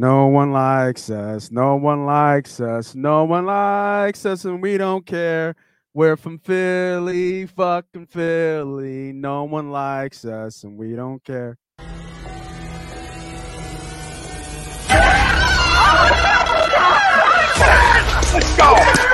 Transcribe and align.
No 0.00 0.28
one 0.28 0.52
likes 0.52 1.10
us. 1.10 1.50
No 1.50 1.74
one 1.74 2.06
likes 2.06 2.60
us. 2.60 2.94
No 2.94 3.24
one 3.24 3.46
likes 3.46 4.24
us, 4.24 4.44
and 4.44 4.62
we 4.62 4.78
don't 4.78 5.04
care. 5.04 5.56
We're 5.92 6.16
from 6.16 6.38
Philly, 6.38 7.46
fucking 7.46 8.06
Philly. 8.06 9.12
No 9.12 9.42
one 9.42 9.72
likes 9.72 10.24
us, 10.24 10.62
and 10.62 10.78
we 10.78 10.94
don't 10.94 11.24
care. 11.24 11.58
Let's 18.32 18.56
go! 18.56 19.07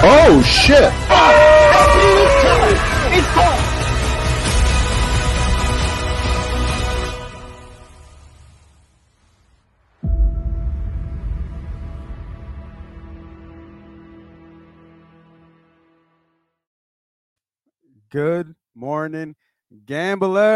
Oh 0.00 0.42
shit! 0.42 0.92
It's 3.16 3.34
gone! 3.34 3.58
Good 18.10 18.54
morning, 18.74 19.36
gamblers. 19.84 20.48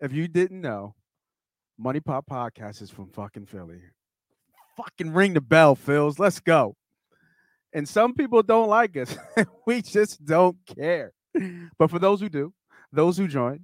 If 0.00 0.12
you 0.12 0.28
didn't 0.28 0.60
know, 0.60 0.94
Money 1.78 2.00
Pop 2.00 2.26
Podcast 2.26 2.82
is 2.82 2.90
from 2.90 3.08
fucking 3.08 3.46
Philly. 3.46 3.80
Fucking 4.76 5.12
ring 5.12 5.32
the 5.32 5.40
bell, 5.40 5.74
Phils. 5.74 6.18
Let's 6.18 6.38
go. 6.40 6.76
And 7.72 7.88
some 7.88 8.14
people 8.14 8.42
don't 8.42 8.68
like 8.68 8.96
us. 8.96 9.16
we 9.66 9.82
just 9.82 10.24
don't 10.24 10.56
care. 10.66 11.12
But 11.78 11.90
for 11.90 11.98
those 11.98 12.20
who 12.20 12.28
do, 12.28 12.52
those 12.92 13.16
who 13.16 13.26
join, 13.26 13.60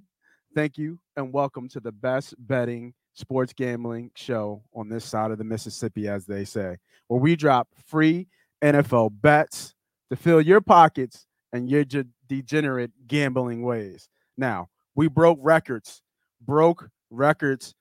thank 0.55 0.77
you 0.77 0.99
and 1.15 1.33
welcome 1.33 1.67
to 1.69 1.79
the 1.79 1.91
best 1.91 2.33
betting 2.39 2.93
sports 3.13 3.53
gambling 3.53 4.11
show 4.15 4.63
on 4.73 4.89
this 4.89 5.05
side 5.05 5.31
of 5.31 5.37
the 5.37 5.43
Mississippi, 5.43 6.07
as 6.07 6.25
they 6.25 6.45
say, 6.45 6.77
where 7.07 7.19
we 7.19 7.35
drop 7.35 7.67
free 7.87 8.27
NFL 8.63 9.11
bets 9.21 9.73
to 10.09 10.15
fill 10.15 10.41
your 10.41 10.61
pockets 10.61 11.25
and 11.51 11.69
your 11.69 11.83
ge- 11.83 12.05
degenerate 12.27 12.91
gambling 13.07 13.61
ways. 13.63 14.07
Now, 14.37 14.69
we 14.95 15.07
broke 15.07 15.39
records, 15.41 16.02
broke 16.45 16.89
records 17.09 17.73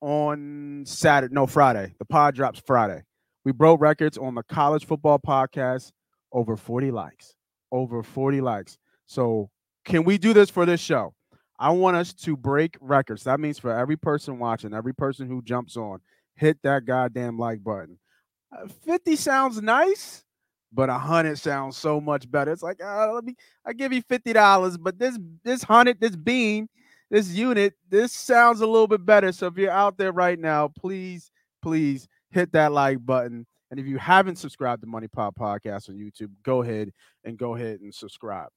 on 0.00 0.84
Saturday, 0.86 1.34
no, 1.34 1.46
Friday. 1.46 1.94
The 1.98 2.04
pod 2.04 2.34
drops 2.34 2.60
Friday. 2.66 3.02
We 3.44 3.52
broke 3.52 3.80
records 3.80 4.18
on 4.18 4.34
the 4.34 4.42
college 4.42 4.86
football 4.86 5.18
podcast, 5.18 5.92
over 6.32 6.56
40 6.56 6.90
likes, 6.90 7.34
over 7.72 8.02
40 8.02 8.40
likes. 8.40 8.78
So, 9.06 9.50
can 9.84 10.04
we 10.04 10.18
do 10.18 10.32
this 10.34 10.50
for 10.50 10.66
this 10.66 10.80
show? 10.80 11.14
I 11.58 11.70
want 11.70 11.96
us 11.96 12.12
to 12.12 12.36
break 12.36 12.76
records. 12.80 13.24
That 13.24 13.40
means 13.40 13.58
for 13.58 13.76
every 13.76 13.96
person 13.96 14.38
watching, 14.38 14.74
every 14.74 14.94
person 14.94 15.28
who 15.28 15.42
jumps 15.42 15.76
on, 15.76 16.00
hit 16.36 16.58
that 16.62 16.84
goddamn 16.84 17.38
like 17.38 17.64
button. 17.64 17.98
Uh, 18.52 18.68
50 18.84 19.16
sounds 19.16 19.60
nice 19.60 20.24
but 20.72 20.90
a 20.90 20.98
hundred 20.98 21.38
sounds 21.38 21.76
so 21.76 22.00
much 22.00 22.30
better. 22.30 22.52
It's 22.52 22.62
like, 22.62 22.82
uh, 22.82 23.12
let 23.12 23.24
me, 23.24 23.34
I 23.64 23.72
give 23.72 23.92
you 23.92 24.02
fifty 24.02 24.32
dollars, 24.32 24.76
but 24.76 24.98
this 24.98 25.18
this 25.44 25.62
hundred, 25.62 26.00
this 26.00 26.16
bean, 26.16 26.68
this 27.10 27.30
unit, 27.30 27.74
this 27.88 28.12
sounds 28.12 28.60
a 28.60 28.66
little 28.66 28.86
bit 28.86 29.04
better. 29.04 29.32
So 29.32 29.46
if 29.46 29.56
you're 29.56 29.70
out 29.70 29.96
there 29.96 30.12
right 30.12 30.38
now, 30.38 30.68
please, 30.68 31.30
please 31.62 32.06
hit 32.30 32.52
that 32.52 32.72
like 32.72 33.04
button. 33.04 33.46
And 33.70 33.78
if 33.80 33.86
you 33.86 33.98
haven't 33.98 34.36
subscribed 34.36 34.82
to 34.82 34.86
Money 34.88 35.08
Pop 35.08 35.36
Podcast 35.36 35.88
on 35.88 35.96
YouTube, 35.96 36.30
go 36.42 36.62
ahead 36.62 36.90
and 37.24 37.38
go 37.38 37.54
ahead 37.54 37.80
and 37.80 37.94
subscribe. 37.94 38.48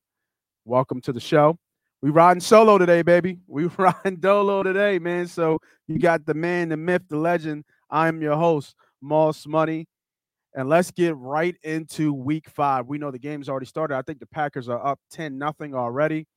Welcome 0.66 1.02
to 1.02 1.14
the 1.14 1.20
show. 1.20 1.58
We 2.02 2.10
riding 2.10 2.42
solo 2.42 2.78
today, 2.78 3.02
baby. 3.02 3.40
We 3.48 3.66
riding 3.78 4.18
dolo 4.20 4.64
today, 4.64 5.00
man. 5.00 5.28
So 5.28 5.60
you 5.88 6.00
got 6.00 6.26
the 6.26 6.34
man, 6.34 6.70
the 6.70 6.78
myth, 6.78 7.04
the 7.10 7.18
legend. 7.18 7.66
I'm 7.90 8.22
your 8.22 8.38
host, 8.38 8.76
Moss 9.02 9.46
Money. 9.46 9.88
And 10.54 10.68
let's 10.68 10.92
get 10.92 11.16
right 11.16 11.56
into 11.64 12.14
week 12.14 12.50
five. 12.50 12.88
We 12.88 12.98
know 12.98 13.12
the 13.12 13.20
game's 13.20 13.48
already 13.48 13.66
started. 13.66 13.96
I 13.96 14.02
think 14.02 14.20
the 14.20 14.26
Packers 14.26 14.68
are 14.68 14.86
up 14.86 15.00
10 15.12 15.38
nothing 15.38 15.74
already. 15.76 16.28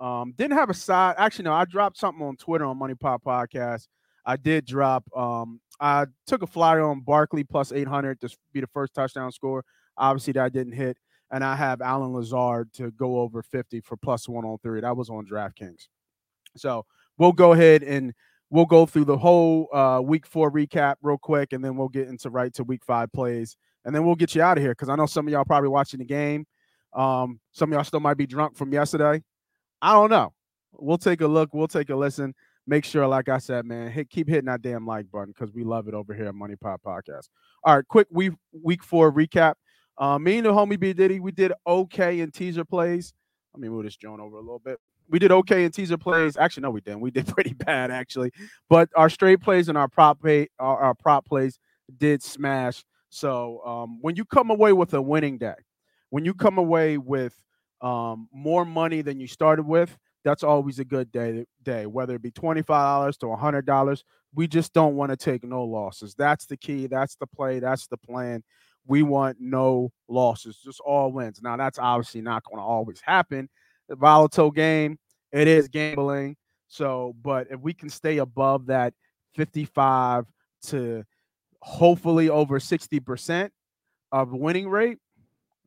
Um, 0.00 0.32
didn't 0.36 0.56
have 0.56 0.70
a 0.70 0.74
side. 0.74 1.14
Actually, 1.18 1.44
no, 1.44 1.52
I 1.52 1.64
dropped 1.66 1.98
something 1.98 2.24
on 2.24 2.36
Twitter 2.36 2.64
on 2.64 2.78
Money 2.78 2.94
Pop 2.94 3.22
Podcast. 3.22 3.86
I 4.24 4.36
did 4.36 4.66
drop, 4.66 5.04
um, 5.16 5.60
I 5.80 6.06
took 6.26 6.42
a 6.42 6.46
flyer 6.46 6.82
on 6.82 7.00
Barkley 7.00 7.44
plus 7.44 7.72
800 7.72 8.20
to 8.20 8.28
be 8.52 8.60
the 8.60 8.66
first 8.68 8.94
touchdown 8.94 9.32
score. 9.32 9.64
Obviously, 9.96 10.32
that 10.34 10.52
didn't 10.52 10.72
hit. 10.72 10.96
And 11.30 11.44
I 11.44 11.54
have 11.54 11.80
Allen 11.80 12.12
Lazard 12.12 12.72
to 12.74 12.90
go 12.92 13.20
over 13.20 13.42
50 13.42 13.80
for 13.80 13.96
plus 13.96 14.28
one 14.28 14.44
on 14.44 14.58
three. 14.62 14.80
That 14.80 14.96
was 14.96 15.10
on 15.10 15.26
DraftKings. 15.26 15.88
So 16.56 16.84
we'll 17.18 17.32
go 17.32 17.52
ahead 17.52 17.82
and 17.82 18.12
we'll 18.50 18.66
go 18.66 18.84
through 18.84 19.04
the 19.04 19.16
whole 19.16 19.68
uh, 19.72 20.00
week 20.02 20.26
four 20.26 20.50
recap 20.50 20.96
real 21.02 21.18
quick, 21.18 21.52
and 21.52 21.64
then 21.64 21.76
we'll 21.76 21.88
get 21.88 22.08
into 22.08 22.30
right 22.30 22.52
to 22.54 22.64
week 22.64 22.84
five 22.84 23.12
plays, 23.12 23.56
and 23.84 23.94
then 23.94 24.04
we'll 24.04 24.16
get 24.16 24.34
you 24.34 24.42
out 24.42 24.58
of 24.58 24.62
here 24.62 24.72
because 24.72 24.88
I 24.88 24.96
know 24.96 25.06
some 25.06 25.26
of 25.26 25.32
y'all 25.32 25.44
probably 25.44 25.68
watching 25.68 25.98
the 25.98 26.04
game. 26.04 26.46
Um, 26.92 27.38
some 27.52 27.70
of 27.70 27.76
y'all 27.76 27.84
still 27.84 28.00
might 28.00 28.16
be 28.16 28.26
drunk 28.26 28.56
from 28.56 28.72
yesterday. 28.72 29.22
I 29.82 29.92
don't 29.92 30.10
know. 30.10 30.32
We'll 30.72 30.98
take 30.98 31.20
a 31.20 31.26
look. 31.26 31.52
We'll 31.52 31.68
take 31.68 31.90
a 31.90 31.96
listen. 31.96 32.34
Make 32.66 32.84
sure, 32.84 33.06
like 33.06 33.28
I 33.28 33.38
said, 33.38 33.64
man, 33.64 33.90
hit, 33.90 34.10
keep 34.10 34.28
hitting 34.28 34.44
that 34.46 34.62
damn 34.62 34.86
like 34.86 35.10
button 35.10 35.34
because 35.36 35.52
we 35.52 35.64
love 35.64 35.88
it 35.88 35.94
over 35.94 36.14
here 36.14 36.26
at 36.26 36.34
Money 36.34 36.56
Pop 36.56 36.82
Podcast. 36.82 37.28
All 37.64 37.76
right, 37.76 37.86
quick 37.88 38.06
week 38.10 38.32
week 38.52 38.84
four 38.84 39.12
recap. 39.12 39.54
Uh, 39.98 40.18
me 40.18 40.38
and 40.38 40.46
the 40.46 40.52
homie 40.52 40.78
B 40.78 40.92
Diddy, 40.92 41.20
we 41.20 41.32
did 41.32 41.52
okay 41.66 42.20
in 42.20 42.30
teaser 42.30 42.64
plays. 42.64 43.12
Let 43.54 43.60
me 43.60 43.68
move 43.68 43.84
this 43.84 43.96
joint 43.96 44.20
over 44.20 44.36
a 44.36 44.40
little 44.40 44.60
bit 44.60 44.78
we 45.10 45.18
did 45.18 45.32
okay 45.32 45.64
in 45.64 45.72
teaser 45.72 45.98
plays. 45.98 46.36
Actually, 46.36 46.62
no, 46.62 46.70
we 46.70 46.80
didn't. 46.80 47.00
We 47.00 47.10
did 47.10 47.26
pretty 47.34 47.52
bad 47.52 47.90
actually. 47.90 48.30
But 48.68 48.88
our 48.96 49.10
straight 49.10 49.40
plays 49.40 49.68
and 49.68 49.76
our 49.76 49.88
prop 49.88 50.22
pay, 50.22 50.48
our, 50.58 50.78
our 50.78 50.94
prop 50.94 51.26
plays 51.26 51.58
did 51.98 52.22
smash. 52.22 52.84
So 53.10 53.60
um, 53.66 53.98
when 54.00 54.16
you 54.16 54.24
come 54.24 54.50
away 54.50 54.72
with 54.72 54.94
a 54.94 55.02
winning 55.02 55.36
day, 55.36 55.56
when 56.10 56.24
you 56.24 56.32
come 56.32 56.58
away 56.58 56.96
with 56.96 57.34
um, 57.80 58.28
more 58.32 58.64
money 58.64 59.02
than 59.02 59.20
you 59.20 59.26
started 59.26 59.64
with, 59.64 59.96
that's 60.24 60.42
always 60.42 60.78
a 60.78 60.84
good 60.84 61.10
day. 61.10 61.44
Day, 61.62 61.86
whether 61.86 62.14
it 62.14 62.22
be 62.22 62.30
twenty 62.30 62.62
five 62.62 62.84
dollars 62.84 63.16
to 63.18 63.34
hundred 63.36 63.66
dollars, 63.66 64.04
we 64.34 64.46
just 64.46 64.72
don't 64.72 64.96
want 64.96 65.10
to 65.10 65.16
take 65.16 65.44
no 65.44 65.64
losses. 65.64 66.14
That's 66.14 66.46
the 66.46 66.56
key. 66.56 66.86
That's 66.86 67.16
the 67.16 67.26
play. 67.26 67.58
That's 67.58 67.86
the 67.86 67.96
plan. 67.96 68.42
We 68.86 69.02
want 69.02 69.38
no 69.40 69.92
losses, 70.08 70.58
just 70.64 70.80
all 70.80 71.12
wins. 71.12 71.40
Now 71.42 71.56
that's 71.56 71.78
obviously 71.78 72.22
not 72.22 72.44
going 72.44 72.58
to 72.58 72.62
always 72.62 73.00
happen 73.00 73.48
volatile 73.96 74.50
game. 74.50 74.98
It 75.32 75.48
is 75.48 75.68
gambling. 75.68 76.36
So, 76.68 77.14
but 77.22 77.48
if 77.50 77.60
we 77.60 77.74
can 77.74 77.90
stay 77.90 78.18
above 78.18 78.66
that 78.66 78.94
55 79.34 80.26
to 80.66 81.04
hopefully 81.60 82.28
over 82.28 82.58
60% 82.58 83.50
of 84.12 84.32
winning 84.32 84.68
rate, 84.68 84.98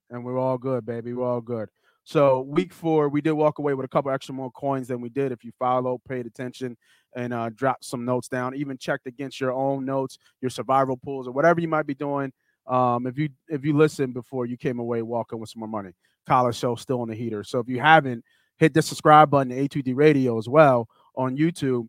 and 0.10 0.24
we're 0.24 0.38
all 0.38 0.58
good, 0.58 0.86
baby. 0.86 1.14
We're 1.14 1.28
all 1.28 1.42
good. 1.42 1.70
So, 2.06 2.42
week 2.42 2.74
four, 2.74 3.08
we 3.08 3.22
did 3.22 3.32
walk 3.32 3.60
away 3.60 3.74
with 3.74 3.86
a 3.86 3.90
couple 3.90 4.12
extra 4.12 4.36
more 4.36 4.52
coins 4.52 4.90
than 4.90 5.00
we 5.00 5.10
did 5.10 5.32
if 5.32 5.44
you 5.44 5.52
followed, 5.58 6.02
paid 6.08 6.26
attention, 6.26 6.76
and 7.16 7.34
uh, 7.34 7.50
dropped 7.56 7.86
some 7.86 8.04
notes 8.04 8.28
down. 8.28 8.56
Even 8.56 8.78
checked 8.78 9.08
against 9.08 9.40
your 9.40 9.54
own 9.54 9.86
notes, 9.86 10.18
your 10.42 10.50
survival 10.50 10.98
pools, 10.98 11.28
or 11.28 11.32
whatever 11.32 11.62
you 11.62 11.68
might 11.68 11.88
be 11.88 11.96
doing. 11.96 12.32
Um, 12.68 13.08
if 13.08 13.18
you 13.18 13.30
if 13.50 13.64
you 13.66 13.76
listened 13.76 14.14
before 14.14 14.46
you 14.46 14.58
came 14.58 14.80
away 14.80 15.02
walking 15.02 15.40
with 15.40 15.50
some 15.50 15.62
more 15.62 15.70
money 15.70 15.92
college 16.26 16.56
show 16.56 16.76
still 16.76 17.02
on 17.02 17.10
the 17.10 17.16
heater. 17.16 17.44
So 17.44 17.60
if 17.60 17.68
you 17.68 17.80
haven't, 17.80 18.24
hit 18.58 18.74
the 18.74 18.82
subscribe 18.82 19.30
button 19.30 19.52
A2D 19.52 19.96
Radio 19.96 20.38
as 20.38 20.48
well 20.48 20.88
on 21.16 21.38
YouTube. 21.38 21.88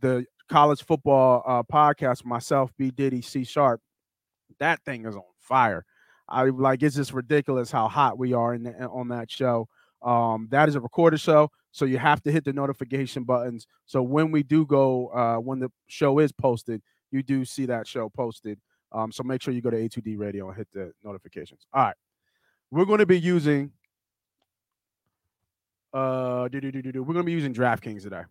The 0.00 0.24
college 0.48 0.84
football 0.84 1.42
uh, 1.46 1.62
podcast, 1.62 2.24
myself, 2.24 2.70
B 2.78 2.90
Diddy, 2.90 3.22
C 3.22 3.44
Sharp. 3.44 3.80
That 4.60 4.80
thing 4.84 5.06
is 5.06 5.16
on 5.16 5.22
fire. 5.40 5.84
I 6.32 6.44
like 6.44 6.82
it's 6.82 6.96
just 6.96 7.12
ridiculous 7.12 7.70
how 7.70 7.88
hot 7.88 8.18
we 8.18 8.32
are 8.32 8.54
in 8.54 8.64
the, 8.64 8.88
on 8.88 9.08
that 9.08 9.30
show. 9.30 9.68
Um, 10.02 10.48
that 10.50 10.68
is 10.68 10.74
a 10.74 10.80
recorded 10.80 11.20
show, 11.20 11.50
so 11.70 11.84
you 11.84 11.98
have 11.98 12.22
to 12.24 12.32
hit 12.32 12.44
the 12.44 12.52
notification 12.52 13.22
buttons. 13.22 13.66
So 13.86 14.02
when 14.02 14.32
we 14.32 14.42
do 14.42 14.66
go, 14.66 15.08
uh, 15.08 15.36
when 15.36 15.60
the 15.60 15.70
show 15.86 16.18
is 16.18 16.32
posted, 16.32 16.82
you 17.12 17.22
do 17.22 17.44
see 17.44 17.66
that 17.66 17.86
show 17.86 18.08
posted. 18.08 18.58
Um, 18.90 19.12
so 19.12 19.22
make 19.22 19.40
sure 19.42 19.54
you 19.54 19.60
go 19.60 19.70
to 19.70 19.76
A2D 19.76 20.18
Radio 20.18 20.48
and 20.48 20.56
hit 20.56 20.68
the 20.72 20.92
notifications. 21.04 21.66
All 21.72 21.84
right 21.84 21.94
we're 22.72 22.86
going 22.86 22.98
to 22.98 23.06
be 23.06 23.20
using 23.20 23.70
uh 25.92 26.48
we're 26.50 26.60
going 26.60 27.14
to 27.14 27.22
be 27.22 27.32
using 27.32 27.54
DraftKings 27.54 28.02
today. 28.02 28.22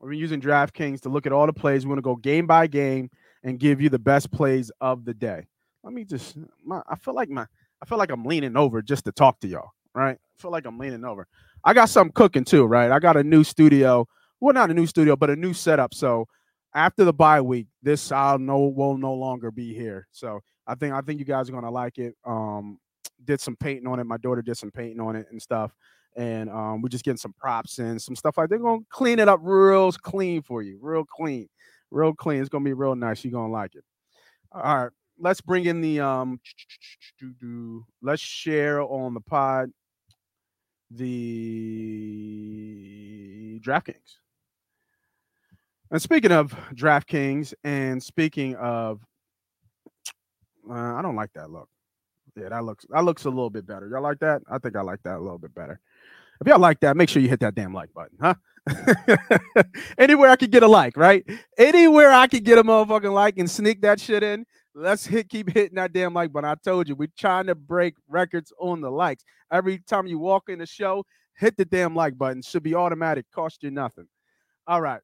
We're 0.00 0.12
using 0.12 0.40
DraftKings 0.40 1.00
to 1.02 1.08
look 1.08 1.26
at 1.26 1.32
all 1.32 1.46
the 1.46 1.52
plays. 1.52 1.86
We're 1.86 1.90
going 1.90 1.98
to 1.98 2.02
go 2.02 2.16
game 2.16 2.46
by 2.46 2.66
game 2.66 3.08
and 3.44 3.58
give 3.58 3.80
you 3.80 3.88
the 3.88 3.98
best 3.98 4.30
plays 4.30 4.70
of 4.80 5.04
the 5.04 5.14
day. 5.14 5.46
Let 5.82 5.92
me 5.92 6.04
just 6.04 6.36
my, 6.64 6.82
I 6.88 6.96
feel 6.96 7.14
like 7.14 7.28
my 7.28 7.46
I 7.82 7.86
feel 7.86 7.98
like 7.98 8.10
I'm 8.10 8.24
leaning 8.24 8.56
over 8.56 8.82
just 8.82 9.04
to 9.04 9.12
talk 9.12 9.40
to 9.40 9.48
y'all, 9.48 9.70
right? 9.94 10.16
I 10.16 10.42
feel 10.42 10.50
like 10.50 10.66
I'm 10.66 10.78
leaning 10.78 11.04
over. 11.04 11.26
I 11.64 11.74
got 11.74 11.88
something 11.88 12.12
cooking 12.12 12.44
too, 12.44 12.64
right? 12.64 12.90
I 12.90 12.98
got 12.98 13.16
a 13.16 13.24
new 13.24 13.44
studio. 13.44 14.06
Well, 14.40 14.54
not 14.54 14.70
a 14.70 14.74
new 14.74 14.86
studio, 14.86 15.16
but 15.16 15.30
a 15.30 15.36
new 15.36 15.52
setup. 15.52 15.94
So 15.94 16.26
after 16.74 17.04
the 17.04 17.12
bye 17.12 17.40
week, 17.40 17.66
this 17.82 18.12
I'll 18.12 18.38
no 18.38 18.60
will 18.60 18.96
no 18.96 19.14
longer 19.14 19.50
be 19.50 19.74
here. 19.74 20.06
So 20.12 20.40
I 20.66 20.74
think 20.74 20.94
I 20.94 21.00
think 21.00 21.18
you 21.18 21.24
guys 21.24 21.48
are 21.48 21.52
gonna 21.52 21.70
like 21.70 21.98
it. 21.98 22.14
Um, 22.24 22.78
did 23.24 23.40
some 23.40 23.56
painting 23.56 23.86
on 23.86 23.98
it. 24.00 24.04
My 24.04 24.16
daughter 24.16 24.42
did 24.42 24.56
some 24.56 24.70
painting 24.70 25.00
on 25.00 25.16
it 25.16 25.26
and 25.30 25.40
stuff. 25.40 25.72
And 26.16 26.50
um, 26.50 26.82
we're 26.82 26.88
just 26.88 27.04
getting 27.04 27.18
some 27.18 27.34
props 27.38 27.78
and 27.78 28.00
some 28.00 28.16
stuff 28.16 28.38
like 28.38 28.48
they're 28.48 28.58
gonna 28.58 28.80
clean 28.90 29.18
it 29.18 29.28
up 29.28 29.40
real 29.42 29.92
clean 29.92 30.42
for 30.42 30.62
you, 30.62 30.78
real 30.80 31.04
clean, 31.04 31.48
real 31.90 32.12
clean. 32.12 32.40
It's 32.40 32.48
gonna 32.48 32.64
be 32.64 32.72
real 32.72 32.94
nice. 32.94 33.24
You're 33.24 33.32
gonna 33.32 33.52
like 33.52 33.74
it. 33.74 33.84
All 34.52 34.62
right, 34.84 34.90
let's 35.18 35.40
bring 35.40 35.64
in 35.64 35.80
the 35.80 36.00
um. 36.00 36.40
Let's 38.02 38.22
share 38.22 38.82
on 38.82 39.14
the 39.14 39.20
pod 39.20 39.70
the 40.90 41.20
DraftKings. 43.64 44.16
And 45.90 46.02
speaking 46.02 46.32
of 46.32 46.54
DraftKings, 46.74 47.54
and 47.64 48.02
speaking 48.02 48.56
of, 48.56 49.00
uh, 50.68 50.94
I 50.94 51.00
don't 51.02 51.16
like 51.16 51.32
that 51.34 51.50
look. 51.50 51.68
Yeah, 52.36 52.50
that 52.50 52.64
looks 52.64 52.84
that 52.90 53.04
looks 53.04 53.24
a 53.24 53.30
little 53.30 53.50
bit 53.50 53.66
better. 53.66 53.88
Y'all 53.88 54.02
like 54.02 54.20
that? 54.20 54.42
I 54.50 54.58
think 54.58 54.76
I 54.76 54.82
like 54.82 55.02
that 55.04 55.16
a 55.16 55.20
little 55.20 55.38
bit 55.38 55.54
better. 55.54 55.80
If 56.40 56.46
y'all 56.46 56.60
like 56.60 56.78
that, 56.80 56.96
make 56.96 57.08
sure 57.08 57.20
you 57.20 57.28
hit 57.28 57.40
that 57.40 57.56
damn 57.56 57.74
like 57.74 57.92
button, 57.92 58.16
huh? 58.20 58.34
Anywhere 59.98 60.30
I 60.30 60.36
could 60.36 60.52
get 60.52 60.62
a 60.62 60.68
like, 60.68 60.96
right? 60.96 61.24
Anywhere 61.56 62.12
I 62.12 62.28
could 62.28 62.44
get 62.44 62.58
a 62.58 62.62
motherfucking 62.62 63.12
like 63.12 63.38
and 63.38 63.50
sneak 63.50 63.80
that 63.80 63.98
shit 63.98 64.22
in, 64.22 64.46
let's 64.78 65.06
hit 65.06 65.28
keep 65.28 65.52
hitting 65.52 65.76
that 65.76 65.92
damn 65.92 66.14
like 66.14 66.32
button. 66.32 66.48
I 66.48 66.54
told 66.54 66.88
you 66.88 66.94
we're 66.94 67.08
trying 67.18 67.46
to 67.46 67.54
break 67.54 67.94
records 68.08 68.52
on 68.58 68.80
the 68.80 68.90
likes. 68.90 69.24
Every 69.52 69.78
time 69.78 70.06
you 70.06 70.18
walk 70.18 70.48
in 70.48 70.60
the 70.60 70.66
show, 70.66 71.04
hit 71.34 71.56
the 71.56 71.64
damn 71.64 71.94
like 71.94 72.16
button. 72.16 72.42
Should 72.42 72.62
be 72.62 72.74
automatic, 72.74 73.26
cost 73.34 73.62
you 73.62 73.70
nothing. 73.70 74.06
All 74.66 74.80
right. 74.80 75.00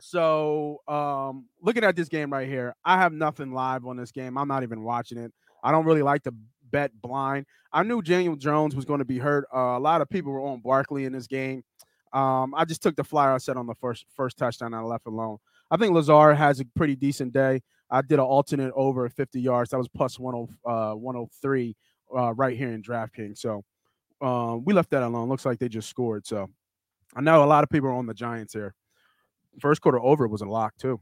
So 0.00 0.80
um 0.88 1.46
looking 1.62 1.84
at 1.84 1.96
this 1.96 2.08
game 2.08 2.32
right 2.32 2.48
here, 2.48 2.74
I 2.84 2.98
have 2.98 3.12
nothing 3.12 3.52
live 3.52 3.84
on 3.84 3.96
this 3.96 4.12
game. 4.12 4.38
I'm 4.38 4.48
not 4.48 4.62
even 4.62 4.82
watching 4.82 5.18
it. 5.18 5.32
I 5.62 5.72
don't 5.72 5.86
really 5.86 6.02
like 6.02 6.22
to 6.24 6.34
bet 6.70 6.90
blind. 7.00 7.46
I 7.72 7.82
knew 7.82 8.02
Daniel 8.02 8.36
Jones 8.36 8.76
was 8.76 8.84
going 8.84 8.98
to 8.98 9.04
be 9.04 9.18
hurt. 9.18 9.46
Uh, 9.54 9.58
a 9.58 9.80
lot 9.80 10.00
of 10.00 10.08
people 10.08 10.32
were 10.32 10.40
on 10.40 10.60
Barkley 10.60 11.04
in 11.04 11.12
this 11.12 11.26
game. 11.26 11.64
Um, 12.12 12.54
I 12.54 12.64
just 12.64 12.82
took 12.82 12.94
the 12.94 13.02
flyer 13.02 13.32
I 13.32 13.38
set 13.38 13.56
on 13.56 13.66
the 13.66 13.74
first 13.74 14.04
first 14.14 14.36
touchdown. 14.36 14.74
I 14.74 14.80
left 14.80 15.06
alone. 15.06 15.38
I 15.70 15.76
think 15.76 15.92
Lazard 15.92 16.36
has 16.36 16.60
a 16.60 16.64
pretty 16.76 16.94
decent 16.94 17.32
day. 17.32 17.62
I 17.90 18.02
did 18.02 18.18
an 18.18 18.24
alternate 18.24 18.72
over 18.74 19.08
50 19.08 19.40
yards. 19.40 19.70
That 19.70 19.78
was 19.78 19.88
plus 19.88 20.16
10, 20.16 20.48
uh, 20.66 20.94
103 20.94 21.76
uh, 22.16 22.34
right 22.34 22.56
here 22.56 22.72
in 22.72 22.82
DraftKings. 22.82 23.38
So 23.38 23.64
um, 24.20 24.64
we 24.64 24.72
left 24.72 24.90
that 24.90 25.02
alone. 25.02 25.28
Looks 25.28 25.44
like 25.44 25.58
they 25.58 25.68
just 25.68 25.88
scored. 25.88 26.26
So 26.26 26.48
I 27.14 27.20
know 27.20 27.44
a 27.44 27.46
lot 27.46 27.64
of 27.64 27.70
people 27.70 27.88
are 27.88 27.94
on 27.94 28.06
the 28.06 28.14
Giants 28.14 28.52
here. 28.52 28.74
First 29.60 29.80
quarter 29.80 30.00
over 30.00 30.26
was 30.26 30.42
a 30.42 30.46
lock 30.46 30.76
too. 30.76 31.00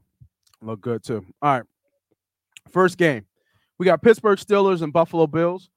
Look 0.61 0.81
good 0.81 1.02
too. 1.02 1.25
All 1.40 1.58
right. 1.58 1.62
First 2.70 2.99
game. 2.99 3.26
We 3.79 3.87
got 3.87 4.02
Pittsburgh 4.02 4.38
Steelers 4.38 4.82
and 4.82 4.93
Buffalo 4.93 5.26
Bills. 5.26 5.70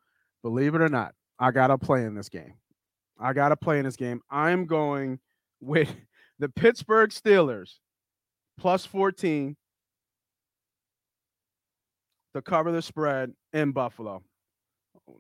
Believe 0.43 0.75
it 0.75 0.81
or 0.81 0.89
not, 0.89 1.15
I 1.39 1.51
got 1.51 1.67
to 1.67 1.77
play 1.77 2.03
in 2.03 2.13
this 2.13 2.29
game. 2.29 2.53
I 3.19 3.33
got 3.33 3.49
to 3.49 3.55
play 3.55 3.79
in 3.79 3.85
this 3.85 3.95
game. 3.95 4.21
I'm 4.29 4.65
going 4.65 5.19
with 5.59 5.93
the 6.39 6.49
Pittsburgh 6.49 7.09
Steelers 7.09 7.75
plus 8.59 8.85
14 8.85 9.55
to 12.35 12.41
cover 12.41 12.71
the 12.71 12.81
spread 12.81 13.33
in 13.53 13.71
Buffalo. 13.71 14.21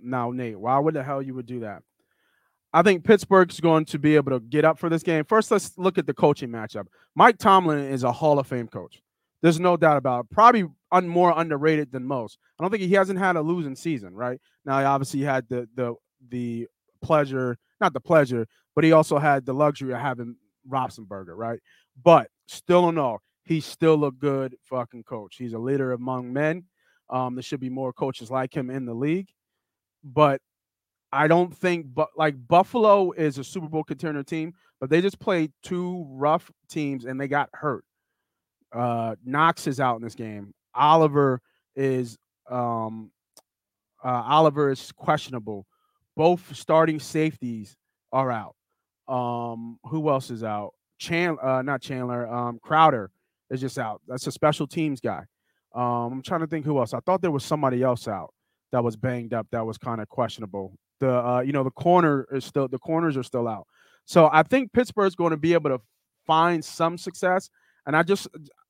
Now, 0.01 0.31
Nate, 0.31 0.59
why 0.59 0.77
would 0.77 0.93
the 0.93 1.03
hell 1.03 1.21
you 1.21 1.33
would 1.33 1.45
do 1.45 1.61
that? 1.61 1.81
I 2.73 2.81
think 2.81 3.05
Pittsburgh's 3.05 3.61
going 3.61 3.85
to 3.85 3.99
be 3.99 4.17
able 4.17 4.33
to 4.33 4.41
get 4.41 4.65
up 4.65 4.77
for 4.77 4.89
this 4.89 5.01
game. 5.01 5.23
First, 5.23 5.49
let's 5.49 5.77
look 5.77 5.97
at 5.97 6.07
the 6.07 6.13
coaching 6.13 6.49
matchup. 6.49 6.87
Mike 7.15 7.37
Tomlin 7.37 7.85
is 7.85 8.03
a 8.03 8.11
Hall 8.11 8.37
of 8.37 8.47
Fame 8.47 8.67
coach. 8.67 9.01
There's 9.41 9.61
no 9.61 9.77
doubt 9.77 9.95
about 9.95 10.25
it. 10.25 10.31
Probably 10.31 10.65
un- 10.91 11.07
more 11.07 11.33
underrated 11.35 11.91
than 11.91 12.03
most. 12.03 12.37
I 12.59 12.63
don't 12.63 12.71
think 12.71 12.83
he 12.83 12.93
hasn't 12.93 13.19
had 13.19 13.37
a 13.37 13.41
losing 13.41 13.77
season, 13.77 14.13
right? 14.13 14.41
Now, 14.65 14.79
he 14.79 14.85
obviously 14.85 15.21
had 15.21 15.47
the 15.47 15.69
the 15.75 15.95
the 16.27 16.67
pleasure, 17.01 17.57
not 17.79 17.93
the 17.93 18.01
pleasure, 18.01 18.45
but 18.73 18.83
he 18.83 18.91
also 18.91 19.19
had 19.19 19.45
the 19.45 19.53
luxury 19.53 19.93
of 19.93 19.99
having 19.99 20.35
Roethlisberger, 20.69 21.35
right? 21.35 21.59
But 22.03 22.29
still 22.47 22.89
in 22.89 22.97
all, 22.97 23.21
he's 23.45 23.65
still 23.65 24.03
a 24.03 24.11
good 24.11 24.55
fucking 24.63 25.03
coach. 25.03 25.35
He's 25.37 25.53
a 25.53 25.59
leader 25.59 25.93
among 25.93 26.33
men. 26.33 26.65
Um, 27.09 27.35
there 27.35 27.43
should 27.43 27.59
be 27.59 27.69
more 27.69 27.93
coaches 27.93 28.31
like 28.31 28.55
him 28.55 28.69
in 28.69 28.85
the 28.85 28.93
league, 28.93 29.29
but 30.03 30.41
I 31.11 31.27
don't 31.27 31.55
think, 31.55 31.87
but 31.93 32.09
like 32.17 32.35
Buffalo 32.47 33.11
is 33.11 33.37
a 33.37 33.43
Super 33.43 33.67
Bowl 33.67 33.83
contender 33.83 34.23
team, 34.23 34.53
but 34.79 34.89
they 34.89 35.01
just 35.01 35.19
played 35.19 35.51
two 35.63 36.05
rough 36.09 36.51
teams 36.67 37.05
and 37.05 37.19
they 37.19 37.27
got 37.27 37.49
hurt. 37.53 37.85
Uh, 38.73 39.15
Knox 39.23 39.67
is 39.67 39.79
out 39.79 39.95
in 39.95 40.01
this 40.01 40.15
game. 40.15 40.53
Oliver 40.73 41.41
is 41.75 42.17
um, 42.51 43.11
uh, 44.03 44.23
Oliver 44.25 44.71
is 44.71 44.91
questionable. 44.91 45.65
Both 46.15 46.55
starting 46.55 46.99
safeties 46.99 47.75
are 48.11 48.31
out. 48.31 48.55
Um, 49.07 49.79
who 49.85 50.09
else 50.09 50.29
is 50.29 50.43
out? 50.43 50.73
Chandler, 50.97 51.45
uh, 51.45 51.61
not 51.61 51.81
Chandler. 51.81 52.27
Um, 52.27 52.59
Crowder 52.61 53.11
is 53.49 53.61
just 53.61 53.77
out. 53.77 54.01
That's 54.07 54.27
a 54.27 54.31
special 54.31 54.67
teams 54.67 54.99
guy. 54.99 55.23
Um, 55.75 56.13
I'm 56.13 56.21
trying 56.21 56.39
to 56.41 56.47
think 56.47 56.65
who 56.65 56.79
else. 56.79 56.93
I 56.93 56.99
thought 57.01 57.21
there 57.21 57.31
was 57.31 57.43
somebody 57.43 57.83
else 57.83 58.07
out 58.07 58.33
that 58.71 58.83
was 58.83 58.95
banged 58.95 59.33
up 59.33 59.47
that 59.51 59.65
was 59.65 59.77
kind 59.77 60.01
of 60.01 60.07
questionable. 60.07 60.77
The 60.99 61.11
uh, 61.11 61.41
you 61.41 61.51
know 61.51 61.63
the 61.63 61.71
corner 61.71 62.25
is 62.31 62.45
still 62.45 62.67
the 62.67 62.79
corners 62.79 63.17
are 63.17 63.23
still 63.23 63.47
out. 63.47 63.67
So 64.05 64.29
I 64.31 64.43
think 64.43 64.71
Pittsburgh's 64.71 65.15
going 65.15 65.31
to 65.31 65.37
be 65.37 65.53
able 65.53 65.71
to 65.71 65.81
find 66.25 66.63
some 66.63 66.97
success. 66.97 67.49
And 67.85 67.95
I 67.95 68.03
just 68.03 68.27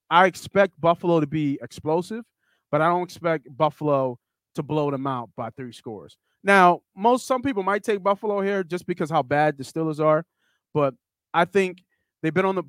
I 0.10 0.25
expect 0.25 0.80
Buffalo 0.80 1.19
to 1.19 1.28
be 1.28 1.60
explosive, 1.62 2.24
but 2.72 2.81
I 2.81 2.88
don't 2.88 3.04
expect 3.04 3.48
Buffalo 3.56 4.18
to 4.56 4.63
blow 4.63 4.90
them 4.90 5.06
out 5.06 5.30
by 5.36 5.50
three 5.51 5.74
scores. 5.74 6.18
Now, 6.44 6.81
most 6.96 7.28
some 7.28 7.42
people 7.42 7.63
might 7.63 7.84
take 7.84 8.04
Buffalo 8.04 8.42
here 8.42 8.63
just 8.63 8.86
because 8.86 9.10
how 9.10 9.24
bad 9.24 9.58
the 9.58 9.63
Steelers 9.63 10.00
are, 10.00 10.25
but 10.74 10.94
I 11.34 11.46
think 11.46 11.84
they've 12.22 12.34
been 12.34 12.46
on 12.46 12.56
the 12.56 12.63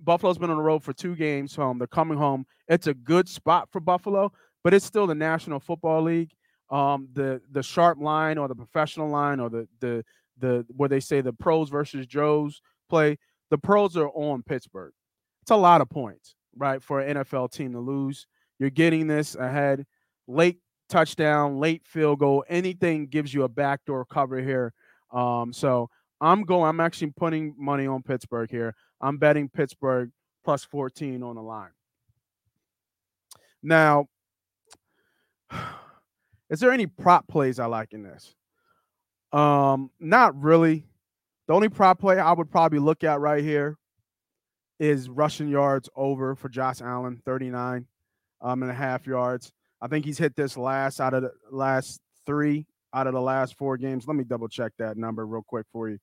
Buffalo's 0.00 0.38
been 0.38 0.50
on 0.50 0.56
the 0.56 0.62
road 0.62 0.82
for 0.82 0.92
two 0.92 1.16
games 1.16 1.54
home. 1.54 1.78
They're 1.78 1.86
coming 1.86 2.18
home. 2.18 2.46
It's 2.68 2.86
a 2.86 2.94
good 2.94 3.28
spot 3.28 3.68
for 3.70 3.80
Buffalo, 3.80 4.32
but 4.62 4.74
it's 4.74 4.84
still 4.84 5.06
the 5.06 5.14
National 5.14 5.60
Football 5.60 6.02
League. 6.02 6.32
Um, 6.68 7.08
the 7.12 7.40
the 7.52 7.62
sharp 7.62 7.98
line 8.00 8.38
or 8.38 8.48
the 8.48 8.54
professional 8.54 9.08
line 9.08 9.38
or 9.38 9.48
the 9.48 9.68
the 9.80 10.04
the 10.38 10.66
where 10.76 10.88
they 10.88 11.00
say 11.00 11.20
the 11.20 11.32
pros 11.32 11.70
versus 11.70 12.06
Joes 12.06 12.60
play. 12.88 13.18
The 13.50 13.58
pros 13.58 13.96
are 13.96 14.08
on 14.08 14.42
Pittsburgh. 14.42 14.92
It's 15.42 15.52
a 15.52 15.56
lot 15.56 15.80
of 15.80 15.88
points, 15.88 16.34
right, 16.56 16.82
for 16.82 17.00
an 17.00 17.18
NFL 17.18 17.52
team 17.52 17.72
to 17.72 17.78
lose. 17.78 18.26
You're 18.58 18.70
getting 18.70 19.06
this 19.06 19.36
ahead, 19.36 19.86
late 20.26 20.58
touchdown, 20.88 21.58
late 21.58 21.86
field 21.86 22.18
goal, 22.18 22.44
anything 22.48 23.06
gives 23.06 23.32
you 23.32 23.42
a 23.44 23.48
backdoor 23.48 24.04
cover 24.04 24.40
here. 24.40 24.72
Um, 25.12 25.52
so 25.52 25.88
I'm 26.20 26.44
going. 26.44 26.68
I'm 26.68 26.80
actually 26.80 27.12
putting 27.16 27.54
money 27.58 27.86
on 27.86 28.02
Pittsburgh 28.02 28.50
here. 28.50 28.74
I'm 29.00 29.18
betting 29.18 29.48
Pittsburgh 29.48 30.10
plus 30.44 30.64
14 30.64 31.22
on 31.22 31.36
the 31.36 31.42
line. 31.42 31.70
Now, 33.62 34.06
is 36.50 36.60
there 36.60 36.72
any 36.72 36.86
prop 36.86 37.26
plays 37.28 37.58
I 37.58 37.66
like 37.66 37.92
in 37.92 38.02
this? 38.02 38.34
Um, 39.32 39.90
not 40.00 40.40
really. 40.40 40.86
The 41.48 41.54
only 41.54 41.68
prop 41.68 42.00
play 42.00 42.18
I 42.18 42.32
would 42.32 42.50
probably 42.50 42.78
look 42.78 43.04
at 43.04 43.20
right 43.20 43.42
here 43.42 43.76
is 44.78 45.08
rushing 45.08 45.48
yards 45.48 45.88
over 45.96 46.34
for 46.34 46.48
Josh 46.48 46.80
Allen, 46.80 47.20
39 47.24 47.86
um, 48.40 48.62
and 48.62 48.70
a 48.70 48.74
half 48.74 49.06
yards. 49.06 49.52
I 49.80 49.88
think 49.88 50.04
he's 50.04 50.18
hit 50.18 50.36
this 50.36 50.56
last 50.56 51.00
out 51.00 51.14
of 51.14 51.22
the 51.22 51.32
last 51.50 52.00
three 52.24 52.66
out 52.94 53.06
of 53.06 53.12
the 53.12 53.20
last 53.20 53.56
four 53.58 53.76
games. 53.76 54.06
Let 54.06 54.16
me 54.16 54.24
double 54.24 54.48
check 54.48 54.72
that 54.78 54.96
number 54.96 55.26
real 55.26 55.44
quick 55.46 55.66
for 55.72 55.88
you. 55.90 55.98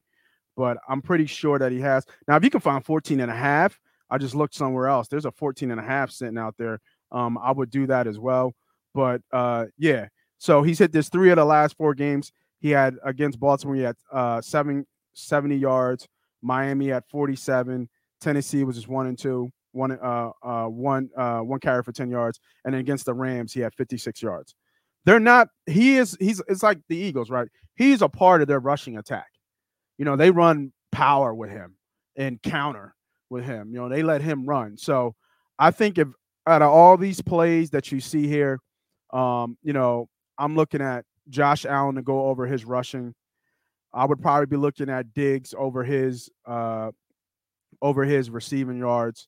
But 0.55 0.77
I'm 0.87 1.01
pretty 1.01 1.25
sure 1.25 1.57
that 1.59 1.71
he 1.71 1.79
has. 1.79 2.05
Now, 2.27 2.35
if 2.35 2.43
you 2.43 2.49
can 2.49 2.61
find 2.61 2.83
14 2.85 3.19
and 3.19 3.31
a 3.31 3.35
half, 3.35 3.79
I 4.09 4.17
just 4.17 4.35
looked 4.35 4.53
somewhere 4.53 4.87
else. 4.87 5.07
There's 5.07 5.25
a 5.25 5.31
14 5.31 5.71
and 5.71 5.79
a 5.79 5.83
half 5.83 6.11
sitting 6.11 6.37
out 6.37 6.55
there. 6.57 6.79
Um, 7.11 7.37
I 7.37 7.51
would 7.51 7.69
do 7.69 7.87
that 7.87 8.07
as 8.07 8.19
well. 8.19 8.53
But 8.93 9.21
uh, 9.31 9.65
yeah, 9.77 10.07
so 10.37 10.61
he's 10.61 10.79
hit 10.79 10.91
this 10.91 11.09
three 11.09 11.31
of 11.31 11.37
the 11.37 11.45
last 11.45 11.75
four 11.77 11.95
games. 11.95 12.31
He 12.59 12.69
had 12.69 12.95
against 13.03 13.39
Baltimore, 13.39 13.75
he 13.75 13.81
had 13.81 13.95
uh, 14.11 14.41
seven, 14.41 14.85
70 15.13 15.55
yards. 15.55 16.07
Miami 16.43 16.91
at 16.91 17.07
47. 17.09 17.89
Tennessee 18.21 18.63
was 18.63 18.75
just 18.75 18.87
one 18.87 19.07
and 19.07 19.17
two, 19.17 19.49
one 19.71 19.91
uh, 19.91 20.31
uh, 20.43 20.65
one 20.65 21.09
uh, 21.17 21.39
one 21.39 21.59
carry 21.59 21.81
for 21.83 21.91
10 21.91 22.09
yards, 22.09 22.39
and 22.65 22.75
against 22.75 23.05
the 23.05 23.13
Rams 23.13 23.53
he 23.53 23.61
had 23.61 23.73
56 23.73 24.21
yards. 24.21 24.55
They're 25.05 25.19
not. 25.19 25.49
He 25.65 25.97
is. 25.97 26.15
He's. 26.19 26.41
It's 26.47 26.63
like 26.63 26.79
the 26.87 26.97
Eagles, 26.97 27.29
right? 27.29 27.47
He's 27.75 28.01
a 28.01 28.09
part 28.09 28.41
of 28.41 28.47
their 28.47 28.59
rushing 28.59 28.97
attack. 28.97 29.27
You 29.97 30.05
know, 30.05 30.15
they 30.15 30.31
run 30.31 30.71
power 30.91 31.33
with 31.33 31.49
him 31.49 31.75
and 32.15 32.41
counter 32.41 32.95
with 33.29 33.45
him. 33.45 33.71
You 33.73 33.81
know, 33.81 33.89
they 33.89 34.03
let 34.03 34.21
him 34.21 34.45
run. 34.45 34.77
So 34.77 35.15
I 35.59 35.71
think 35.71 35.97
if 35.97 36.07
out 36.47 36.61
of 36.61 36.69
all 36.69 36.97
these 36.97 37.21
plays 37.21 37.69
that 37.71 37.91
you 37.91 37.99
see 37.99 38.27
here, 38.27 38.59
um, 39.11 39.57
you 39.63 39.73
know, 39.73 40.07
I'm 40.37 40.55
looking 40.55 40.81
at 40.81 41.05
Josh 41.29 41.65
Allen 41.65 41.95
to 41.95 42.01
go 42.01 42.27
over 42.27 42.45
his 42.45 42.65
rushing. 42.65 43.13
I 43.93 44.05
would 44.05 44.21
probably 44.21 44.47
be 44.47 44.57
looking 44.57 44.89
at 44.89 45.13
Diggs 45.13 45.53
over 45.57 45.83
his 45.83 46.29
uh 46.45 46.91
over 47.81 48.03
his 48.03 48.29
receiving 48.29 48.79
yards. 48.79 49.27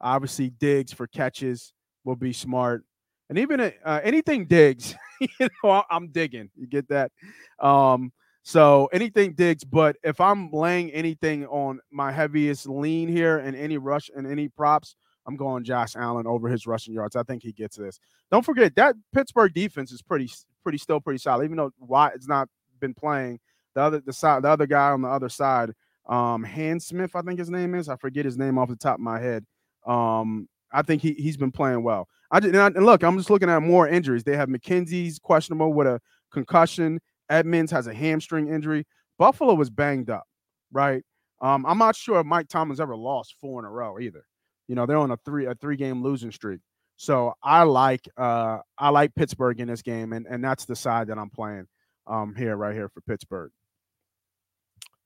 Obviously, 0.00 0.50
Diggs 0.50 0.92
for 0.92 1.06
catches 1.06 1.72
will 2.04 2.16
be 2.16 2.32
smart, 2.32 2.84
and 3.30 3.38
even 3.38 3.60
uh, 3.60 4.00
anything 4.02 4.46
Diggs, 4.46 4.94
you 5.20 5.48
know, 5.62 5.82
I'm 5.90 6.08
digging. 6.08 6.50
You 6.56 6.66
get 6.66 6.88
that? 6.88 7.10
Um, 7.58 8.12
so 8.46 8.90
anything 8.92 9.32
Diggs, 9.32 9.64
but 9.64 9.96
if 10.04 10.20
I'm 10.20 10.50
laying 10.52 10.90
anything 10.92 11.46
on 11.46 11.80
my 11.90 12.12
heaviest 12.12 12.68
lean 12.68 13.08
here 13.08 13.38
and 13.38 13.56
any 13.56 13.78
rush 13.78 14.10
and 14.14 14.26
any 14.26 14.48
props, 14.48 14.96
I'm 15.26 15.34
going 15.34 15.64
Josh 15.64 15.96
Allen 15.96 16.26
over 16.26 16.48
his 16.48 16.66
rushing 16.66 16.92
yards. 16.92 17.16
I 17.16 17.22
think 17.22 17.42
he 17.42 17.52
gets 17.52 17.76
this. 17.76 17.98
Don't 18.30 18.44
forget 18.44 18.76
that 18.76 18.96
Pittsburgh 19.14 19.54
defense 19.54 19.92
is 19.92 20.02
pretty, 20.02 20.30
pretty 20.62 20.76
still 20.76 21.00
pretty 21.00 21.18
solid. 21.18 21.44
Even 21.44 21.56
though 21.56 21.70
Watt 21.78 22.12
has 22.12 22.28
not 22.28 22.48
been 22.80 22.92
playing, 22.92 23.40
the 23.74 23.80
other 23.80 24.00
the 24.00 24.12
side, 24.12 24.42
the 24.42 24.50
other 24.50 24.66
guy 24.66 24.90
on 24.90 25.00
the 25.00 25.08
other 25.08 25.30
side, 25.30 25.72
um, 26.06 26.44
Hans 26.44 26.86
Smith, 26.86 27.16
I 27.16 27.22
think 27.22 27.38
his 27.38 27.48
name 27.48 27.74
is. 27.74 27.88
I 27.88 27.96
forget 27.96 28.26
his 28.26 28.36
name 28.36 28.58
off 28.58 28.68
the 28.68 28.76
top 28.76 28.96
of 28.96 29.00
my 29.00 29.18
head. 29.18 29.46
Um, 29.86 30.48
I 30.70 30.82
think 30.82 31.00
he 31.00 31.14
he's 31.14 31.38
been 31.38 31.50
playing 31.50 31.82
well. 31.82 32.08
I 32.30 32.40
just, 32.40 32.52
and, 32.52 32.60
I, 32.60 32.66
and 32.66 32.84
look, 32.84 33.02
I'm 33.02 33.16
just 33.16 33.30
looking 33.30 33.48
at 33.48 33.62
more 33.62 33.88
injuries. 33.88 34.22
They 34.22 34.36
have 34.36 34.50
McKenzie's 34.50 35.18
questionable 35.18 35.72
with 35.72 35.86
a 35.86 35.98
concussion. 36.30 37.00
Edmunds 37.28 37.70
has 37.72 37.86
a 37.86 37.94
hamstring 37.94 38.48
injury. 38.48 38.86
Buffalo 39.18 39.54
was 39.54 39.70
banged 39.70 40.10
up, 40.10 40.24
right? 40.72 41.02
Um, 41.40 41.66
I'm 41.66 41.78
not 41.78 41.96
sure 41.96 42.20
if 42.20 42.26
Mike 42.26 42.48
Tomlin's 42.48 42.80
ever 42.80 42.96
lost 42.96 43.36
four 43.40 43.60
in 43.60 43.64
a 43.64 43.70
row 43.70 43.98
either. 43.98 44.24
You 44.68 44.74
know, 44.74 44.86
they're 44.86 44.96
on 44.96 45.10
a 45.10 45.18
three 45.24 45.46
a 45.46 45.54
three 45.54 45.76
game 45.76 46.02
losing 46.02 46.30
streak. 46.32 46.60
So 46.96 47.34
I 47.42 47.64
like 47.64 48.08
uh 48.16 48.58
I 48.78 48.88
like 48.90 49.14
Pittsburgh 49.14 49.60
in 49.60 49.68
this 49.68 49.82
game, 49.82 50.12
and 50.12 50.26
and 50.26 50.42
that's 50.42 50.64
the 50.64 50.76
side 50.76 51.08
that 51.08 51.18
I'm 51.18 51.30
playing 51.30 51.66
um 52.06 52.34
here 52.34 52.56
right 52.56 52.74
here 52.74 52.88
for 52.88 53.00
Pittsburgh. 53.02 53.50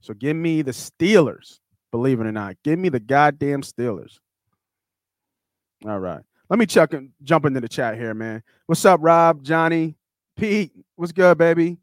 So 0.00 0.14
give 0.14 0.36
me 0.36 0.62
the 0.62 0.70
Steelers, 0.70 1.58
believe 1.90 2.20
it 2.20 2.26
or 2.26 2.32
not. 2.32 2.56
Give 2.62 2.78
me 2.78 2.88
the 2.88 3.00
goddamn 3.00 3.62
Steelers. 3.62 4.18
All 5.84 5.98
right. 5.98 6.22
Let 6.50 6.58
me 6.58 6.66
check 6.66 6.94
and 6.94 7.10
jump 7.22 7.44
into 7.44 7.60
the 7.60 7.68
chat 7.68 7.96
here, 7.96 8.14
man. 8.14 8.42
What's 8.66 8.84
up, 8.84 9.00
Rob, 9.02 9.42
Johnny, 9.42 9.96
Pete? 10.36 10.72
What's 10.96 11.12
good, 11.12 11.36
baby? 11.36 11.78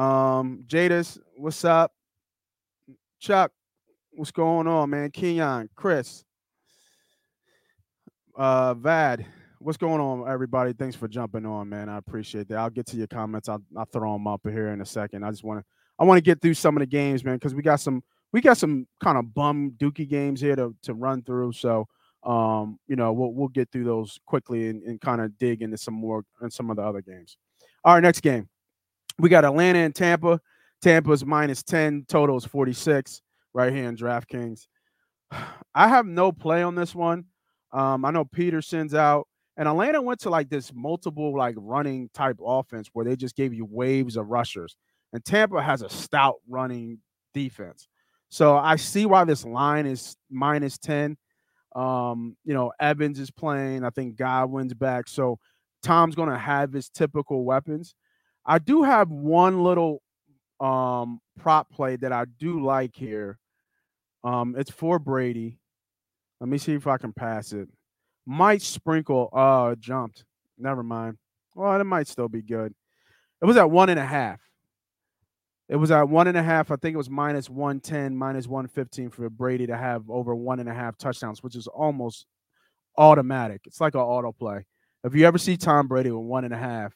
Um, 0.00 0.64
Jadis, 0.66 1.18
what's 1.36 1.62
up? 1.62 1.92
Chuck, 3.18 3.52
what's 4.12 4.30
going 4.30 4.66
on, 4.66 4.88
man? 4.88 5.10
Kenyon, 5.10 5.68
Chris, 5.74 6.24
uh, 8.34 8.72
Vad, 8.72 9.26
what's 9.58 9.76
going 9.76 10.00
on, 10.00 10.26
everybody? 10.26 10.72
Thanks 10.72 10.96
for 10.96 11.06
jumping 11.06 11.44
on, 11.44 11.68
man. 11.68 11.90
I 11.90 11.98
appreciate 11.98 12.48
that. 12.48 12.56
I'll 12.56 12.70
get 12.70 12.86
to 12.86 12.96
your 12.96 13.08
comments. 13.08 13.50
I'll, 13.50 13.62
I'll 13.76 13.84
throw 13.84 14.14
them 14.14 14.26
up 14.26 14.40
here 14.44 14.68
in 14.68 14.80
a 14.80 14.86
second. 14.86 15.22
I 15.22 15.30
just 15.32 15.44
want 15.44 15.60
to 15.60 15.66
I 15.98 16.04
want 16.04 16.16
to 16.16 16.22
get 16.22 16.40
through 16.40 16.54
some 16.54 16.78
of 16.78 16.80
the 16.80 16.86
games, 16.86 17.22
man, 17.22 17.34
because 17.34 17.54
we 17.54 17.60
got 17.60 17.80
some 17.80 18.02
we 18.32 18.40
got 18.40 18.56
some 18.56 18.86
kind 19.04 19.18
of 19.18 19.34
bum 19.34 19.74
dookie 19.76 20.08
games 20.08 20.40
here 20.40 20.56
to 20.56 20.74
to 20.84 20.94
run 20.94 21.22
through. 21.24 21.52
So 21.52 21.86
um, 22.22 22.78
you 22.88 22.96
know, 22.96 23.12
we'll 23.12 23.34
we'll 23.34 23.48
get 23.48 23.70
through 23.70 23.84
those 23.84 24.18
quickly 24.24 24.70
and, 24.70 24.82
and 24.82 24.98
kind 24.98 25.20
of 25.20 25.36
dig 25.36 25.60
into 25.60 25.76
some 25.76 25.92
more 25.92 26.24
and 26.40 26.50
some 26.50 26.70
of 26.70 26.76
the 26.76 26.82
other 26.84 27.02
games. 27.02 27.36
All 27.84 27.92
right, 27.92 28.02
next 28.02 28.20
game. 28.20 28.48
We 29.20 29.28
got 29.28 29.44
Atlanta 29.44 29.80
and 29.80 29.94
Tampa. 29.94 30.40
Tampa's 30.80 31.26
minus 31.26 31.62
10, 31.62 32.06
total 32.08 32.38
is 32.38 32.46
46 32.46 33.20
right 33.52 33.70
here 33.70 33.86
in 33.86 33.96
DraftKings. 33.96 34.66
I 35.74 35.88
have 35.88 36.06
no 36.06 36.32
play 36.32 36.62
on 36.62 36.74
this 36.74 36.94
one. 36.94 37.26
Um, 37.72 38.04
I 38.04 38.10
know 38.10 38.24
Peterson's 38.24 38.94
out, 38.94 39.28
and 39.56 39.68
Atlanta 39.68 40.00
went 40.00 40.20
to 40.20 40.30
like 40.30 40.48
this 40.48 40.72
multiple 40.74 41.36
like 41.36 41.54
running 41.58 42.08
type 42.14 42.38
offense 42.44 42.88
where 42.94 43.04
they 43.04 43.14
just 43.14 43.36
gave 43.36 43.52
you 43.52 43.66
waves 43.70 44.16
of 44.16 44.28
rushers. 44.28 44.74
And 45.12 45.24
Tampa 45.24 45.60
has 45.60 45.82
a 45.82 45.90
stout 45.90 46.36
running 46.48 46.98
defense. 47.34 47.88
So 48.30 48.56
I 48.56 48.76
see 48.76 49.06
why 49.06 49.24
this 49.24 49.44
line 49.44 49.86
is 49.86 50.16
minus 50.30 50.78
10. 50.78 51.16
Um, 51.76 52.36
you 52.44 52.54
know, 52.54 52.72
Evans 52.80 53.18
is 53.18 53.30
playing. 53.30 53.84
I 53.84 53.90
think 53.90 54.16
Godwin's 54.16 54.74
back. 54.74 55.08
So 55.08 55.38
Tom's 55.82 56.14
going 56.14 56.30
to 56.30 56.38
have 56.38 56.72
his 56.72 56.88
typical 56.88 57.44
weapons. 57.44 57.94
I 58.50 58.58
do 58.58 58.82
have 58.82 59.12
one 59.12 59.62
little 59.62 60.02
um 60.58 61.20
prop 61.38 61.70
play 61.70 61.94
that 61.94 62.12
I 62.12 62.24
do 62.24 62.60
like 62.60 62.96
here. 62.96 63.38
Um, 64.24 64.56
it's 64.58 64.72
for 64.72 64.98
Brady. 64.98 65.60
Let 66.40 66.48
me 66.48 66.58
see 66.58 66.74
if 66.74 66.88
I 66.88 66.98
can 66.98 67.12
pass 67.12 67.52
it. 67.52 67.68
Might 68.26 68.60
sprinkle. 68.60 69.28
Uh, 69.32 69.76
jumped. 69.76 70.24
Never 70.58 70.82
mind. 70.82 71.18
Well, 71.54 71.80
it 71.80 71.84
might 71.84 72.08
still 72.08 72.28
be 72.28 72.42
good. 72.42 72.74
It 73.40 73.44
was 73.44 73.56
at 73.56 73.70
one 73.70 73.88
and 73.88 74.00
a 74.00 74.04
half. 74.04 74.40
It 75.68 75.76
was 75.76 75.92
at 75.92 76.08
one 76.08 76.26
and 76.26 76.36
a 76.36 76.42
half. 76.42 76.72
I 76.72 76.76
think 76.76 76.94
it 76.94 76.98
was 76.98 77.08
minus 77.08 77.48
110, 77.48 78.16
minus 78.16 78.48
115 78.48 79.10
for 79.10 79.30
Brady 79.30 79.68
to 79.68 79.76
have 79.76 80.10
over 80.10 80.34
one 80.34 80.58
and 80.58 80.68
a 80.68 80.74
half 80.74 80.98
touchdowns, 80.98 81.40
which 81.40 81.54
is 81.54 81.68
almost 81.68 82.26
automatic. 82.98 83.60
It's 83.66 83.80
like 83.80 83.94
an 83.94 84.00
auto 84.00 84.32
play. 84.32 84.66
If 85.04 85.14
you 85.14 85.24
ever 85.24 85.38
see 85.38 85.56
Tom 85.56 85.86
Brady 85.86 86.10
with 86.10 86.26
one 86.26 86.44
and 86.44 86.52
a 86.52 86.58
half, 86.58 86.92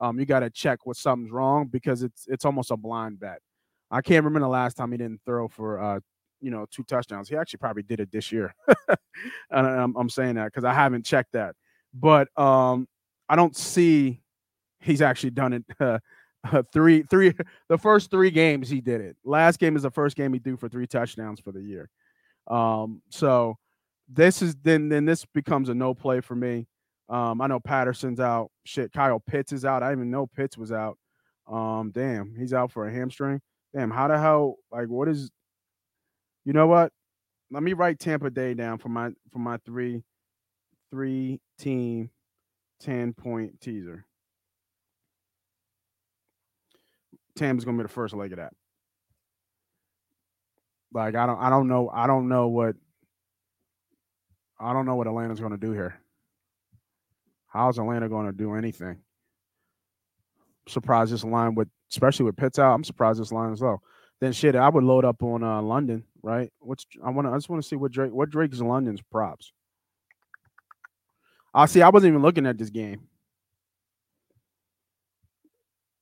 um, 0.00 0.18
you 0.18 0.26
got 0.26 0.40
to 0.40 0.50
check 0.50 0.84
what 0.84 0.96
something's 0.96 1.30
wrong 1.30 1.66
because 1.66 2.02
it's 2.02 2.26
it's 2.28 2.44
almost 2.44 2.70
a 2.70 2.76
blind 2.76 3.20
bet. 3.20 3.40
I 3.90 4.00
can't 4.00 4.24
remember 4.24 4.40
the 4.40 4.50
last 4.50 4.76
time 4.76 4.92
he 4.92 4.98
didn't 4.98 5.20
throw 5.24 5.48
for 5.48 5.80
uh, 5.80 6.00
you 6.40 6.50
know 6.50 6.66
two 6.70 6.82
touchdowns. 6.84 7.28
He 7.28 7.36
actually 7.36 7.58
probably 7.58 7.82
did 7.82 8.00
it 8.00 8.10
this 8.10 8.32
year, 8.32 8.54
and 8.88 9.66
I'm, 9.66 9.96
I'm 9.96 10.10
saying 10.10 10.34
that 10.36 10.46
because 10.46 10.64
I 10.64 10.72
haven't 10.72 11.04
checked 11.04 11.32
that. 11.32 11.54
But 11.94 12.28
um, 12.38 12.88
I 13.28 13.36
don't 13.36 13.56
see 13.56 14.22
he's 14.80 15.02
actually 15.02 15.30
done 15.30 15.52
it. 15.52 16.00
Uh, 16.52 16.62
three, 16.72 17.02
three, 17.02 17.34
the 17.68 17.76
first 17.76 18.08
three 18.08 18.30
games 18.30 18.68
he 18.68 18.80
did 18.80 19.00
it. 19.00 19.16
Last 19.24 19.58
game 19.58 19.74
is 19.74 19.82
the 19.82 19.90
first 19.90 20.16
game 20.16 20.32
he 20.32 20.38
threw 20.38 20.56
for 20.56 20.68
three 20.68 20.86
touchdowns 20.86 21.40
for 21.40 21.50
the 21.50 21.60
year. 21.60 21.90
Um, 22.46 23.02
so 23.10 23.56
this 24.08 24.42
is 24.42 24.54
then 24.62 24.88
then 24.88 25.04
this 25.04 25.24
becomes 25.24 25.68
a 25.68 25.74
no 25.74 25.92
play 25.92 26.20
for 26.20 26.36
me. 26.36 26.68
Um, 27.08 27.40
I 27.40 27.46
know 27.46 27.60
Patterson's 27.60 28.20
out. 28.20 28.50
Shit, 28.64 28.92
Kyle 28.92 29.20
Pitts 29.20 29.52
is 29.52 29.64
out. 29.64 29.82
I 29.82 29.90
didn't 29.90 30.00
even 30.00 30.10
know 30.10 30.26
Pitts 30.26 30.58
was 30.58 30.72
out. 30.72 30.98
Um, 31.46 31.92
damn, 31.94 32.34
he's 32.36 32.52
out 32.52 32.72
for 32.72 32.88
a 32.88 32.92
hamstring. 32.92 33.40
Damn, 33.74 33.90
how 33.90 34.08
the 34.08 34.18
hell? 34.18 34.56
Like, 34.72 34.88
what 34.88 35.08
is? 35.08 35.30
You 36.44 36.52
know 36.52 36.66
what? 36.66 36.92
Let 37.50 37.62
me 37.62 37.74
write 37.74 38.00
Tampa 38.00 38.30
Day 38.30 38.54
down 38.54 38.78
for 38.78 38.88
my 38.88 39.10
for 39.32 39.38
my 39.38 39.58
three 39.58 40.02
three 40.90 41.40
team 41.58 42.10
ten 42.80 43.12
point 43.12 43.60
teaser. 43.60 44.04
Tam's 47.36 47.64
gonna 47.64 47.76
be 47.76 47.82
the 47.82 47.88
first 47.88 48.14
leg 48.14 48.32
of 48.32 48.38
that. 48.38 48.52
Like 50.92 51.14
I 51.14 51.26
don't 51.26 51.38
I 51.38 51.50
don't 51.50 51.68
know 51.68 51.90
I 51.92 52.06
don't 52.06 52.28
know 52.28 52.48
what 52.48 52.74
I 54.58 54.72
don't 54.72 54.86
know 54.86 54.96
what 54.96 55.06
Atlanta's 55.06 55.40
gonna 55.40 55.58
do 55.58 55.72
here. 55.72 56.00
How's 57.56 57.78
Atlanta 57.78 58.08
gonna 58.08 58.32
do 58.32 58.54
anything? 58.54 58.98
Surprised 60.68 61.12
this 61.12 61.24
line 61.24 61.54
with 61.54 61.68
especially 61.90 62.24
with 62.24 62.36
Pitts 62.36 62.58
out. 62.58 62.74
I'm 62.74 62.84
surprised 62.84 63.20
this 63.20 63.32
line 63.32 63.52
is 63.52 63.62
low. 63.62 63.80
Then 64.20 64.32
shit, 64.32 64.56
I 64.56 64.68
would 64.68 64.84
load 64.84 65.04
up 65.04 65.22
on 65.22 65.42
uh, 65.42 65.62
London, 65.62 66.04
right? 66.22 66.52
What's 66.60 66.86
I 67.04 67.10
want 67.10 67.26
to 67.26 67.32
I 67.32 67.36
just 67.36 67.48
want 67.48 67.62
to 67.62 67.68
see 67.68 67.76
what 67.76 67.92
Drake 67.92 68.12
what 68.12 68.30
Drake's 68.30 68.60
London's 68.60 69.02
props. 69.02 69.52
I 71.54 71.66
see. 71.66 71.82
I 71.82 71.88
wasn't 71.88 72.10
even 72.10 72.22
looking 72.22 72.46
at 72.46 72.58
this 72.58 72.70
game. 72.70 73.08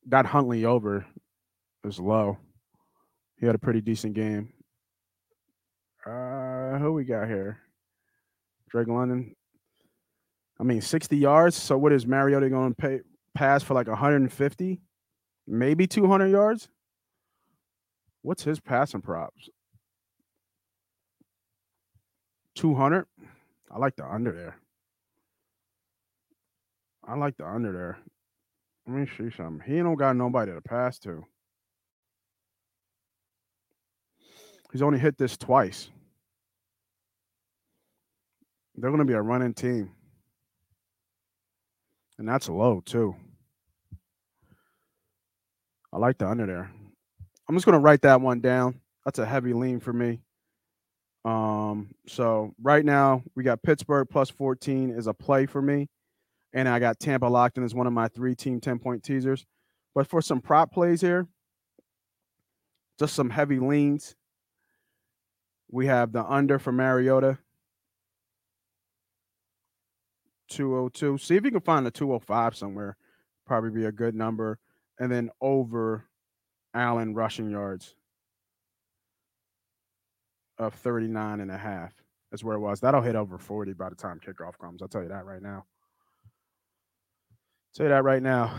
Got 0.09 0.27
Huntley 0.27 0.65
over 0.65 1.07
is 1.85 2.01
low. 2.01 2.39
He 3.39 3.47
had 3.47 3.55
a 3.55 3.59
pretty 3.59 3.81
decent 3.81 4.15
game. 4.15 4.53
Uh, 6.07 6.79
who 6.79 6.93
we 6.93 7.05
got 7.05 7.29
here? 7.29 7.59
Drake 8.69 8.89
London. 8.89 9.35
I 10.59 10.63
mean, 10.63 10.81
60 10.81 11.17
yards. 11.17 11.57
So 11.57 11.77
what 11.77 11.93
is 11.93 12.07
Mariota 12.07 12.49
going 12.49 12.75
to 12.75 12.81
pay 12.81 13.01
pass 13.35 13.63
for 13.63 13.75
like 13.75 13.89
150? 13.89 14.81
Maybe 15.47 15.87
200 15.87 16.29
yards? 16.29 16.69
What's 18.23 18.45
his 18.45 18.61
passing 18.61 19.03
props? 19.03 19.51
200? 22.55 23.07
I 23.71 23.79
like 23.79 23.97
the 23.97 24.07
under 24.07 24.33
there. 24.33 24.57
I 27.07 27.17
like 27.17 27.37
the 27.37 27.47
under 27.47 27.73
there. 27.73 27.99
Let 28.87 28.97
me 28.97 29.07
see 29.19 29.35
something. 29.37 29.63
He 29.67 29.79
don't 29.79 29.97
got 29.97 30.17
nobody 30.17 30.53
to 30.53 30.61
pass 30.61 30.99
to. 31.01 31.25
He's 34.73 34.83
only 34.83 34.99
hit 34.99 35.19
this 35.19 35.37
twice. 35.37 35.91
They're 38.77 38.91
going 38.91 38.99
to 38.99 39.05
be 39.05 39.13
a 39.13 39.23
running 39.23 39.55
team. 39.55 39.91
And 42.19 42.29
that's 42.29 42.49
low, 42.49 42.81
too. 42.85 43.17
I 45.93 45.99
like 45.99 46.19
the 46.19 46.29
under 46.29 46.47
there. 46.47 46.71
I'm 47.49 47.55
just 47.55 47.67
going 47.67 47.75
to 47.75 47.79
write 47.81 48.03
that 48.03 48.21
one 48.21 48.41
down. 48.41 48.81
That's 49.05 49.19
a 49.19 49.27
heavy 49.27 49.53
lean 49.53 49.81
for 49.81 49.93
me. 49.93 50.21
Um, 51.25 51.95
so 52.07 52.55
right 52.63 52.85
now 52.85 53.23
we 53.35 53.43
got 53.43 53.63
Pittsburgh 53.63 54.09
plus 54.11 54.31
14 54.31 54.91
is 54.91 55.07
a 55.07 55.15
play 55.15 55.47
for 55.47 55.63
me. 55.63 55.89
And 56.53 56.69
I 56.69 56.79
got 56.79 57.01
Tampa 57.01 57.27
locked 57.27 57.59
in 57.59 57.65
as 57.65 57.75
one 57.75 57.87
of 57.87 57.93
my 57.93 58.09
three 58.09 58.35
team 58.35 58.61
10 58.61 58.79
point 58.79 59.03
teasers. 59.03 59.45
But 59.95 60.07
for 60.07 60.21
some 60.21 60.41
prop 60.41 60.73
plays 60.73 61.01
here, 61.01 61.27
just 62.99 63.15
some 63.15 63.31
heavy 63.31 63.59
leans. 63.59 64.15
We 65.71 65.87
have 65.87 66.13
the 66.13 66.25
under 66.25 66.59
for 66.59 66.73
Mariota. 66.73 67.39
202. 70.49 71.19
See 71.19 71.37
if 71.37 71.45
you 71.45 71.51
can 71.51 71.61
find 71.61 71.87
a 71.87 71.91
205 71.91 72.57
somewhere. 72.57 72.97
Probably 73.47 73.71
be 73.71 73.85
a 73.85 73.93
good 73.93 74.15
number. 74.15 74.59
And 74.99 75.11
then 75.11 75.31
over 75.41 76.05
Allen 76.75 77.15
rushing 77.15 77.51
yards 77.51 77.95
of 80.59 80.75
39 80.75 81.41
and 81.41 81.51
a 81.51 81.59
half. 81.59 81.93
That's 82.31 82.43
where 82.43 82.57
it 82.57 82.61
was. 82.61 82.81
That'll 82.81 83.03
hit 83.03 83.17
over 83.17 83.39
40 83.39 83.75
by 83.75 83.89
the 83.89 83.95
time 83.95 84.21
kickoff 84.25 84.59
comes. 84.59 84.83
I'll 84.83 84.89
tell 84.89 85.03
you 85.03 85.09
that 85.09 85.25
right 85.25 85.43
now. 85.43 85.65
Tell 87.75 87.87
you 87.87 87.91
that 87.91 88.05
right 88.05 88.23
now. 88.23 88.55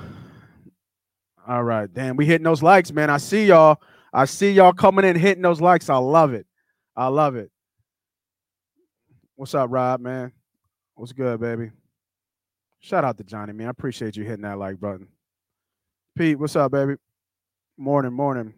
All 1.48 1.64
right. 1.64 1.92
Damn, 1.94 2.16
we 2.16 2.26
hitting 2.26 2.44
those 2.44 2.64
likes, 2.64 2.92
man. 2.92 3.10
I 3.10 3.18
see 3.18 3.46
y'all. 3.46 3.82
I 4.14 4.26
see 4.26 4.52
y'all 4.52 4.74
coming 4.74 5.06
in 5.06 5.16
hitting 5.18 5.44
those 5.44 5.60
likes. 5.62 5.90
I 5.90 5.98
love 5.98 6.34
it. 6.34 6.48
I 6.96 7.08
love 7.08 7.36
it. 7.36 7.52
What's 9.36 9.54
up, 9.54 9.70
Rob, 9.70 10.00
man? 10.00 10.32
What's 10.96 11.12
good, 11.12 11.42
baby? 11.42 11.72
Shout 12.80 13.04
out 13.04 13.18
to 13.18 13.24
Johnny, 13.24 13.52
man. 13.52 13.68
I 13.68 13.72
appreciate 13.72 14.16
you 14.16 14.24
hitting 14.24 14.44
that 14.44 14.58
like 14.58 14.80
button. 14.80 15.10
Pete, 16.18 16.40
what's 16.40 16.56
up, 16.56 16.72
baby? 16.72 16.96
Morning, 17.78 18.14
morning. 18.14 18.54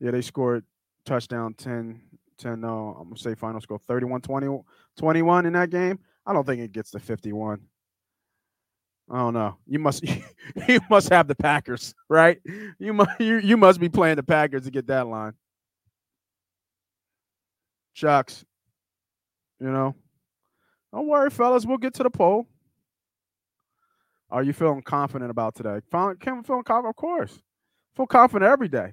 Yeah, 0.00 0.12
they 0.12 0.22
scored 0.22 0.64
touchdown 1.04 1.52
10, 1.54 2.00
10 2.38 2.60
no, 2.60 2.96
I'm 2.98 3.04
going 3.04 3.16
to 3.16 3.22
say 3.22 3.34
final 3.34 3.60
score 3.60 3.78
31 3.78 4.22
20, 4.22 4.60
21 4.96 5.46
in 5.46 5.52
that 5.52 5.70
game. 5.70 5.98
I 6.24 6.32
don't 6.32 6.46
think 6.46 6.62
it 6.62 6.72
gets 6.72 6.90
to 6.92 6.98
51. 6.98 7.60
I 9.10 9.16
don't 9.18 9.34
know. 9.34 9.58
You 9.66 9.78
must 9.78 10.04
you 10.68 10.80
must 10.88 11.10
have 11.10 11.28
the 11.28 11.34
Packers, 11.34 11.94
right? 12.08 12.40
You 12.78 12.92
must 12.94 13.20
you, 13.20 13.38
you 13.38 13.56
must 13.56 13.80
be 13.80 13.88
playing 13.88 14.16
the 14.16 14.22
Packers 14.22 14.64
to 14.64 14.70
get 14.70 14.86
that 14.86 15.06
line. 15.06 15.32
Shucks. 17.94 18.44
You 19.60 19.70
know. 19.70 19.94
Don't 20.92 21.08
worry, 21.08 21.30
fellas. 21.30 21.66
We'll 21.66 21.78
get 21.78 21.94
to 21.94 22.02
the 22.02 22.10
poll. 22.10 22.46
Are 24.30 24.42
you 24.42 24.52
feeling 24.52 24.82
confident 24.82 25.30
about 25.30 25.54
today? 25.54 25.80
Feeling, 25.90 26.16
feeling 26.18 26.62
confident? 26.62 26.86
Of 26.90 26.96
course. 26.96 27.42
Feel 27.96 28.06
confident 28.06 28.50
every 28.50 28.68
day. 28.68 28.92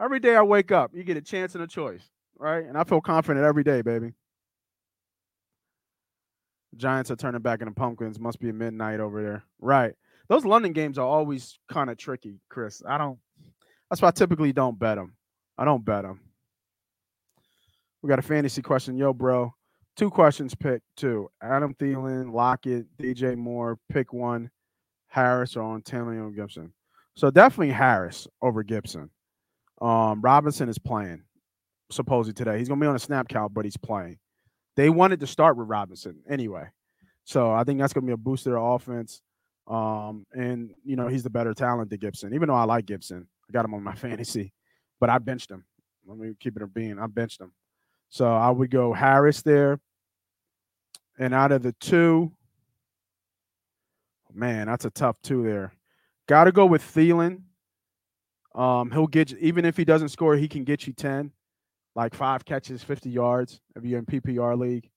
Every 0.00 0.20
day 0.20 0.36
I 0.36 0.42
wake 0.42 0.72
up, 0.72 0.92
you 0.94 1.02
get 1.02 1.16
a 1.16 1.22
chance 1.22 1.54
and 1.54 1.62
a 1.62 1.66
choice, 1.66 2.08
right? 2.38 2.64
And 2.64 2.78
I 2.78 2.84
feel 2.84 3.00
confident 3.02 3.44
every 3.44 3.62
day, 3.62 3.82
baby. 3.82 4.12
Giants 6.76 7.10
are 7.10 7.16
turning 7.16 7.42
back 7.42 7.60
into 7.60 7.74
pumpkins. 7.74 8.18
Must 8.18 8.40
be 8.40 8.52
midnight 8.52 9.00
over 9.00 9.22
there. 9.22 9.44
Right. 9.60 9.92
Those 10.28 10.44
London 10.44 10.72
games 10.72 10.96
are 10.96 11.06
always 11.06 11.58
kind 11.68 11.90
of 11.90 11.98
tricky, 11.98 12.40
Chris. 12.48 12.82
I 12.86 12.96
don't. 12.96 13.18
That's 13.90 14.00
why 14.00 14.08
I 14.08 14.12
typically 14.12 14.52
don't 14.52 14.78
bet 14.78 14.96
them. 14.96 15.16
I 15.58 15.64
don't 15.64 15.84
bet 15.84 16.04
them. 16.04 16.20
We 18.00 18.08
got 18.08 18.20
a 18.20 18.22
fantasy 18.22 18.62
question. 18.62 18.96
Yo, 18.96 19.12
bro. 19.12 19.52
Two 19.96 20.10
questions 20.10 20.54
pick 20.54 20.82
two. 20.96 21.30
Adam 21.42 21.74
Thielen, 21.74 22.32
Lockett, 22.32 22.86
DJ 22.98 23.36
Moore. 23.36 23.78
Pick 23.88 24.12
one. 24.12 24.50
Harris 25.08 25.56
or 25.56 25.74
Antonio 25.74 26.30
Gibson. 26.30 26.72
So 27.16 27.30
definitely 27.30 27.72
Harris 27.72 28.28
over 28.40 28.62
Gibson. 28.62 29.10
Um, 29.82 30.20
Robinson 30.20 30.68
is 30.68 30.78
playing 30.78 31.22
supposedly 31.90 32.32
today. 32.32 32.58
He's 32.58 32.68
gonna 32.68 32.80
be 32.80 32.86
on 32.86 32.94
a 32.94 33.00
snap 33.00 33.28
count, 33.28 33.52
but 33.52 33.64
he's 33.64 33.76
playing. 33.76 34.18
They 34.76 34.88
wanted 34.88 35.20
to 35.20 35.26
start 35.26 35.56
with 35.56 35.68
Robinson 35.68 36.20
anyway. 36.28 36.68
So 37.24 37.52
I 37.52 37.64
think 37.64 37.80
that's 37.80 37.92
to 37.92 38.00
be 38.00 38.12
a 38.12 38.16
boost 38.16 38.44
to 38.44 38.50
their 38.50 38.58
offense. 38.58 39.20
Um, 39.66 40.26
and, 40.32 40.70
you 40.84 40.96
know, 40.96 41.06
he's 41.08 41.22
the 41.22 41.30
better 41.30 41.54
talent 41.54 41.90
to 41.90 41.96
Gibson, 41.96 42.34
even 42.34 42.48
though 42.48 42.54
I 42.54 42.64
like 42.64 42.86
Gibson. 42.86 43.26
I 43.48 43.52
got 43.52 43.64
him 43.64 43.74
on 43.74 43.82
my 43.82 43.94
fantasy, 43.96 44.52
but 44.98 45.10
I 45.10 45.18
benched 45.18 45.50
him. 45.50 45.64
Let 46.06 46.18
me 46.18 46.32
keep 46.40 46.56
it 46.56 46.62
a 46.62 46.66
being. 46.66 46.98
I 46.98 47.06
benched 47.06 47.40
him. 47.40 47.52
So 48.10 48.30
I 48.30 48.50
would 48.50 48.70
go 48.70 48.92
Harris 48.92 49.42
there. 49.42 49.80
And 51.18 51.32
out 51.32 51.52
of 51.52 51.62
the 51.62 51.72
two, 51.72 52.32
man, 54.32 54.66
that's 54.66 54.84
a 54.84 54.90
tough 54.90 55.16
two 55.22 55.42
there. 55.42 55.72
Got 56.28 56.44
to 56.44 56.52
go 56.52 56.66
with 56.66 56.82
Thielen. 56.82 57.42
Um, 58.54 58.90
he'll 58.90 59.06
get 59.06 59.30
you, 59.30 59.38
even 59.40 59.64
if 59.64 59.76
he 59.76 59.84
doesn't 59.84 60.08
score, 60.08 60.36
he 60.36 60.48
can 60.48 60.64
get 60.64 60.86
you 60.86 60.92
10 60.92 61.30
like 61.94 62.14
five 62.14 62.44
catches, 62.44 62.82
50 62.82 63.10
yards 63.10 63.60
if 63.76 63.84
you're 63.84 63.98
in 63.98 64.06
PPR 64.06 64.58
league. 64.58 64.88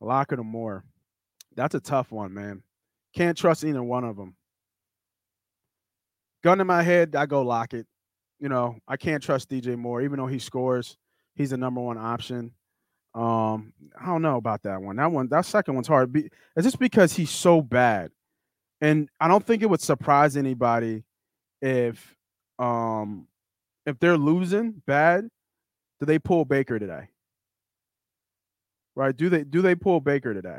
Lockett 0.00 0.40
or 0.40 0.44
Moore. 0.44 0.84
That's 1.54 1.74
a 1.74 1.80
tough 1.80 2.10
one, 2.10 2.34
man. 2.34 2.62
Can't 3.14 3.38
trust 3.38 3.64
either 3.64 3.82
one 3.82 4.04
of 4.04 4.16
them. 4.16 4.36
Gun 6.42 6.60
in 6.60 6.66
my 6.66 6.82
head, 6.82 7.14
I 7.14 7.26
go 7.26 7.42
Lockett. 7.42 7.86
You 8.40 8.48
know, 8.48 8.76
I 8.88 8.96
can't 8.96 9.22
trust 9.22 9.48
DJ 9.48 9.76
Moore, 9.76 10.02
even 10.02 10.18
though 10.18 10.26
he 10.26 10.40
scores. 10.40 10.96
He's 11.34 11.50
the 11.50 11.56
number 11.56 11.80
one 11.80 11.98
option. 11.98 12.52
Um, 13.14 13.72
I 14.00 14.06
don't 14.06 14.22
know 14.22 14.36
about 14.36 14.62
that 14.62 14.80
one. 14.80 14.96
That 14.96 15.12
one, 15.12 15.28
that 15.28 15.44
second 15.44 15.74
one's 15.74 15.88
hard. 15.88 16.12
Be, 16.12 16.30
it's 16.56 16.64
just 16.64 16.78
because 16.78 17.12
he's 17.12 17.30
so 17.30 17.60
bad, 17.60 18.10
and 18.80 19.08
I 19.20 19.28
don't 19.28 19.46
think 19.46 19.62
it 19.62 19.70
would 19.70 19.82
surprise 19.82 20.36
anybody 20.36 21.04
if, 21.60 22.16
um, 22.58 23.28
if 23.84 23.98
they're 23.98 24.16
losing 24.16 24.82
bad 24.86 25.28
do 26.02 26.06
they 26.06 26.18
pull 26.18 26.44
Baker 26.44 26.80
today? 26.80 27.06
Right? 28.96 29.16
Do 29.16 29.28
they 29.28 29.44
do 29.44 29.62
they 29.62 29.76
pull 29.76 30.00
Baker 30.00 30.34
today? 30.34 30.58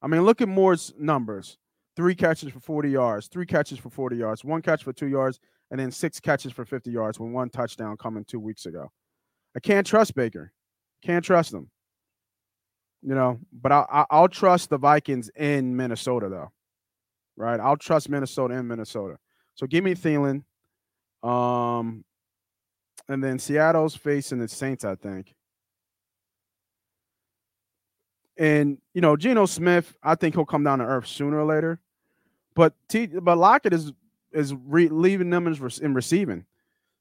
I 0.00 0.06
mean, 0.06 0.22
look 0.22 0.40
at 0.40 0.48
Moore's 0.48 0.94
numbers. 0.98 1.58
Three 1.94 2.14
catches 2.14 2.50
for 2.50 2.58
40 2.58 2.88
yards, 2.88 3.28
three 3.28 3.44
catches 3.44 3.78
for 3.78 3.90
40 3.90 4.16
yards, 4.16 4.42
one 4.46 4.62
catch 4.62 4.82
for 4.82 4.94
two 4.94 5.08
yards, 5.08 5.40
and 5.70 5.78
then 5.78 5.90
six 5.90 6.20
catches 6.20 6.52
for 6.52 6.64
50 6.64 6.90
yards 6.90 7.20
with 7.20 7.30
one 7.30 7.50
touchdown 7.50 7.98
coming 7.98 8.24
two 8.24 8.40
weeks 8.40 8.64
ago. 8.64 8.90
I 9.56 9.60
can't 9.60 9.86
trust 9.86 10.14
Baker. 10.14 10.52
Can't 11.02 11.24
trust 11.24 11.52
them. 11.52 11.70
You 13.02 13.14
know, 13.14 13.40
but 13.52 13.72
I, 13.72 14.06
I 14.10 14.20
will 14.20 14.28
trust 14.28 14.70
the 14.70 14.78
Vikings 14.78 15.28
in 15.36 15.76
Minnesota 15.76 16.28
though. 16.28 16.52
Right? 17.36 17.58
I'll 17.58 17.76
trust 17.76 18.08
Minnesota 18.08 18.54
in 18.54 18.68
Minnesota. 18.68 19.18
So 19.54 19.66
give 19.66 19.82
me 19.82 19.94
Thielen. 19.94 20.44
Um, 21.22 22.04
and 23.08 23.22
then 23.22 23.38
Seattle's 23.38 23.96
facing 23.96 24.38
the 24.38 24.48
Saints, 24.48 24.84
I 24.84 24.94
think. 24.94 25.34
And 28.38 28.78
you 28.94 29.00
know, 29.00 29.16
Geno 29.16 29.46
Smith, 29.46 29.96
I 30.02 30.14
think 30.14 30.34
he'll 30.34 30.44
come 30.44 30.64
down 30.64 30.78
to 30.78 30.84
earth 30.84 31.06
sooner 31.06 31.38
or 31.38 31.44
later. 31.44 31.80
But 32.54 32.74
T, 32.88 33.06
but 33.06 33.36
Lockett 33.38 33.72
is 33.72 33.92
is 34.32 34.54
re- 34.54 34.88
leaving 34.88 35.30
them 35.30 35.46
in, 35.46 35.70
in 35.82 35.94
receiving. 35.94 36.46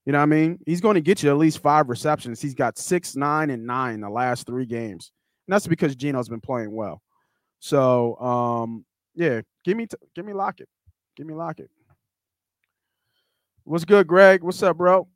You 0.05 0.13
know 0.13 0.17
what 0.17 0.23
I 0.23 0.27
mean? 0.27 0.59
He's 0.65 0.81
going 0.81 0.95
to 0.95 1.01
get 1.01 1.21
you 1.21 1.29
at 1.29 1.37
least 1.37 1.59
five 1.59 1.87
receptions. 1.87 2.41
He's 2.41 2.55
got 2.55 2.77
six, 2.77 3.15
nine, 3.15 3.49
and 3.51 3.65
nine 3.65 4.01
the 4.01 4.09
last 4.09 4.47
three 4.47 4.65
games, 4.65 5.11
and 5.47 5.53
that's 5.53 5.67
because 5.67 5.95
Geno's 5.95 6.29
been 6.29 6.41
playing 6.41 6.71
well. 6.71 7.01
So, 7.59 8.15
um, 8.17 8.85
yeah, 9.13 9.41
give 9.63 9.77
me 9.77 9.85
t- 9.85 9.97
give 10.15 10.25
me 10.25 10.33
Lockett, 10.33 10.67
give 11.15 11.27
me 11.27 11.35
Lockett. 11.35 11.69
What's 13.63 13.85
good, 13.85 14.07
Greg? 14.07 14.43
What's 14.43 14.63
up, 14.63 14.77
bro? 14.77 15.07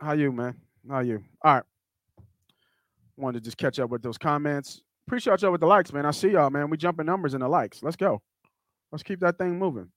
How 0.00 0.12
you, 0.12 0.32
man? 0.32 0.56
How 0.88 1.00
you? 1.00 1.22
All 1.44 1.54
right. 1.54 1.62
Wanted 3.18 3.40
to 3.40 3.44
just 3.44 3.58
catch 3.58 3.78
up 3.78 3.90
with 3.90 4.02
those 4.02 4.18
comments. 4.18 4.80
Appreciate 5.06 5.42
y'all 5.42 5.52
with 5.52 5.60
the 5.60 5.66
likes, 5.66 5.92
man. 5.92 6.06
I 6.06 6.10
see 6.10 6.30
y'all, 6.30 6.50
man. 6.50 6.70
We 6.70 6.76
jumping 6.76 7.06
numbers 7.06 7.34
in 7.34 7.40
the 7.40 7.48
likes. 7.48 7.82
Let's 7.82 7.96
go. 7.96 8.22
Let's 8.92 9.02
keep 9.02 9.20
that 9.20 9.38
thing 9.38 9.58
moving. 9.58 9.88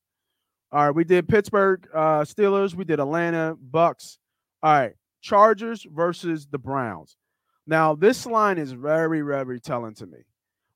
All 0.72 0.86
right, 0.86 0.96
we 0.96 1.04
did 1.04 1.28
Pittsburgh 1.28 1.88
uh, 1.94 2.22
Steelers. 2.22 2.76
We 2.76 2.86
did 2.86 3.00
Atlanta 3.00 3.56
Bucks. 3.60 4.20
All 4.62 4.72
right, 4.72 4.94
Chargers 5.22 5.86
versus 5.92 6.48
the 6.48 6.60
Browns. 6.60 7.18
Now 7.66 7.96
this 7.96 8.26
line 8.26 8.58
is 8.58 8.72
very, 8.72 9.22
very 9.22 9.60
telling 9.60 9.96
to 9.96 10.06
me. 10.06 10.20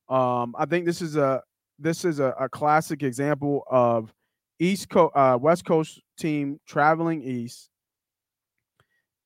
Um, 0.09 0.55
I 0.57 0.65
think 0.65 0.85
this 0.85 1.01
is 1.01 1.15
a 1.15 1.43
this 1.79 2.05
is 2.05 2.19
a, 2.19 2.33
a 2.39 2.49
classic 2.49 3.03
example 3.03 3.63
of 3.69 4.13
East 4.59 4.89
Coast 4.89 5.15
uh, 5.15 5.37
West 5.39 5.65
Coast 5.65 6.01
team 6.17 6.59
traveling 6.67 7.23
east 7.23 7.69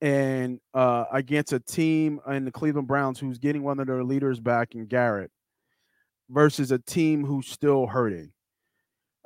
and 0.02 0.60
uh, 0.74 1.06
against 1.12 1.54
a 1.54 1.60
team 1.60 2.20
in 2.30 2.46
the 2.46 2.52
Cleveland 2.52 2.88
Browns 2.88 3.20
who's 3.20 3.38
getting 3.38 3.64
one 3.64 3.80
of 3.80 3.88
their 3.88 4.04
leaders 4.04 4.40
back 4.40 4.76
in 4.76 4.86
Garrett 4.86 5.32
versus 6.30 6.72
a 6.72 6.80
team 6.80 7.26
who's 7.26 7.48
still 7.48 7.88
hurting. 7.88 8.32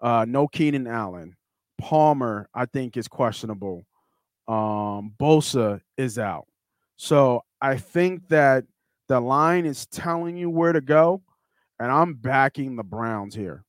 Uh, 0.01 0.25
no 0.27 0.47
Keenan 0.47 0.87
Allen. 0.87 1.35
Palmer, 1.79 2.49
I 2.53 2.65
think, 2.65 2.97
is 2.97 3.07
questionable. 3.07 3.85
Um, 4.47 5.13
Bosa 5.19 5.81
is 5.97 6.19
out. 6.19 6.47
So 6.97 7.43
I 7.61 7.77
think 7.77 8.27
that 8.29 8.65
the 9.07 9.19
line 9.19 9.65
is 9.65 9.85
telling 9.87 10.37
you 10.37 10.49
where 10.49 10.73
to 10.73 10.81
go, 10.81 11.21
and 11.79 11.91
I'm 11.91 12.13
backing 12.13 12.75
the 12.75 12.83
Browns 12.83 13.35
here. 13.35 13.63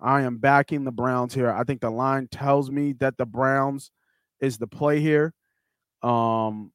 I 0.00 0.22
am 0.22 0.38
backing 0.38 0.84
the 0.84 0.92
Browns 0.92 1.34
here. 1.34 1.50
I 1.50 1.62
think 1.64 1.80
the 1.80 1.90
line 1.90 2.28
tells 2.28 2.70
me 2.70 2.92
that 2.94 3.16
the 3.16 3.26
Browns 3.26 3.90
is 4.40 4.58
the 4.58 4.66
play 4.66 5.00
here. 5.00 5.32
Um, 6.02 6.72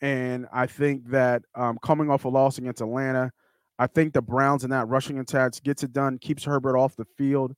and 0.00 0.46
I 0.52 0.66
think 0.66 1.10
that 1.10 1.42
um, 1.54 1.78
coming 1.82 2.10
off 2.10 2.24
a 2.24 2.28
loss 2.28 2.58
against 2.58 2.80
Atlanta, 2.80 3.30
I 3.78 3.86
think 3.86 4.12
the 4.12 4.22
Browns 4.22 4.64
and 4.64 4.72
that 4.72 4.88
rushing 4.88 5.18
attacks 5.18 5.60
gets 5.60 5.82
it 5.82 5.92
done, 5.92 6.18
keeps 6.18 6.44
Herbert 6.44 6.78
off 6.78 6.96
the 6.96 7.06
field. 7.16 7.54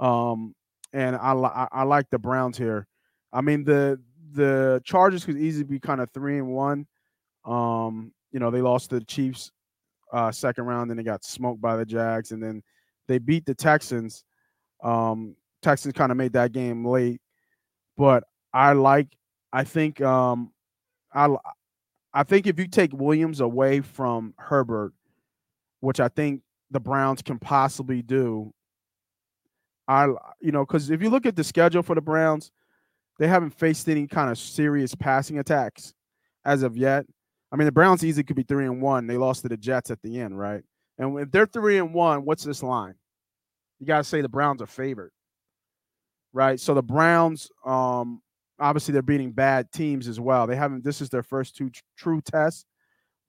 Um, 0.00 0.54
and 0.92 1.14
I, 1.14 1.32
I 1.34 1.68
I 1.70 1.82
like 1.84 2.10
the 2.10 2.18
Browns 2.18 2.58
here. 2.58 2.88
I 3.32 3.40
mean 3.42 3.64
the 3.64 4.00
the 4.32 4.80
Chargers 4.84 5.24
could 5.24 5.36
easily 5.36 5.64
be 5.64 5.78
kind 5.78 6.00
of 6.00 6.10
three 6.10 6.38
and 6.38 6.48
one. 6.48 6.86
Um, 7.44 8.12
you 8.32 8.40
know 8.40 8.50
they 8.50 8.62
lost 8.62 8.90
to 8.90 8.98
the 8.98 9.04
Chiefs 9.04 9.52
uh, 10.12 10.32
second 10.32 10.64
round, 10.64 10.90
then 10.90 10.96
they 10.96 11.02
got 11.02 11.24
smoked 11.24 11.60
by 11.60 11.76
the 11.76 11.84
Jags, 11.84 12.32
and 12.32 12.42
then 12.42 12.62
they 13.06 13.18
beat 13.18 13.46
the 13.46 13.54
Texans. 13.54 14.24
Um, 14.82 15.36
Texans 15.62 15.94
kind 15.94 16.10
of 16.10 16.18
made 16.18 16.32
that 16.32 16.52
game 16.52 16.84
late, 16.84 17.20
but 17.96 18.24
I 18.52 18.72
like. 18.72 19.08
I 19.52 19.64
think 19.64 20.00
um, 20.00 20.52
I 21.12 21.28
I 22.12 22.22
think 22.24 22.46
if 22.46 22.58
you 22.58 22.66
take 22.66 22.92
Williams 22.92 23.40
away 23.40 23.80
from 23.80 24.34
Herbert, 24.38 24.92
which 25.80 26.00
I 26.00 26.08
think 26.08 26.42
the 26.70 26.80
Browns 26.80 27.22
can 27.22 27.38
possibly 27.38 28.02
do, 28.02 28.52
I 29.90 30.06
you 30.40 30.52
know 30.52 30.64
because 30.64 30.88
if 30.90 31.02
you 31.02 31.10
look 31.10 31.26
at 31.26 31.34
the 31.34 31.42
schedule 31.42 31.82
for 31.82 31.96
the 31.96 32.00
Browns, 32.00 32.52
they 33.18 33.26
haven't 33.26 33.50
faced 33.50 33.88
any 33.88 34.06
kind 34.06 34.30
of 34.30 34.38
serious 34.38 34.94
passing 34.94 35.40
attacks 35.40 35.92
as 36.44 36.62
of 36.62 36.76
yet. 36.76 37.06
I 37.50 37.56
mean, 37.56 37.66
the 37.66 37.72
Browns 37.72 38.04
easily 38.04 38.22
could 38.22 38.36
be 38.36 38.44
three 38.44 38.66
and 38.66 38.80
one. 38.80 39.08
They 39.08 39.16
lost 39.16 39.42
to 39.42 39.48
the 39.48 39.56
Jets 39.56 39.90
at 39.90 40.00
the 40.02 40.20
end, 40.20 40.38
right? 40.38 40.62
And 40.98 41.18
if 41.18 41.32
they're 41.32 41.46
three 41.46 41.78
and 41.78 41.92
one, 41.92 42.24
what's 42.24 42.44
this 42.44 42.62
line? 42.62 42.94
You 43.80 43.86
got 43.86 43.98
to 43.98 44.04
say 44.04 44.20
the 44.20 44.28
Browns 44.28 44.62
are 44.62 44.66
favored, 44.66 45.10
right? 46.32 46.60
So 46.60 46.72
the 46.74 46.84
Browns, 46.84 47.50
um, 47.66 48.22
obviously, 48.60 48.92
they're 48.92 49.02
beating 49.02 49.32
bad 49.32 49.72
teams 49.72 50.06
as 50.06 50.20
well. 50.20 50.46
They 50.46 50.54
haven't. 50.54 50.84
This 50.84 51.00
is 51.00 51.08
their 51.08 51.24
first 51.24 51.56
two 51.56 51.68
tr- 51.70 51.82
true 51.96 52.20
tests, 52.20 52.64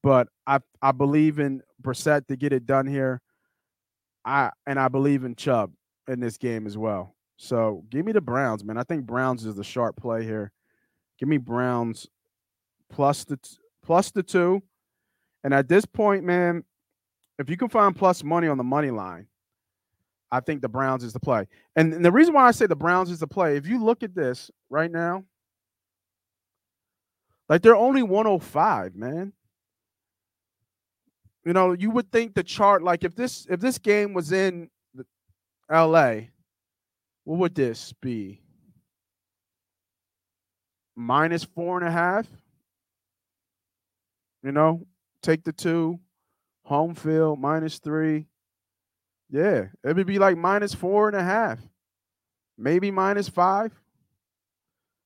but 0.04 0.28
I 0.46 0.60
I 0.80 0.92
believe 0.92 1.40
in 1.40 1.64
Brissett 1.82 2.28
to 2.28 2.36
get 2.36 2.54
it 2.54 2.68
done 2.68 2.86
here. 2.86 3.20
I 4.24 4.52
and 4.68 4.80
I 4.80 4.90
believe 4.90 5.24
in 5.24 5.34
Chubb 5.34 5.72
in 6.08 6.20
this 6.20 6.38
game 6.38 6.68
as 6.68 6.78
well. 6.78 7.16
So 7.38 7.84
give 7.90 8.06
me 8.06 8.12
the 8.12 8.22
Browns, 8.22 8.64
man. 8.64 8.78
I 8.78 8.84
think 8.84 9.06
Browns 9.06 9.46
is 9.46 9.56
the 9.56 9.64
sharp 9.64 9.96
play 9.96 10.24
here. 10.24 10.52
Give 11.18 11.28
me 11.28 11.38
Browns 11.38 12.08
plus 12.90 13.24
the 13.24 13.38
t- 13.38 13.58
plus 13.84 14.12
the 14.12 14.24
two. 14.24 14.62
And 15.44 15.54
at 15.54 15.68
this 15.68 15.86
point, 15.86 16.24
man, 16.24 16.64
if 17.40 17.50
you 17.50 17.58
can 17.58 17.70
find 17.70 17.96
plus 17.96 18.24
money 18.24 18.48
on 18.48 18.58
the 18.58 18.64
money 18.64 18.92
line, 18.92 19.28
I 20.32 20.40
think 20.40 20.62
the 20.62 20.70
Browns 20.70 21.04
is 21.04 21.14
the 21.14 21.20
play. 21.20 21.48
And, 21.76 21.94
and 21.94 22.06
the 22.06 22.12
reason 22.12 22.34
why 22.34 22.48
I 22.48 22.52
say 22.52 22.68
the 22.68 22.76
Browns 22.76 23.10
is 23.10 23.20
the 23.20 23.28
play, 23.28 23.58
if 23.58 23.68
you 23.68 23.84
look 23.84 24.04
at 24.04 24.16
this 24.16 24.50
right 24.70 24.92
now, 24.92 25.26
like 27.50 27.62
they're 27.62 27.76
only 27.76 28.04
105, 28.04 28.96
man. 28.96 29.34
You 31.44 31.54
know, 31.54 31.74
you 31.74 31.90
would 31.90 32.12
think 32.12 32.34
the 32.34 32.44
chart, 32.44 32.84
like 32.84 33.04
if 33.04 33.16
this 33.16 33.48
if 33.50 33.60
this 33.60 33.78
game 33.80 34.14
was 34.14 34.32
in 34.32 34.70
LA, 35.72 36.16
what 37.24 37.40
would 37.40 37.56
this 37.56 37.94
be? 38.02 38.42
Minus 40.96 41.44
four 41.44 41.78
and 41.80 41.88
a 41.88 41.92
half. 41.92 42.28
You 44.44 44.52
know, 44.52 44.86
take 45.22 45.44
the 45.44 45.54
two, 45.54 46.00
home 46.66 46.96
field 46.96 47.40
minus 47.40 47.80
three. 47.80 48.28
Yeah, 49.30 49.68
it 49.84 49.96
would 49.96 50.08
be 50.08 50.20
like 50.20 50.36
minus 50.36 50.74
four 50.74 51.08
and 51.08 51.16
a 51.16 51.24
half, 51.24 51.60
maybe 52.58 52.92
minus 52.92 53.30
five. 53.30 53.72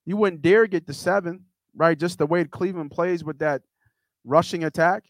You 0.05 0.17
wouldn't 0.17 0.41
dare 0.41 0.65
get 0.65 0.87
the 0.87 0.93
seven, 0.93 1.45
right? 1.75 1.97
Just 1.97 2.17
the 2.17 2.25
way 2.25 2.43
Cleveland 2.45 2.91
plays 2.91 3.23
with 3.23 3.39
that 3.39 3.61
rushing 4.23 4.63
attack. 4.63 5.03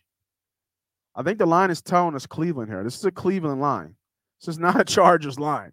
I 1.16 1.24
think 1.24 1.40
the 1.40 1.46
line 1.46 1.72
is 1.72 1.82
telling 1.82 2.16
us 2.16 2.26
Cleveland 2.26 2.70
here. 2.70 2.84
This 2.84 2.98
is 2.98 3.06
a 3.06 3.12
Cleveland 3.12 3.62
line. 3.62 3.96
This 4.40 4.56
is 4.56 4.60
not 4.60 4.80
a 4.80 4.84
Chargers 4.84 5.40
line, 5.40 5.72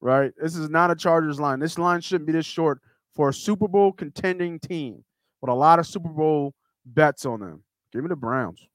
right? 0.00 0.32
This 0.40 0.56
is 0.56 0.68
not 0.68 0.90
a 0.90 0.96
Chargers 0.96 1.40
line. 1.40 1.58
This 1.58 1.78
line 1.78 2.00
shouldn't 2.00 2.26
be 2.26 2.32
this 2.32 2.46
short 2.46 2.80
for 3.14 3.28
a 3.28 3.34
Super 3.34 3.68
Bowl 3.68 3.92
contending 3.92 4.58
team 4.58 5.04
with 5.40 5.50
a 5.50 5.54
lot 5.54 5.78
of 5.78 5.86
Super 5.86 6.08
Bowl 6.08 6.54
bets 6.84 7.24
on 7.24 7.40
them. 7.40 7.62
Give 7.92 8.02
me 8.02 8.08
the 8.08 8.16
Browns. 8.16 8.66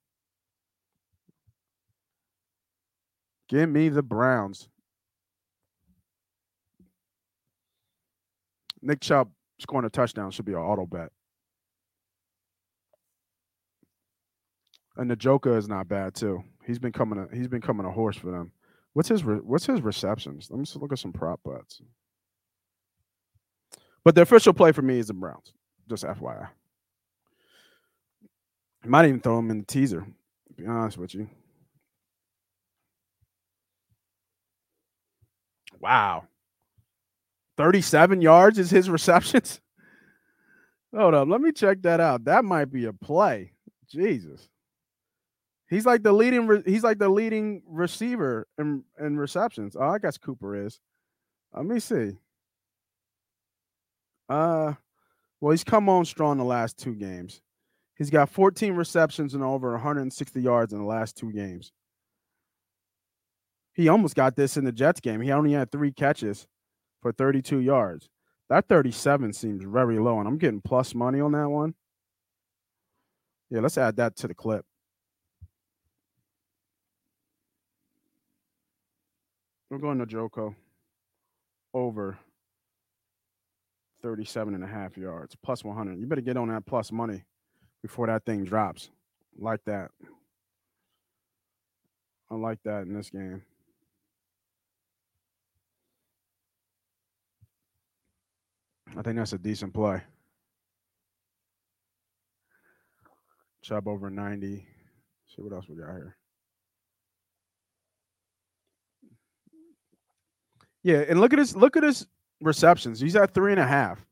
Give 3.47 3.69
me 3.69 3.89
the 3.89 4.03
Browns. 4.03 4.69
Nick 8.81 9.01
Chubb 9.01 9.31
scoring 9.59 9.85
a 9.85 9.89
touchdown 9.89 10.31
should 10.31 10.45
be 10.45 10.53
an 10.53 10.59
auto 10.59 10.85
bet. 10.85 11.11
And 14.97 15.09
the 15.09 15.15
Joker 15.15 15.57
is 15.57 15.67
not 15.67 15.87
bad 15.87 16.15
too. 16.15 16.43
He's 16.65 16.79
been 16.79 16.91
coming. 16.91 17.19
A, 17.19 17.35
he's 17.35 17.47
been 17.47 17.61
coming 17.61 17.85
a 17.85 17.91
horse 17.91 18.15
for 18.15 18.31
them. 18.31 18.51
What's 18.95 19.09
his 19.09 19.25
re- 19.25 19.41
What's 19.43 19.65
his 19.65 19.81
receptions? 19.81 20.47
Let 20.49 20.57
me 20.57 20.63
just 20.63 20.77
look 20.77 20.93
at 20.93 20.99
some 20.99 21.11
prop 21.11 21.41
bets. 21.43 21.81
But 24.05 24.15
the 24.15 24.21
official 24.21 24.53
play 24.53 24.71
for 24.71 24.81
me 24.81 24.99
is 24.99 25.07
the 25.07 25.13
Browns. 25.13 25.51
Just 25.89 26.05
FYI. 26.05 26.47
I 28.83 28.87
Might 28.87 29.07
even 29.07 29.19
throw 29.19 29.37
him 29.37 29.51
in 29.51 29.59
the 29.59 29.65
teaser. 29.65 29.99
To 30.47 30.53
be 30.53 30.65
honest 30.65 30.97
with 30.97 31.13
you. 31.13 31.27
Wow. 35.81 36.23
37 37.57 38.21
yards 38.21 38.57
is 38.59 38.69
his 38.69 38.89
receptions. 38.91 39.59
Hold 40.95 41.15
up. 41.15 41.27
Let 41.27 41.41
me 41.41 41.51
check 41.51 41.81
that 41.81 41.99
out. 41.99 42.23
That 42.23 42.45
might 42.45 42.71
be 42.71 42.85
a 42.85 42.93
play. 42.93 43.51
Jesus. 43.89 44.47
He's 45.69 45.85
like 45.85 46.03
the 46.03 46.13
leading 46.13 46.47
re- 46.47 46.63
he's 46.65 46.83
like 46.83 46.99
the 46.99 47.09
leading 47.09 47.63
receiver 47.67 48.47
in, 48.57 48.83
in 48.99 49.17
receptions. 49.17 49.75
Oh, 49.75 49.89
I 49.89 49.99
guess 49.99 50.17
Cooper 50.17 50.55
is. 50.65 50.79
Let 51.53 51.65
me 51.65 51.79
see. 51.79 52.17
Uh 54.29 54.73
well, 55.41 55.51
he's 55.51 55.63
come 55.63 55.89
on 55.89 56.05
strong 56.05 56.37
the 56.37 56.43
last 56.43 56.77
two 56.77 56.95
games. 56.95 57.41
He's 57.97 58.09
got 58.09 58.29
14 58.29 58.73
receptions 58.73 59.33
and 59.33 59.43
over 59.43 59.71
160 59.71 60.41
yards 60.41 60.73
in 60.73 60.79
the 60.79 60.85
last 60.85 61.15
two 61.15 61.31
games. 61.31 61.71
He 63.73 63.89
almost 63.89 64.15
got 64.15 64.35
this 64.35 64.57
in 64.57 64.65
the 64.65 64.71
Jets 64.71 64.99
game. 65.01 65.21
He 65.21 65.31
only 65.31 65.53
had 65.53 65.71
three 65.71 65.91
catches 65.91 66.47
for 67.01 67.11
32 67.11 67.59
yards. 67.59 68.09
That 68.49 68.67
37 68.67 69.33
seems 69.33 69.63
very 69.63 69.99
low, 69.99 70.19
and 70.19 70.27
I'm 70.27 70.37
getting 70.37 70.61
plus 70.61 70.95
money 70.95 71.19
on 71.19 71.31
that 71.33 71.49
one. 71.49 71.73
Yeah, 73.49 73.59
let's 73.59 73.77
add 73.77 73.97
that 73.97 74.15
to 74.17 74.27
the 74.27 74.35
clip. 74.35 74.65
We're 79.69 79.79
going 79.79 79.97
to 79.99 80.05
Njoku 80.05 80.55
over 81.73 82.17
37 84.01 84.53
and 84.53 84.63
a 84.63 84.67
half 84.67 84.97
yards, 84.97 85.35
plus 85.43 85.63
100. 85.63 85.99
You 85.99 86.05
better 86.05 86.21
get 86.21 86.37
on 86.37 86.49
that 86.49 86.65
plus 86.65 86.91
money 86.91 87.23
before 87.81 88.07
that 88.07 88.25
thing 88.25 88.43
drops. 88.43 88.89
Like 89.37 89.63
that. 89.65 89.89
I 92.29 92.35
like 92.35 92.59
that 92.63 92.83
in 92.83 92.93
this 92.93 93.09
game. 93.09 93.41
I 98.97 99.01
think 99.01 99.17
that's 99.17 99.33
a 99.33 99.37
decent 99.37 99.73
play. 99.73 100.01
Chubb 103.61 103.87
over 103.87 104.09
90. 104.09 104.65
See 105.27 105.41
what 105.41 105.51
else 105.51 105.67
we 105.67 105.75
got 105.75 105.95
here. 105.95 106.15
Yeah, 110.85 111.03
and 111.09 111.19
look 111.19 111.33
at 111.33 111.39
his 111.39 111.55
look 111.55 111.75
at 111.75 111.81
his 111.81 112.05
receptions. 112.41 112.99
He's 112.99 113.15
at 113.15 113.33
three 113.33 113.51
and 113.51 113.59
a 113.59 113.65
half. 113.65 114.05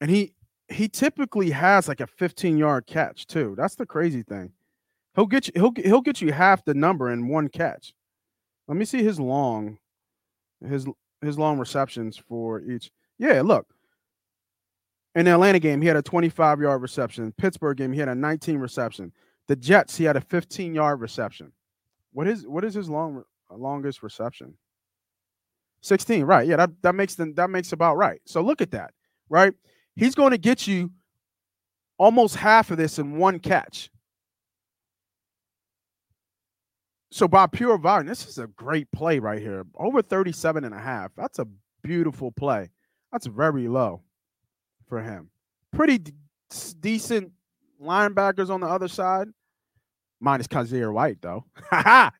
And 0.00 0.10
he 0.10 0.32
he 0.70 0.88
typically 0.88 1.50
has 1.50 1.88
like 1.88 2.00
a 2.00 2.06
15 2.06 2.56
yard 2.56 2.86
catch 2.86 3.26
too. 3.26 3.54
That's 3.54 3.74
the 3.74 3.84
crazy 3.84 4.22
thing. 4.22 4.52
He'll 5.14 5.26
get 5.26 5.48
you 5.48 5.52
he'll 5.56 5.72
he'll 5.76 6.00
get 6.00 6.22
you 6.22 6.32
half 6.32 6.64
the 6.64 6.72
number 6.72 7.10
in 7.10 7.28
one 7.28 7.48
catch. 7.48 7.92
Let 8.66 8.78
me 8.78 8.86
see 8.86 9.02
his 9.02 9.20
long 9.20 9.76
his 10.66 10.86
his 11.20 11.38
long 11.38 11.58
receptions 11.58 12.16
for 12.16 12.62
each. 12.62 12.90
Yeah, 13.18 13.42
look. 13.42 13.66
In 15.14 15.26
the 15.26 15.32
Atlanta 15.32 15.58
game, 15.58 15.82
he 15.82 15.88
had 15.88 15.98
a 15.98 16.02
25 16.02 16.62
yard 16.62 16.80
reception. 16.80 17.34
Pittsburgh 17.36 17.76
game, 17.76 17.92
he 17.92 18.00
had 18.00 18.08
a 18.08 18.14
19 18.14 18.56
reception. 18.56 19.12
The 19.48 19.56
Jets, 19.56 19.98
he 19.98 20.04
had 20.04 20.16
a 20.16 20.22
15 20.22 20.74
yard 20.74 21.02
reception. 21.02 21.52
What 22.14 22.26
is 22.26 22.48
what 22.48 22.64
is 22.64 22.72
his 22.72 22.88
long 22.88 23.22
longest 23.56 24.02
reception? 24.02 24.54
16, 25.82 26.24
right. 26.24 26.46
Yeah, 26.46 26.56
that, 26.56 26.70
that 26.82 26.94
makes 26.94 27.14
them 27.14 27.34
that 27.34 27.50
makes 27.50 27.72
about 27.72 27.96
right. 27.96 28.20
So 28.26 28.42
look 28.42 28.60
at 28.60 28.70
that, 28.72 28.92
right? 29.28 29.52
He's 29.96 30.14
going 30.14 30.32
to 30.32 30.38
get 30.38 30.66
you 30.66 30.90
almost 31.98 32.36
half 32.36 32.70
of 32.70 32.76
this 32.76 32.98
in 32.98 33.16
one 33.16 33.38
catch. 33.38 33.90
So 37.12 37.26
by 37.26 37.46
pure 37.46 37.76
volume, 37.76 38.06
this 38.06 38.26
is 38.26 38.38
a 38.38 38.46
great 38.46 38.90
play 38.92 39.18
right 39.18 39.40
here. 39.40 39.64
Over 39.76 40.00
37 40.00 40.64
and 40.64 40.74
a 40.74 40.78
half. 40.78 41.10
That's 41.16 41.38
a 41.38 41.46
beautiful 41.82 42.30
play. 42.30 42.70
That's 43.10 43.26
very 43.26 43.66
low 43.66 44.02
for 44.88 45.02
him. 45.02 45.30
Pretty 45.72 45.98
d- 45.98 46.12
decent 46.78 47.32
linebackers 47.82 48.48
on 48.48 48.60
the 48.60 48.68
other 48.68 48.88
side. 48.88 49.28
Minus 50.20 50.46
Kyzir 50.46 50.92
White, 50.92 51.20
though. 51.20 51.44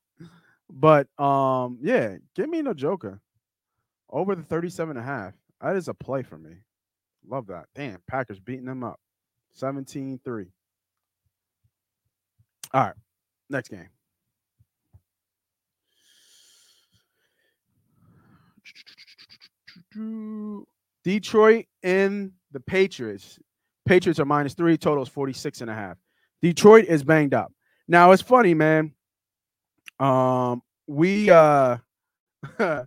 but 0.73 1.07
um, 1.19 1.79
yeah, 1.83 2.17
give 2.35 2.49
me 2.49 2.63
Njoku. 2.63 3.19
Over 4.09 4.35
the 4.35 4.43
37 4.43 4.97
and 4.97 5.05
a 5.05 5.07
half. 5.07 5.35
That 5.61 5.77
is 5.77 5.89
a 5.89 5.95
play 5.95 6.23
for 6.23 6.37
me. 6.39 6.57
Love 7.29 7.47
that. 7.49 7.67
Damn, 7.75 7.99
Packers 8.09 8.41
beating 8.41 8.65
them 8.65 8.83
up. 8.83 8.99
17 9.53 10.21
3. 10.25 10.47
All 12.73 12.83
right. 12.83 12.95
Next 13.49 13.69
game. 13.69 13.89
Detroit 21.05 21.67
and 21.83 22.33
the 22.53 22.61
Patriots. 22.61 23.39
Patriots 23.87 24.21
are 24.21 24.25
minus 24.25 24.55
three, 24.55 24.77
totals 24.77 25.09
46 25.09 25.63
and 25.63 25.71
a 25.71 25.75
half. 25.75 25.97
Detroit 26.43 26.85
is 26.87 27.03
banged 27.03 27.35
up. 27.35 27.53
Now 27.89 28.13
it's 28.13 28.23
funny, 28.23 28.55
man. 28.55 28.93
Um, 30.01 30.63
we 30.87 31.31
uh 31.31 31.77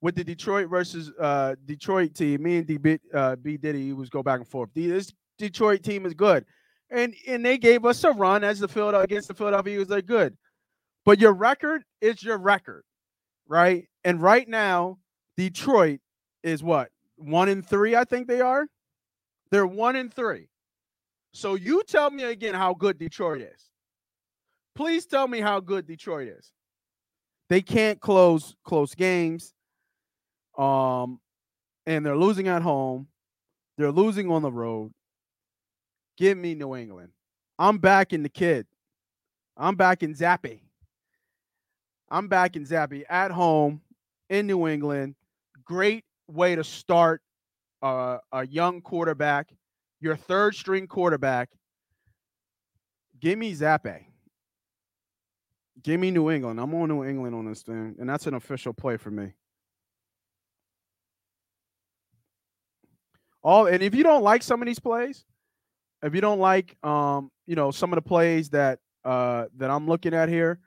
with 0.00 0.14
the 0.14 0.24
Detroit 0.24 0.68
versus 0.68 1.12
uh 1.20 1.54
Detroit 1.66 2.14
team, 2.14 2.42
me 2.42 2.56
and 2.56 2.66
D 2.66 2.98
uh, 3.12 3.36
B 3.36 3.56
Diddy 3.56 3.92
was 3.92 4.08
go 4.08 4.22
back 4.22 4.40
and 4.40 4.48
forth. 4.48 4.70
This 4.74 5.12
Detroit 5.38 5.82
team 5.82 6.06
is 6.06 6.14
good. 6.14 6.44
And 6.90 7.14
and 7.28 7.44
they 7.44 7.58
gave 7.58 7.84
us 7.84 8.02
a 8.04 8.10
run 8.12 8.42
as 8.42 8.58
the 8.58 8.68
field 8.68 8.94
against 8.94 9.28
the 9.28 9.34
Philadelphia 9.34 9.74
Eagles. 9.74 9.88
They're 9.88 10.02
good. 10.02 10.36
But 11.04 11.20
your 11.20 11.32
record 11.32 11.84
is 12.00 12.22
your 12.22 12.38
record, 12.38 12.84
right? 13.46 13.86
And 14.04 14.22
right 14.22 14.48
now, 14.48 14.98
Detroit 15.36 16.00
is 16.42 16.62
what? 16.62 16.88
One 17.16 17.48
in 17.48 17.62
three, 17.62 17.94
I 17.94 18.04
think 18.04 18.26
they 18.26 18.40
are. 18.40 18.66
They're 19.50 19.66
one 19.66 19.96
in 19.96 20.08
three. 20.08 20.48
So 21.32 21.54
you 21.54 21.82
tell 21.86 22.10
me 22.10 22.24
again 22.24 22.54
how 22.54 22.74
good 22.74 22.98
Detroit 22.98 23.42
is. 23.42 23.70
Please 24.74 25.06
tell 25.06 25.28
me 25.28 25.40
how 25.40 25.60
good 25.60 25.86
Detroit 25.86 26.28
is. 26.28 26.52
They 27.48 27.62
can't 27.62 28.00
close 28.00 28.56
close 28.64 28.94
games. 28.94 29.52
Um, 30.56 31.20
and 31.86 32.04
they're 32.04 32.16
losing 32.16 32.48
at 32.48 32.62
home. 32.62 33.08
They're 33.76 33.92
losing 33.92 34.30
on 34.30 34.42
the 34.42 34.52
road. 34.52 34.92
Give 36.16 36.38
me 36.38 36.54
New 36.54 36.76
England. 36.76 37.10
I'm 37.58 37.78
back 37.78 38.12
in 38.12 38.22
the 38.22 38.28
kid. 38.28 38.66
I'm 39.56 39.74
back 39.74 40.02
in 40.02 40.14
Zappe. 40.14 40.60
I'm 42.08 42.28
back 42.28 42.56
in 42.56 42.64
Zappe 42.64 43.02
at 43.08 43.30
home 43.30 43.80
in 44.28 44.46
New 44.46 44.66
England. 44.66 45.14
Great 45.64 46.04
way 46.28 46.54
to 46.54 46.64
start 46.64 47.20
a 47.82 48.20
young 48.48 48.80
quarterback, 48.80 49.50
your 50.00 50.16
third 50.16 50.54
string 50.54 50.86
quarterback. 50.86 51.50
Give 53.20 53.38
me 53.38 53.54
Zappe. 53.54 54.04
Give 55.82 56.00
me 56.00 56.10
New 56.10 56.30
England. 56.30 56.60
I'm 56.60 56.74
on 56.74 56.88
New 56.88 57.04
England 57.04 57.34
on 57.34 57.46
this 57.46 57.62
thing, 57.62 57.96
and 57.98 58.08
that's 58.08 58.26
an 58.26 58.34
official 58.34 58.72
play 58.72 58.96
for 58.96 59.10
me. 59.10 59.32
All 63.42 63.66
and 63.66 63.82
if 63.82 63.94
you 63.94 64.02
don't 64.02 64.22
like 64.22 64.42
some 64.42 64.62
of 64.62 64.66
these 64.66 64.78
plays, 64.78 65.24
if 66.02 66.14
you 66.14 66.20
don't 66.20 66.38
like 66.38 66.76
um, 66.82 67.30
you 67.46 67.56
know, 67.56 67.70
some 67.70 67.92
of 67.92 67.96
the 67.96 68.02
plays 68.02 68.50
that 68.50 68.78
uh 69.04 69.46
that 69.56 69.70
I'm 69.70 69.86
looking 69.86 70.14
at 70.14 70.28
here, 70.28 70.60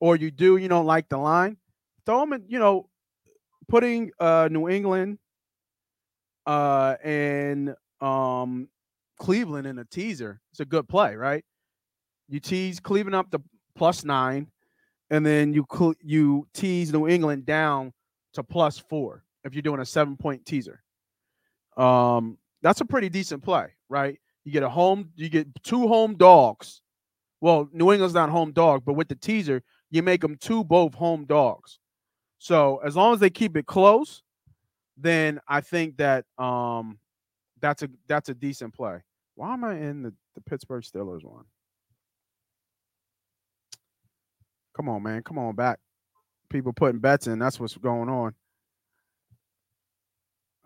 or 0.00 0.16
you 0.16 0.30
do, 0.30 0.56
you 0.56 0.68
don't 0.68 0.86
like 0.86 1.08
the 1.08 1.18
line, 1.18 1.58
throw 2.06 2.20
them 2.20 2.32
in, 2.32 2.44
you 2.48 2.58
know, 2.58 2.88
putting 3.68 4.12
uh 4.18 4.48
New 4.50 4.68
England 4.68 5.18
uh 6.46 6.96
and 7.04 7.74
um 8.00 8.68
Cleveland 9.18 9.66
in 9.66 9.78
a 9.78 9.84
teaser. 9.84 10.40
It's 10.52 10.60
a 10.60 10.64
good 10.64 10.88
play, 10.88 11.16
right? 11.16 11.44
You 12.28 12.40
tease 12.40 12.80
Cleveland 12.80 13.14
up 13.14 13.30
to 13.32 13.42
plus 13.74 14.04
nine, 14.04 14.48
and 15.10 15.24
then 15.24 15.52
you 15.52 15.66
cl- 15.70 15.94
you 16.02 16.46
tease 16.54 16.92
New 16.92 17.08
England 17.08 17.46
down 17.46 17.92
to 18.34 18.42
plus 18.42 18.78
four 18.78 19.24
if 19.44 19.54
you're 19.54 19.62
doing 19.62 19.80
a 19.80 19.86
seven 19.86 20.16
point 20.16 20.44
teaser. 20.46 20.82
Um, 21.76 22.38
that's 22.62 22.80
a 22.80 22.84
pretty 22.84 23.08
decent 23.08 23.42
play, 23.42 23.68
right? 23.88 24.18
You 24.44 24.52
get 24.52 24.62
a 24.62 24.68
home, 24.68 25.10
you 25.16 25.28
get 25.28 25.48
two 25.62 25.88
home 25.88 26.14
dogs. 26.16 26.80
Well, 27.40 27.68
New 27.72 27.92
England's 27.92 28.14
not 28.14 28.30
home 28.30 28.52
dog, 28.52 28.84
but 28.84 28.94
with 28.94 29.08
the 29.08 29.16
teaser, 29.16 29.62
you 29.90 30.02
make 30.02 30.20
them 30.20 30.36
two 30.36 30.62
both 30.64 30.94
home 30.94 31.24
dogs. 31.24 31.80
So 32.38 32.78
as 32.78 32.96
long 32.96 33.14
as 33.14 33.20
they 33.20 33.30
keep 33.30 33.56
it 33.56 33.66
close, 33.66 34.22
then 34.96 35.40
I 35.48 35.60
think 35.60 35.96
that 35.98 36.24
um 36.38 36.98
that's 37.60 37.82
a 37.82 37.88
that's 38.08 38.28
a 38.28 38.34
decent 38.34 38.74
play. 38.74 39.02
Why 39.34 39.52
am 39.54 39.64
I 39.64 39.76
in 39.76 40.02
the, 40.02 40.12
the 40.34 40.40
Pittsburgh 40.40 40.82
Steelers 40.82 41.24
one? 41.24 41.44
Come 44.74 44.88
on, 44.88 45.02
man. 45.02 45.22
Come 45.22 45.38
on 45.38 45.54
back. 45.54 45.78
People 46.48 46.72
putting 46.72 47.00
bets 47.00 47.26
in. 47.26 47.38
That's 47.38 47.58
what's 47.58 47.76
going 47.76 48.08
on. 48.08 48.34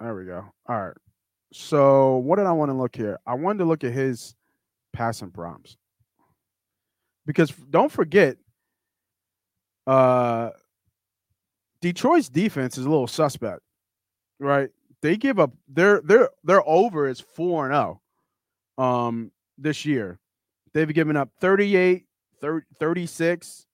There 0.01 0.15
we 0.15 0.25
go. 0.25 0.45
All 0.69 0.81
right. 0.81 0.97
So 1.53 2.17
what 2.17 2.37
did 2.37 2.47
I 2.47 2.53
want 2.53 2.71
to 2.71 2.77
look 2.77 2.95
here? 2.97 3.19
I 3.27 3.35
wanted 3.35 3.61
to 3.61 3.65
look 3.65 3.85
at 3.85 3.93
his 3.93 4.35
passing 4.93 5.31
prompts. 5.31 5.77
Because 7.25 7.51
don't 7.71 7.91
forget, 7.91 8.37
uh 9.87 10.51
Detroit's 11.81 12.29
defense 12.29 12.79
is 12.79 12.85
a 12.85 12.89
little 12.91 13.07
suspect, 13.07 13.61
right? 14.41 14.71
They 15.03 15.17
give 15.17 15.39
up 15.39 15.53
their 15.69 16.01
their 16.01 16.31
their 16.43 16.67
over 16.69 17.09
is 17.09 17.21
4 17.21 17.67
and 17.67 17.75
0 17.75 18.01
um 18.79 19.31
this 19.59 19.85
year. 19.85 20.19
They've 20.73 20.93
given 20.93 21.17
up 21.17 21.31
38, 21.41 22.05
30, 22.41 22.67
36, 22.79 23.66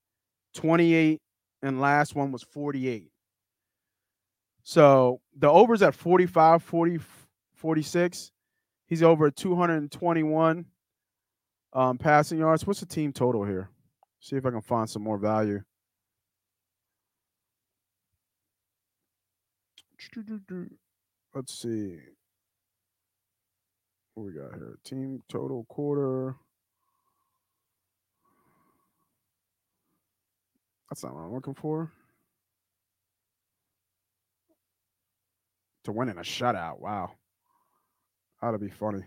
28, 0.55 1.21
and 1.63 1.81
last 1.81 2.15
one 2.15 2.33
was 2.33 2.43
48. 2.43 3.11
So 4.63 5.21
the 5.37 5.51
over's 5.51 5.83
at 5.83 5.95
45, 5.95 6.63
40, 6.63 7.01
46. 7.55 8.31
He's 8.87 9.03
over 9.03 9.31
221 9.31 10.67
um, 11.73 11.99
passing 11.99 12.39
yards. 12.39 12.67
What's 12.67 12.81
the 12.81 12.87
team 12.87 13.13
total 13.13 13.45
here? 13.45 13.71
See 14.21 14.37
if 14.37 14.47
I 14.47 14.51
can 14.51 14.61
find 14.61 14.89
some 14.89 15.03
more 15.03 15.19
value. 15.19 15.63
Let's 21.35 21.55
see. 21.55 21.97
What 24.15 24.27
we 24.27 24.33
got 24.33 24.53
here? 24.55 24.79
Team 24.85 25.23
total 25.29 25.65
quarter. 25.69 26.37
That's 30.93 31.05
not 31.05 31.15
what 31.15 31.23
I'm 31.23 31.33
looking 31.33 31.55
for. 31.55 31.91
To 35.85 35.93
win 35.93 36.11
in 36.11 36.19
a 36.19 36.21
shutout. 36.21 36.81
Wow. 36.81 37.13
That'd 38.43 38.61
be 38.61 38.69
funny. 38.69 39.03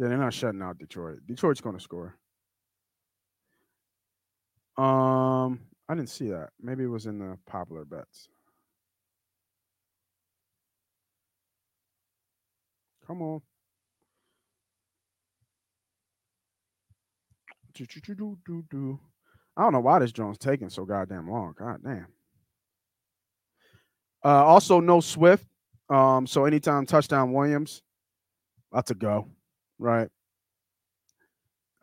Yeah, 0.00 0.08
they're 0.08 0.18
not 0.18 0.34
shutting 0.34 0.60
out 0.60 0.76
Detroit. 0.76 1.20
Detroit's 1.24 1.60
going 1.60 1.76
to 1.76 1.80
score. 1.80 2.16
Um, 4.76 5.60
I 5.88 5.94
didn't 5.94 6.08
see 6.08 6.30
that. 6.30 6.48
Maybe 6.60 6.82
it 6.82 6.88
was 6.88 7.06
in 7.06 7.20
the 7.20 7.38
popular 7.46 7.84
bets. 7.84 8.28
Come 13.06 13.22
on. 13.22 13.40
I 19.56 19.62
don't 19.62 19.72
know 19.72 19.80
why 19.80 19.98
this 19.98 20.12
drone's 20.12 20.38
taking 20.38 20.70
so 20.70 20.84
goddamn 20.84 21.28
long. 21.28 21.54
God 21.58 21.80
damn. 21.84 22.06
Uh, 24.24 24.44
also, 24.44 24.80
no 24.80 25.00
Swift. 25.00 25.46
Um, 25.88 26.26
so 26.26 26.44
anytime 26.44 26.86
touchdown 26.86 27.32
Williams, 27.32 27.82
that's 28.72 28.90
a 28.90 28.94
go, 28.94 29.28
right? 29.78 30.08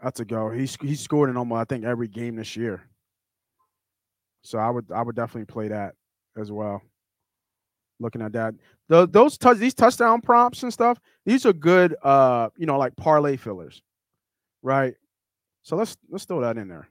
That's 0.01 0.19
a 0.19 0.25
go. 0.25 0.49
He's 0.49 0.77
he 0.79 0.95
scored 0.95 1.29
in 1.29 1.37
almost 1.37 1.59
I 1.59 1.65
think 1.65 1.83
every 1.83 2.07
game 2.07 2.35
this 2.35 2.55
year. 2.55 2.83
So 4.43 4.57
I 4.59 4.69
would 4.69 4.91
I 4.91 5.01
would 5.01 5.15
definitely 5.15 5.45
play 5.45 5.67
that 5.69 5.95
as 6.37 6.51
well. 6.51 6.81
Looking 7.99 8.21
at 8.21 8.31
that, 8.33 8.53
the, 8.89 9.07
those 9.07 9.37
touch 9.37 9.57
these 9.57 9.73
touchdown 9.73 10.21
prompts 10.21 10.61
and 10.61 10.71
stuff. 10.71 10.99
These 11.25 11.47
are 11.47 11.53
good, 11.53 11.95
uh, 12.03 12.49
you 12.55 12.67
know, 12.67 12.77
like 12.77 12.95
parlay 12.95 13.37
fillers, 13.37 13.81
right? 14.61 14.93
So 15.63 15.75
let's 15.75 15.97
let's 16.09 16.25
throw 16.25 16.41
that 16.41 16.57
in 16.57 16.67
there. 16.67 16.87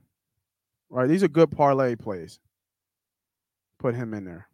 Right, 0.88 1.09
these 1.09 1.22
are 1.22 1.29
good 1.29 1.51
parlay 1.51 1.96
plays. 1.96 2.38
Put 3.79 3.94
him 3.94 4.14
in 4.14 4.25
there. 4.25 4.49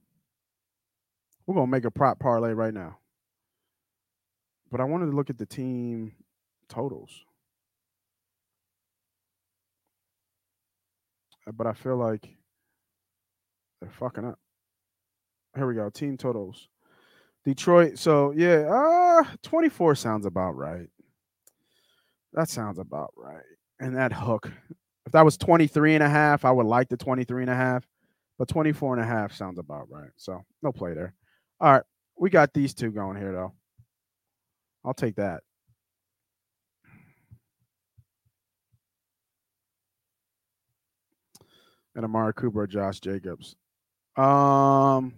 We're 1.46 1.54
gonna 1.54 1.66
make 1.66 1.84
a 1.84 1.90
prop 1.90 2.18
parlay 2.18 2.52
right 2.52 2.72
now. 2.72 2.98
But 4.70 4.80
I 4.80 4.84
wanted 4.84 5.06
to 5.06 5.12
look 5.12 5.30
at 5.30 5.38
the 5.38 5.46
team 5.46 6.12
totals. 6.68 7.24
Uh, 11.46 11.52
but 11.52 11.66
I 11.66 11.72
feel 11.72 11.96
like 11.96 12.28
they're 13.80 13.90
fucking 13.90 14.24
up. 14.24 14.38
Here 15.54 15.66
we 15.66 15.74
go. 15.74 15.90
Team 15.90 16.16
totals. 16.16 16.68
Detroit. 17.44 17.98
So 17.98 18.32
yeah, 18.36 18.68
uh 18.70 19.24
24 19.42 19.96
sounds 19.96 20.26
about 20.26 20.56
right. 20.56 20.88
That 22.32 22.48
sounds 22.48 22.78
about 22.78 23.12
right. 23.16 23.42
And 23.80 23.96
that 23.96 24.12
hook. 24.12 24.50
If 25.06 25.12
that 25.12 25.24
was 25.24 25.36
23 25.36 25.94
and 25.94 26.02
a 26.04 26.08
half, 26.08 26.44
I 26.44 26.50
would 26.50 26.66
like 26.66 26.88
the 26.88 26.96
23 26.96 27.42
and 27.42 27.50
a 27.50 27.54
half. 27.54 27.86
but 28.38 28.48
24 28.48 28.94
and 28.94 29.02
a 29.02 29.06
half 29.06 29.32
sounds 29.32 29.58
about 29.58 29.88
right. 29.90 30.10
So 30.16 30.42
no 30.62 30.72
play 30.72 30.94
there. 30.94 31.14
All 31.60 31.72
right. 31.72 31.82
We 32.18 32.30
got 32.30 32.52
these 32.52 32.74
two 32.74 32.90
going 32.90 33.16
here, 33.16 33.32
though. 33.32 33.52
I'll 34.84 34.94
take 34.94 35.16
that. 35.16 35.42
And 41.94 42.04
Amari 42.04 42.32
Cooper 42.32 42.66
Josh 42.66 43.00
Jacobs. 43.00 43.54
Um, 44.16 45.14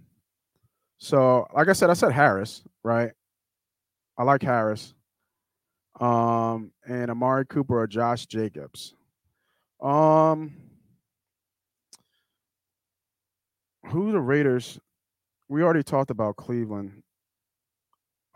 so 0.99 1.47
like 1.55 1.68
I 1.68 1.73
said, 1.73 1.90
I 1.90 1.94
said 1.94 2.12
Harris, 2.12 2.62
right? 2.83 3.12
I 4.18 4.23
like 4.25 4.42
Harris. 4.42 4.94
Um, 6.01 6.73
and 6.87 7.11
Amari 7.11 7.47
Cooper 7.47 7.81
or 7.81 7.87
Josh 7.87 8.27
Jacobs. 8.27 8.94
Um, 9.81 10.53
who 13.87 14.13
the 14.13 14.21
Raiders? 14.21 14.79
We 15.49 15.63
already 15.63 15.83
talked 15.83 16.11
about 16.11 16.37
Cleveland. 16.37 17.03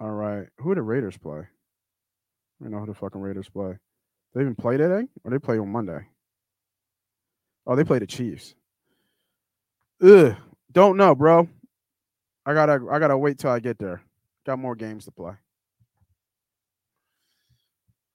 All 0.01 0.11
right, 0.11 0.47
who 0.59 0.75
the 0.75 0.83
Raiders 0.83 1.17
play? 1.19 1.43
I 2.65 2.69
know 2.69 2.79
who 2.79 2.87
the 2.87 2.95
fucking 2.95 3.21
Raiders 3.21 3.49
play. 3.49 3.79
They 4.35 4.43
even 4.43 4.55
play 4.55 4.77
today, 4.77 5.09
or 5.25 5.31
they 5.31 5.39
play 5.39 5.59
on 5.59 5.71
Monday? 5.71 6.07
Oh, 7.67 7.75
they 7.75 7.85
play 7.85 7.99
the 7.99 8.07
Chiefs. 8.07 8.55
Ugh, 10.03 10.37
don't 10.71 10.97
know, 10.97 11.15
bro. 11.15 11.49
I 12.47 12.55
gotta, 12.55 12.87
I 12.91 12.99
gotta 12.99 13.19
wait 13.19 13.39
till 13.39 13.51
I 13.51 13.59
get 13.59 13.79
there. 13.79 14.03
Got 14.47 14.59
more 14.59 14.75
games 14.75 15.05
to 15.07 15.11
play. 15.11 15.33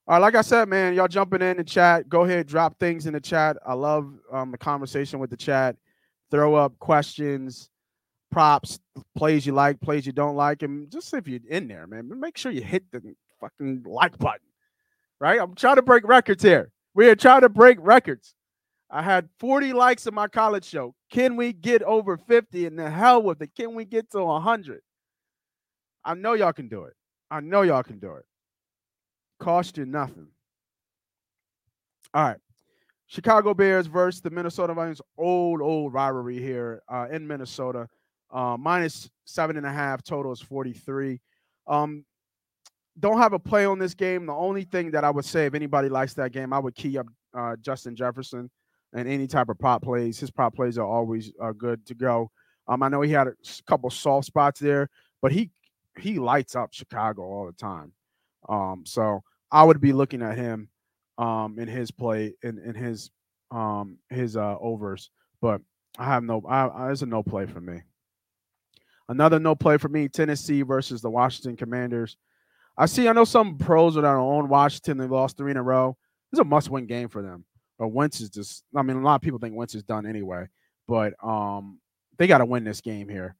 All 0.05 0.15
right, 0.15 0.21
like 0.21 0.35
I 0.35 0.41
said, 0.41 0.67
man, 0.67 0.95
y'all 0.95 1.07
jumping 1.07 1.41
in 1.41 1.55
the 1.55 1.63
chat. 1.63 2.09
Go 2.09 2.23
ahead, 2.23 2.45
drop 2.45 2.77
things 2.77 3.05
in 3.05 3.13
the 3.13 3.21
chat. 3.21 3.55
I 3.65 3.73
love 3.73 4.13
um, 4.33 4.51
the 4.51 4.57
conversation 4.57 5.17
with 5.17 5.29
the 5.29 5.37
chat. 5.37 5.77
Throw 6.29 6.55
up 6.55 6.77
questions, 6.79 7.69
props, 8.29 8.79
plays 9.15 9.45
you 9.45 9.53
like, 9.53 9.79
plays 9.79 10.05
you 10.05 10.11
don't 10.11 10.35
like, 10.35 10.61
and 10.61 10.91
just 10.91 11.13
if 11.13 11.25
you're 11.25 11.39
in 11.49 11.69
there, 11.69 11.87
man, 11.87 12.11
make 12.19 12.37
sure 12.37 12.51
you 12.51 12.61
hit 12.61 12.83
the 12.91 13.15
fucking 13.39 13.83
like 13.85 14.17
button. 14.17 14.45
Right? 15.21 15.39
I'm 15.39 15.55
trying 15.55 15.77
to 15.77 15.81
break 15.81 16.05
records 16.05 16.43
here. 16.43 16.69
We 16.93 17.07
are 17.07 17.15
trying 17.15 17.41
to 17.41 17.49
break 17.49 17.77
records. 17.79 18.35
I 18.91 19.03
had 19.03 19.29
40 19.39 19.71
likes 19.71 20.05
in 20.05 20.13
my 20.13 20.27
college 20.27 20.65
show. 20.65 20.95
Can 21.11 21.37
we 21.37 21.53
get 21.53 21.81
over 21.81 22.17
50? 22.17 22.65
And 22.65 22.77
the 22.77 22.89
hell 22.89 23.23
with 23.23 23.41
it. 23.41 23.51
Can 23.55 23.73
we 23.73 23.85
get 23.85 24.11
to 24.11 24.25
100? 24.25 24.81
I 26.03 26.13
know 26.15 26.33
y'all 26.33 26.51
can 26.51 26.67
do 26.67 26.83
it. 26.83 26.93
I 27.31 27.39
know 27.39 27.61
y'all 27.61 27.83
can 27.83 27.99
do 27.99 28.15
it 28.15 28.25
cost 29.39 29.77
you 29.77 29.85
nothing. 29.85 30.27
All 32.13 32.23
right. 32.23 32.37
Chicago 33.07 33.53
Bears 33.53 33.87
versus 33.87 34.21
the 34.21 34.29
Minnesota 34.29 34.73
Vikings. 34.73 35.01
Old, 35.17 35.61
old 35.61 35.93
rivalry 35.93 36.39
here 36.39 36.81
uh, 36.87 37.07
in 37.11 37.27
Minnesota. 37.27 37.87
Uh, 38.31 38.57
minus 38.57 39.09
seven 39.25 39.57
and 39.57 39.65
a 39.65 39.71
half. 39.71 40.03
Total 40.03 40.31
is 40.31 40.41
43. 40.41 41.19
Um, 41.67 42.05
don't 42.99 43.17
have 43.17 43.33
a 43.33 43.39
play 43.39 43.65
on 43.65 43.79
this 43.79 43.93
game. 43.93 44.25
The 44.25 44.33
only 44.33 44.63
thing 44.63 44.91
that 44.91 45.03
I 45.03 45.09
would 45.09 45.25
say, 45.25 45.45
if 45.45 45.53
anybody 45.53 45.89
likes 45.89 46.13
that 46.15 46.31
game, 46.31 46.53
I 46.53 46.59
would 46.59 46.75
key 46.75 46.97
up 46.97 47.07
uh, 47.33 47.55
Justin 47.61 47.95
Jefferson 47.95 48.49
and 48.93 49.07
any 49.07 49.27
type 49.27 49.49
of 49.49 49.59
prop 49.59 49.81
plays. 49.81 50.19
His 50.19 50.31
prop 50.31 50.55
plays 50.55 50.77
are 50.77 50.87
always 50.87 51.31
uh, 51.41 51.51
good 51.51 51.85
to 51.87 51.95
go. 51.95 52.31
Um, 52.67 52.83
I 52.83 52.89
know 52.89 53.01
he 53.01 53.11
had 53.11 53.27
a 53.27 53.33
couple 53.67 53.89
soft 53.89 54.27
spots 54.27 54.59
there, 54.59 54.89
but 55.21 55.31
he 55.31 55.51
he 55.99 56.19
lights 56.19 56.55
up 56.55 56.73
Chicago 56.73 57.23
all 57.23 57.45
the 57.45 57.53
time. 57.53 57.91
Um, 58.49 58.83
so 58.85 59.23
I 59.51 59.63
would 59.63 59.81
be 59.81 59.93
looking 59.93 60.21
at 60.21 60.37
him 60.37 60.69
um, 61.17 61.57
in 61.59 61.67
his 61.67 61.91
play 61.91 62.33
in, 62.43 62.59
in 62.59 62.75
his 62.75 63.11
um, 63.51 63.97
his 64.09 64.35
uh, 64.35 64.57
overs, 64.59 65.11
but 65.41 65.61
I 65.97 66.05
have 66.05 66.23
no. 66.23 66.41
I, 66.47 66.65
I, 66.65 66.91
it's 66.91 67.03
a 67.03 67.05
no 67.05 67.21
play 67.21 67.45
for 67.45 67.61
me. 67.61 67.81
Another 69.09 69.39
no 69.39 69.55
play 69.55 69.77
for 69.77 69.89
me: 69.89 70.07
Tennessee 70.07 70.63
versus 70.63 71.01
the 71.01 71.09
Washington 71.09 71.55
Commanders. 71.55 72.17
I 72.77 72.87
see. 72.87 73.07
I 73.07 73.13
know 73.13 73.25
some 73.25 73.57
pros 73.57 73.95
that 73.95 74.05
are 74.05 74.19
on 74.19 74.49
Washington. 74.49 74.97
They 74.97 75.05
lost 75.05 75.37
three 75.37 75.51
in 75.51 75.57
a 75.57 75.63
row. 75.63 75.95
It's 76.31 76.39
a 76.39 76.43
must-win 76.43 76.87
game 76.87 77.09
for 77.09 77.21
them. 77.21 77.45
But 77.77 77.89
Wentz 77.89 78.21
is 78.21 78.29
just. 78.29 78.63
I 78.75 78.81
mean, 78.81 78.97
a 78.97 79.01
lot 79.01 79.15
of 79.15 79.21
people 79.21 79.39
think 79.39 79.55
Wentz 79.55 79.75
is 79.75 79.83
done 79.83 80.07
anyway, 80.07 80.47
but 80.87 81.13
um, 81.23 81.79
they 82.17 82.25
got 82.25 82.39
to 82.39 82.45
win 82.45 82.63
this 82.63 82.81
game 82.81 83.07
here. 83.07 83.35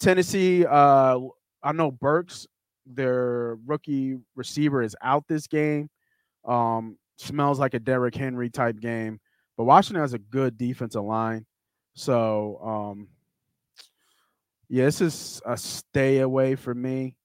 Tennessee. 0.00 0.66
Uh, 0.66 1.20
I 1.62 1.70
know 1.70 1.92
Burks 1.92 2.48
their 2.86 3.58
rookie 3.66 4.18
receiver 4.34 4.82
is 4.82 4.96
out 5.02 5.24
this 5.28 5.46
game. 5.46 5.88
Um, 6.44 6.98
smells 7.18 7.58
like 7.58 7.74
a 7.74 7.78
Derrick 7.78 8.14
Henry 8.14 8.50
type 8.50 8.80
game. 8.80 9.20
But 9.56 9.64
Washington 9.64 10.02
has 10.02 10.14
a 10.14 10.18
good 10.18 10.56
defensive 10.58 11.04
line. 11.04 11.46
So 11.94 12.58
um, 12.64 13.08
yeah, 14.68 14.86
this 14.86 15.00
is 15.00 15.42
a 15.44 15.56
stay 15.56 16.20
away 16.20 16.54
for 16.54 16.74
me 16.74 17.16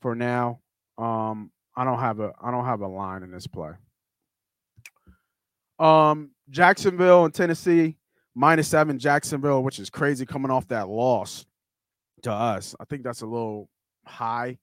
for 0.00 0.14
now. 0.14 0.60
Um, 0.96 1.50
I 1.76 1.84
don't 1.84 1.98
have 1.98 2.20
a 2.20 2.32
I 2.40 2.50
don't 2.50 2.64
have 2.64 2.80
a 2.80 2.88
line 2.88 3.22
in 3.22 3.30
this 3.30 3.46
play. 3.46 3.72
Um, 5.78 6.30
Jacksonville 6.48 7.24
and 7.24 7.34
Tennessee 7.34 7.96
minus 8.34 8.68
seven 8.68 8.98
Jacksonville, 8.98 9.62
which 9.62 9.78
is 9.78 9.90
crazy 9.90 10.24
coming 10.24 10.50
off 10.50 10.66
that 10.68 10.88
loss 10.88 11.44
to 12.22 12.32
us. 12.32 12.74
I 12.80 12.84
think 12.84 13.02
that's 13.02 13.20
a 13.20 13.26
little 13.26 13.68
high 14.06 14.58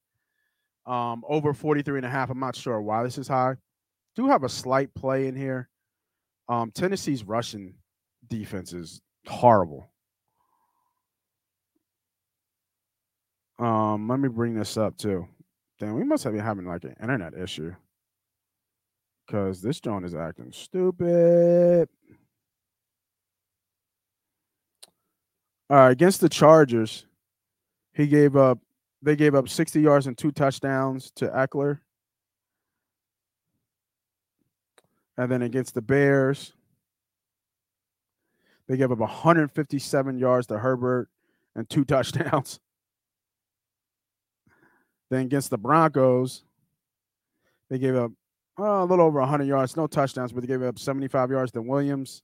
um, 0.85 1.23
over 1.27 1.53
43 1.53 1.99
and 1.99 2.05
a 2.05 2.09
half. 2.09 2.29
I'm 2.29 2.39
not 2.39 2.55
sure 2.55 2.81
why 2.81 3.03
this 3.03 3.17
is 3.17 3.27
high. 3.27 3.55
Do 4.15 4.27
have 4.27 4.43
a 4.43 4.49
slight 4.49 4.93
play 4.93 5.27
in 5.27 5.35
here. 5.35 5.69
Um, 6.49 6.71
Tennessee's 6.71 7.23
rushing 7.23 7.75
defense 8.27 8.73
is 8.73 9.01
horrible. 9.27 9.89
Um, 13.59 14.07
let 14.07 14.19
me 14.19 14.27
bring 14.27 14.55
this 14.55 14.75
up 14.75 14.97
too. 14.97 15.27
Damn, 15.79 15.95
we 15.95 16.03
must 16.03 16.23
have 16.23 16.33
been 16.33 16.43
having 16.43 16.65
like 16.65 16.83
an 16.83 16.95
internet 17.01 17.33
issue. 17.35 17.73
Cause 19.29 19.61
this 19.61 19.79
John 19.79 20.03
is 20.03 20.15
acting 20.15 20.51
stupid. 20.51 21.87
All 25.69 25.77
right, 25.77 25.91
against 25.91 26.19
the 26.19 26.27
Chargers, 26.27 27.05
he 27.93 28.07
gave 28.07 28.35
up 28.35 28.59
they 29.01 29.15
gave 29.15 29.35
up 29.35 29.49
60 29.49 29.81
yards 29.81 30.07
and 30.07 30.17
two 30.17 30.31
touchdowns 30.31 31.11
to 31.15 31.27
Ekeler. 31.27 31.79
And 35.17 35.31
then 35.31 35.41
against 35.41 35.73
the 35.73 35.81
Bears, 35.81 36.53
they 38.67 38.77
gave 38.77 38.91
up 38.91 38.99
157 38.99 40.17
yards 40.17 40.47
to 40.47 40.57
Herbert 40.57 41.09
and 41.55 41.69
two 41.69 41.83
touchdowns. 41.85 42.59
Then 45.09 45.25
against 45.25 45.49
the 45.49 45.57
Broncos, 45.57 46.43
they 47.69 47.77
gave 47.77 47.95
up 47.95 48.11
oh, 48.57 48.83
a 48.83 48.85
little 48.85 49.05
over 49.05 49.19
100 49.19 49.45
yards, 49.45 49.75
no 49.75 49.87
touchdowns, 49.87 50.31
but 50.31 50.41
they 50.41 50.47
gave 50.47 50.63
up 50.63 50.79
75 50.79 51.31
yards 51.31 51.51
to 51.51 51.61
Williams. 51.61 52.21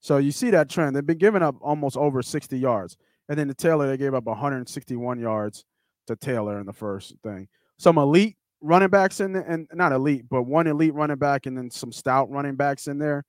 So 0.00 0.18
you 0.18 0.32
see 0.32 0.50
that 0.50 0.68
trend. 0.68 0.96
They've 0.96 1.06
been 1.06 1.18
giving 1.18 1.42
up 1.42 1.56
almost 1.60 1.96
over 1.96 2.22
60 2.22 2.58
yards. 2.58 2.96
And 3.28 3.38
then 3.38 3.48
the 3.48 3.54
Taylor, 3.54 3.88
they 3.88 3.96
gave 3.96 4.14
up 4.14 4.24
161 4.24 5.20
yards 5.20 5.64
to 6.06 6.16
Taylor 6.16 6.58
in 6.58 6.66
the 6.66 6.72
first 6.72 7.14
thing. 7.22 7.48
Some 7.78 7.98
elite 7.98 8.36
running 8.60 8.88
backs 8.88 9.20
in 9.20 9.32
there, 9.32 9.42
and 9.42 9.66
not 9.72 9.92
elite, 9.92 10.24
but 10.28 10.42
one 10.42 10.66
elite 10.66 10.94
running 10.94 11.16
back 11.16 11.46
and 11.46 11.56
then 11.56 11.70
some 11.70 11.92
stout 11.92 12.30
running 12.30 12.56
backs 12.56 12.86
in 12.86 12.98
there. 12.98 13.24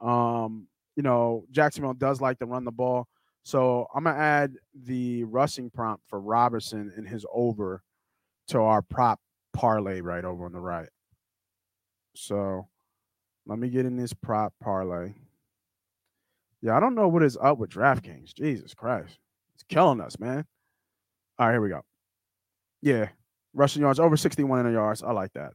Um, 0.00 0.68
you 0.96 1.02
know, 1.02 1.44
Jacksonville 1.50 1.94
does 1.94 2.20
like 2.20 2.38
to 2.38 2.46
run 2.46 2.64
the 2.64 2.72
ball. 2.72 3.06
So 3.42 3.86
I'm 3.94 4.04
gonna 4.04 4.18
add 4.18 4.54
the 4.74 5.24
rushing 5.24 5.70
prompt 5.70 6.02
for 6.08 6.20
Robertson 6.20 6.92
and 6.96 7.06
his 7.06 7.24
over 7.32 7.82
to 8.48 8.60
our 8.60 8.82
prop 8.82 9.20
parlay 9.52 10.00
right 10.00 10.24
over 10.24 10.46
on 10.46 10.52
the 10.52 10.60
right. 10.60 10.88
So 12.16 12.66
let 13.46 13.58
me 13.58 13.68
get 13.68 13.86
in 13.86 13.96
this 13.96 14.12
prop 14.12 14.52
parlay. 14.60 15.14
Yeah, 16.60 16.76
I 16.76 16.80
don't 16.80 16.94
know 16.94 17.06
what 17.08 17.22
is 17.22 17.36
up 17.40 17.58
with 17.58 17.70
DraftKings. 17.70 18.34
Jesus 18.34 18.74
Christ. 18.74 19.18
Killing 19.68 20.00
us, 20.00 20.18
man. 20.18 20.44
All 21.38 21.46
right, 21.46 21.54
here 21.54 21.60
we 21.60 21.68
go. 21.68 21.82
Yeah, 22.82 23.08
rushing 23.52 23.82
yards 23.82 23.98
over 23.98 24.16
61 24.16 24.72
yards. 24.72 25.02
I 25.02 25.12
like 25.12 25.32
that. 25.32 25.52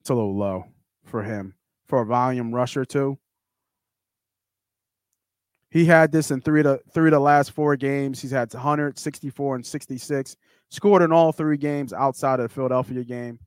It's 0.00 0.10
a 0.10 0.14
little 0.14 0.36
low 0.36 0.64
for 1.04 1.22
him 1.22 1.54
for 1.86 2.02
a 2.02 2.06
volume 2.06 2.54
rusher 2.54 2.84
too. 2.84 3.18
He 5.70 5.84
had 5.84 6.12
this 6.12 6.30
in 6.30 6.40
three 6.40 6.62
to 6.62 6.80
three 6.92 7.10
the 7.10 7.20
last 7.20 7.52
four 7.52 7.76
games. 7.76 8.20
He's 8.20 8.30
had 8.30 8.52
164 8.52 9.56
and 9.56 9.64
66. 9.64 10.36
Scored 10.70 11.02
in 11.02 11.12
all 11.12 11.32
three 11.32 11.56
games 11.56 11.92
outside 11.92 12.40
of 12.40 12.48
the 12.48 12.54
Philadelphia 12.54 13.04
game. 13.04 13.38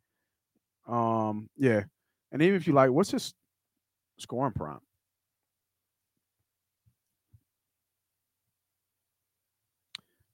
Um, 0.87 1.49
yeah. 1.57 1.83
And 2.31 2.41
even 2.41 2.55
if 2.55 2.67
you 2.67 2.73
like, 2.73 2.91
what's 2.91 3.11
his 3.11 3.33
scoring 4.17 4.53
prompt? 4.53 4.84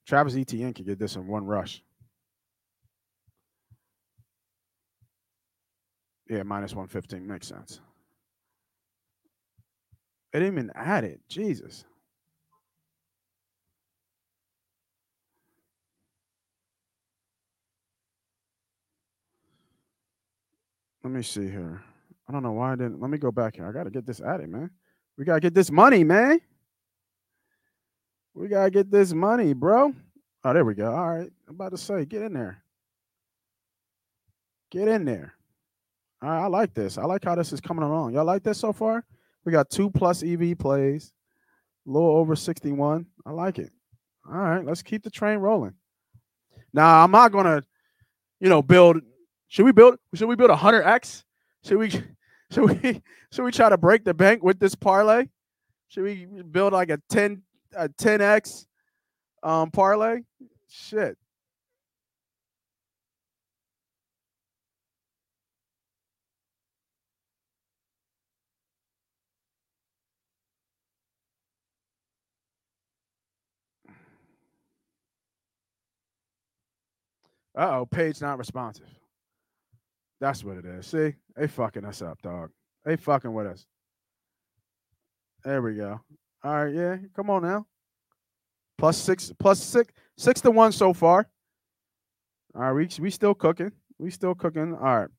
Travis 0.07 0.35
Etienne 0.35 0.73
could 0.73 0.85
get 0.85 0.99
this 0.99 1.15
in 1.15 1.27
one 1.27 1.45
rush. 1.45 1.83
Yeah, 6.29 6.43
minus 6.43 6.73
115 6.73 7.27
makes 7.27 7.47
sense. 7.47 7.81
It 10.33 10.39
didn't 10.39 10.53
even 10.53 10.71
add 10.75 11.03
it. 11.03 11.19
Jesus. 11.27 11.83
Let 21.03 21.11
me 21.11 21.23
see 21.23 21.49
here. 21.49 21.81
I 22.29 22.31
don't 22.31 22.43
know 22.43 22.51
why 22.53 22.73
I 22.73 22.75
didn't. 22.75 23.01
Let 23.01 23.09
me 23.09 23.17
go 23.17 23.31
back 23.31 23.55
here. 23.55 23.67
I 23.67 23.71
got 23.71 23.83
to 23.83 23.89
get 23.89 24.05
this 24.05 24.21
added, 24.21 24.49
man. 24.49 24.69
We 25.17 25.25
got 25.25 25.33
to 25.33 25.39
get 25.39 25.53
this 25.53 25.71
money, 25.71 26.03
man. 26.03 26.39
We 28.33 28.47
got 28.47 28.65
to 28.65 28.71
get 28.71 28.91
this 28.91 29.13
money, 29.13 29.53
bro. 29.53 29.93
Oh, 30.43 30.53
there 30.53 30.65
we 30.65 30.73
go. 30.73 30.93
All 30.93 31.09
right. 31.09 31.29
I'm 31.47 31.55
about 31.55 31.71
to 31.71 31.77
say, 31.77 32.05
get 32.05 32.21
in 32.21 32.33
there. 32.33 32.63
Get 34.71 34.87
in 34.87 35.05
there. 35.05 35.33
All 36.23 36.29
right, 36.29 36.43
I 36.43 36.47
like 36.47 36.73
this. 36.73 36.97
I 36.97 37.03
like 37.03 37.25
how 37.25 37.35
this 37.35 37.51
is 37.51 37.59
coming 37.59 37.83
along. 37.83 38.13
Y'all 38.13 38.25
like 38.25 38.43
this 38.43 38.59
so 38.59 38.71
far? 38.71 39.03
We 39.43 39.51
got 39.51 39.69
two 39.69 39.89
plus 39.89 40.23
EV 40.23 40.57
plays, 40.57 41.11
a 41.87 41.91
little 41.91 42.15
over 42.17 42.35
61. 42.35 43.05
I 43.25 43.31
like 43.31 43.57
it. 43.57 43.71
All 44.27 44.37
right, 44.37 44.63
let's 44.63 44.83
keep 44.83 45.03
the 45.03 45.09
train 45.09 45.39
rolling. 45.39 45.73
Now, 46.73 47.03
I'm 47.03 47.11
not 47.11 47.31
gonna, 47.31 47.63
you 48.39 48.49
know, 48.49 48.61
build. 48.61 49.01
Should 49.47 49.65
we 49.65 49.71
build? 49.71 49.97
Should 50.13 50.27
we 50.27 50.35
build 50.35 50.51
a 50.51 50.55
hundred 50.55 50.83
X? 50.83 51.25
Should 51.65 51.77
we? 51.77 51.89
Should 52.51 52.83
we? 52.83 53.01
Should 53.31 53.43
we 53.43 53.51
try 53.51 53.69
to 53.69 53.77
break 53.77 54.03
the 54.03 54.13
bank 54.13 54.43
with 54.43 54.59
this 54.59 54.75
parlay? 54.75 55.27
Should 55.87 56.03
we 56.03 56.25
build 56.51 56.73
like 56.73 56.89
a 56.89 56.99
10 57.09 57.41
a 57.75 57.89
10x 57.89 58.65
um 59.43 59.71
parlay? 59.71 60.21
Shit. 60.69 61.17
Uh 77.57 77.79
oh, 77.79 77.85
page 77.85 78.21
not 78.21 78.37
responsive. 78.37 78.87
That's 80.21 80.43
what 80.43 80.57
it 80.57 80.65
is. 80.65 80.87
See, 80.87 81.15
they 81.35 81.47
fucking 81.47 81.83
us 81.83 82.01
up, 82.01 82.21
dog. 82.21 82.51
They 82.85 82.95
fucking 82.95 83.33
with 83.33 83.47
us. 83.47 83.65
There 85.43 85.61
we 85.61 85.75
go. 85.75 85.99
All 86.43 86.65
right, 86.65 86.73
yeah. 86.73 86.97
Come 87.15 87.29
on 87.29 87.43
now. 87.43 87.65
Plus 88.77 88.97
six, 88.97 89.31
plus 89.37 89.61
six, 89.63 89.93
six 90.17 90.41
to 90.41 90.51
one 90.51 90.71
so 90.71 90.93
far. 90.93 91.29
All 92.55 92.61
right, 92.61 92.71
we 92.71 92.89
we 93.01 93.09
still 93.09 93.33
cooking. 93.33 93.71
We 93.99 94.09
still 94.09 94.35
cooking. 94.35 94.73
All 94.73 94.99
right. 94.99 95.09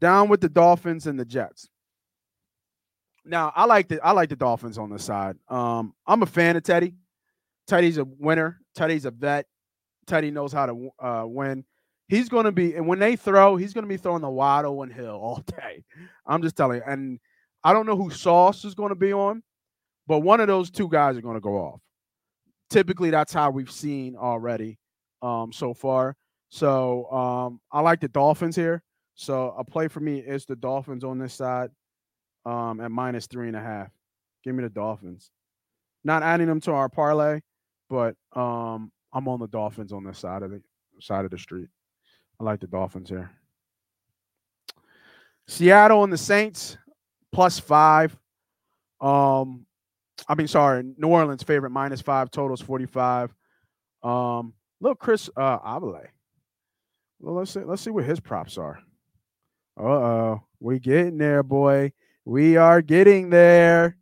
Down 0.00 0.28
with 0.28 0.40
the 0.40 0.48
Dolphins 0.48 1.06
and 1.06 1.18
the 1.20 1.24
Jets. 1.24 1.68
Now, 3.24 3.52
I 3.54 3.66
like 3.66 3.88
the 3.88 4.00
I 4.04 4.12
like 4.12 4.30
the 4.30 4.36
Dolphins 4.36 4.78
on 4.78 4.90
the 4.90 4.98
side. 4.98 5.36
Um, 5.48 5.94
I'm 6.06 6.22
a 6.22 6.26
fan 6.26 6.56
of 6.56 6.62
Teddy. 6.62 6.94
Teddy's 7.66 7.98
a 7.98 8.04
winner. 8.04 8.60
Teddy's 8.74 9.04
a 9.04 9.10
vet. 9.10 9.46
Teddy 10.06 10.30
knows 10.30 10.52
how 10.52 10.66
to 10.66 10.90
uh, 10.98 11.24
win. 11.26 11.64
He's 12.08 12.28
going 12.28 12.44
to 12.44 12.52
be, 12.52 12.74
and 12.74 12.86
when 12.86 12.98
they 12.98 13.16
throw, 13.16 13.56
he's 13.56 13.72
going 13.72 13.84
to 13.84 13.88
be 13.88 13.96
throwing 13.96 14.22
the 14.22 14.28
Waddle 14.28 14.82
and 14.82 14.92
Hill 14.92 15.14
all 15.14 15.36
day. 15.46 15.84
I'm 16.26 16.42
just 16.42 16.56
telling 16.56 16.78
you. 16.78 16.82
And 16.86 17.20
I 17.62 17.72
don't 17.72 17.86
know 17.86 17.96
who 17.96 18.10
Sauce 18.10 18.64
is 18.64 18.74
going 18.74 18.90
to 18.90 18.96
be 18.96 19.12
on, 19.12 19.42
but 20.12 20.18
one 20.18 20.40
of 20.40 20.46
those 20.46 20.70
two 20.70 20.90
guys 20.90 21.16
are 21.16 21.22
going 21.22 21.36
to 21.36 21.40
go 21.40 21.54
off. 21.54 21.80
Typically, 22.68 23.08
that's 23.08 23.32
how 23.32 23.48
we've 23.50 23.70
seen 23.70 24.14
already 24.14 24.78
um, 25.22 25.50
so 25.54 25.72
far. 25.72 26.16
So 26.50 27.10
um, 27.10 27.62
I 27.72 27.80
like 27.80 28.00
the 28.00 28.08
Dolphins 28.08 28.54
here. 28.54 28.82
So 29.14 29.54
a 29.56 29.64
play 29.64 29.88
for 29.88 30.00
me 30.00 30.18
is 30.18 30.44
the 30.44 30.54
Dolphins 30.54 31.02
on 31.02 31.18
this 31.18 31.32
side 31.32 31.70
um, 32.44 32.82
at 32.82 32.90
minus 32.90 33.26
three 33.26 33.48
and 33.48 33.56
a 33.56 33.62
half. 33.62 33.88
Give 34.44 34.54
me 34.54 34.62
the 34.62 34.68
Dolphins. 34.68 35.30
Not 36.04 36.22
adding 36.22 36.46
them 36.46 36.60
to 36.60 36.72
our 36.72 36.90
parlay, 36.90 37.40
but 37.88 38.14
um, 38.36 38.92
I'm 39.14 39.26
on 39.28 39.40
the 39.40 39.48
Dolphins 39.48 39.94
on 39.94 40.04
this 40.04 40.18
side 40.18 40.42
of 40.42 40.50
the 40.50 40.60
side 41.00 41.24
of 41.24 41.30
the 41.30 41.38
street. 41.38 41.68
I 42.38 42.44
like 42.44 42.60
the 42.60 42.66
Dolphins 42.66 43.08
here. 43.08 43.30
Seattle 45.48 46.04
and 46.04 46.12
the 46.12 46.18
Saints 46.18 46.76
plus 47.32 47.58
five. 47.58 48.14
Um, 49.00 49.64
I 50.28 50.34
mean, 50.34 50.48
sorry, 50.48 50.84
New 50.96 51.08
Orleans 51.08 51.42
favorite 51.42 51.70
minus 51.70 52.00
five 52.00 52.30
totals 52.30 52.60
45. 52.60 53.34
Um, 54.02 54.54
little 54.80 54.96
Chris 54.96 55.30
uh 55.36 55.58
Olave. 55.64 56.08
Well, 57.20 57.36
let's 57.36 57.52
see, 57.52 57.60
let's 57.60 57.82
see 57.82 57.90
what 57.90 58.04
his 58.04 58.20
props 58.20 58.58
are. 58.58 58.80
Uh 59.78 59.82
oh, 59.84 60.42
we 60.60 60.78
getting 60.78 61.18
there, 61.18 61.42
boy. 61.42 61.92
We 62.24 62.56
are 62.56 62.82
getting 62.82 63.30
there. 63.30 63.96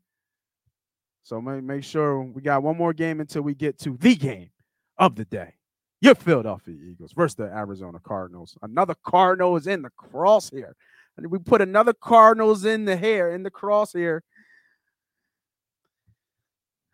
So 1.23 1.41
make, 1.41 1.63
make 1.63 1.85
sure 1.85 2.23
we 2.23 2.43
got 2.43 2.63
one 2.63 2.77
more 2.77 2.93
game 2.93 3.21
until 3.21 3.43
we 3.43 3.55
get 3.55 3.79
to 3.81 3.97
the 3.97 4.17
game 4.17 4.51
of 4.99 5.15
the 5.15 5.25
day. 5.25 5.55
Your 6.01 6.15
Philadelphia 6.15 6.75
Eagles 6.75 7.13
versus 7.13 7.37
the 7.37 7.45
Arizona 7.45 8.01
Cardinals. 8.03 8.57
Another 8.63 8.95
Cardinal 9.05 9.57
is 9.57 9.67
in 9.67 9.83
the 9.83 9.91
crosshair. 9.91 10.73
And 11.17 11.31
we 11.31 11.39
put 11.39 11.61
another 11.61 11.93
Cardinals 11.93 12.65
in 12.65 12.85
the 12.87 12.97
hair, 12.97 13.33
in 13.33 13.43
the 13.43 13.51
crosshair. 13.51 14.21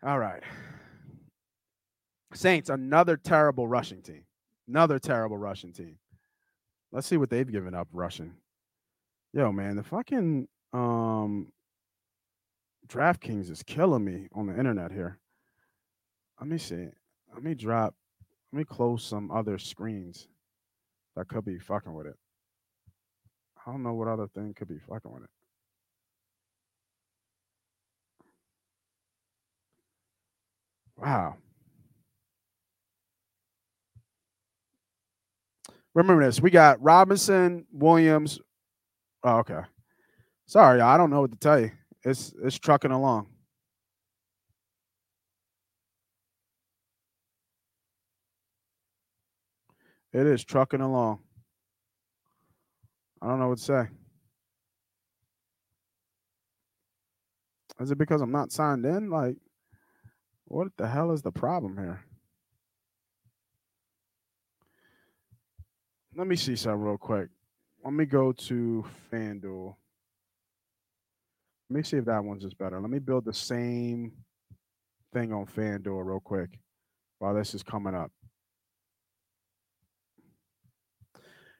All 0.03 0.19
right. 0.19 0.43
Saints, 2.33 2.69
another 2.69 3.17
terrible 3.17 3.67
rushing 3.67 4.01
team. 4.01 4.23
Another 4.67 4.99
terrible 4.99 5.37
rushing 5.37 5.73
team. 5.73 5.97
Let's 6.91 7.07
see 7.07 7.17
what 7.17 7.29
they've 7.29 7.51
given 7.51 7.73
up 7.73 7.87
rushing. 7.91 8.33
Yo, 9.33 9.51
man, 9.51 9.75
the 9.75 9.83
fucking 9.83 10.47
um 10.73 11.51
DraftKings 12.87 13.49
is 13.49 13.63
killing 13.63 14.05
me 14.05 14.27
on 14.33 14.47
the 14.47 14.57
internet 14.57 14.91
here. 14.91 15.17
Let 16.39 16.49
me 16.49 16.57
see. 16.57 16.87
Let 17.33 17.43
me 17.43 17.55
drop. 17.55 17.95
Let 18.51 18.59
me 18.59 18.65
close 18.65 19.03
some 19.03 19.31
other 19.31 19.57
screens 19.57 20.27
that 21.15 21.27
could 21.27 21.43
be 21.43 21.59
fucking 21.59 21.93
with 21.93 22.07
it. 22.07 22.17
I 23.65 23.71
don't 23.71 23.83
know 23.83 23.93
what 23.93 24.07
other 24.07 24.27
thing 24.27 24.53
could 24.53 24.69
be 24.69 24.79
fucking 24.79 25.11
with 25.11 25.23
it. 25.23 25.29
Wow. 31.07 31.37
Remember 35.93 36.25
this. 36.25 36.41
We 36.41 36.51
got 36.51 36.83
Robinson, 36.83 37.65
Williams. 37.71 38.41
Oh, 39.23 39.37
okay. 39.37 39.61
Sorry, 40.47 40.81
I 40.81 40.97
don't 40.97 41.09
know 41.09 41.21
what 41.21 41.31
to 41.31 41.37
tell 41.37 41.61
you. 41.61 41.71
It's 42.03 42.33
it's 42.43 42.59
trucking 42.59 42.91
along. 42.91 43.27
It 50.11 50.27
is 50.27 50.43
trucking 50.43 50.81
along. 50.81 51.19
I 53.21 53.27
don't 53.27 53.39
know 53.39 53.47
what 53.47 53.59
to 53.59 53.63
say. 53.63 53.83
Is 57.79 57.91
it 57.91 57.97
because 57.97 58.19
I'm 58.19 58.31
not 58.33 58.51
signed 58.51 58.85
in? 58.85 59.09
Like, 59.09 59.37
what 60.47 60.69
the 60.77 60.87
hell 60.87 61.11
is 61.11 61.21
the 61.21 61.31
problem 61.31 61.77
here? 61.77 62.01
Let 66.15 66.27
me 66.27 66.35
see 66.35 66.55
something 66.55 66.81
real 66.81 66.97
quick. 66.97 67.29
Let 67.83 67.93
me 67.93 68.05
go 68.05 68.31
to 68.31 68.85
FanDuel. 69.11 69.75
Let 71.69 71.77
me 71.77 71.83
see 71.83 71.97
if 71.97 72.05
that 72.05 72.23
one's 72.23 72.43
just 72.43 72.57
better. 72.57 72.79
Let 72.79 72.89
me 72.89 72.99
build 72.99 73.25
the 73.25 73.33
same 73.33 74.13
thing 75.13 75.31
on 75.31 75.45
FanDuel 75.45 76.05
real 76.05 76.19
quick 76.19 76.57
while 77.19 77.35
this 77.35 77.53
is 77.53 77.61
coming 77.61 77.93
up. 77.93 78.11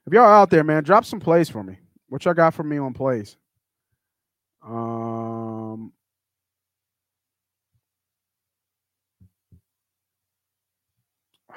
If 0.05 0.13
y'all 0.13 0.25
out 0.25 0.49
there, 0.49 0.63
man, 0.63 0.83
drop 0.83 1.03
some 1.03 1.19
plays 1.19 1.49
for 1.49 1.61
me. 1.61 1.77
What 2.07 2.23
y'all 2.23 2.33
got 2.33 2.53
for 2.53 2.63
me 2.63 2.77
on 2.77 2.93
plays? 2.93 3.35
Um, 4.65 5.57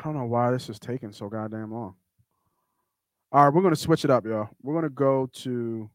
I 0.00 0.02
don't 0.02 0.16
know 0.16 0.24
why 0.24 0.50
this 0.50 0.70
is 0.70 0.78
taking 0.78 1.12
so 1.12 1.28
goddamn 1.28 1.74
long. 1.74 1.94
All 3.32 3.44
right, 3.44 3.54
we're 3.54 3.60
gonna 3.60 3.76
switch 3.76 4.02
it 4.06 4.10
up, 4.10 4.24
y'all. 4.24 4.48
We're 4.62 4.74
gonna 4.74 4.88
go 4.88 5.26
to. 5.26 5.90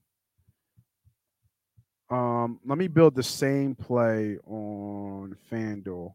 Um, 2.12 2.60
let 2.64 2.78
me 2.78 2.88
build 2.88 3.16
the 3.16 3.24
same 3.24 3.74
play 3.74 4.38
on 4.46 5.36
FanDuel, 5.52 6.14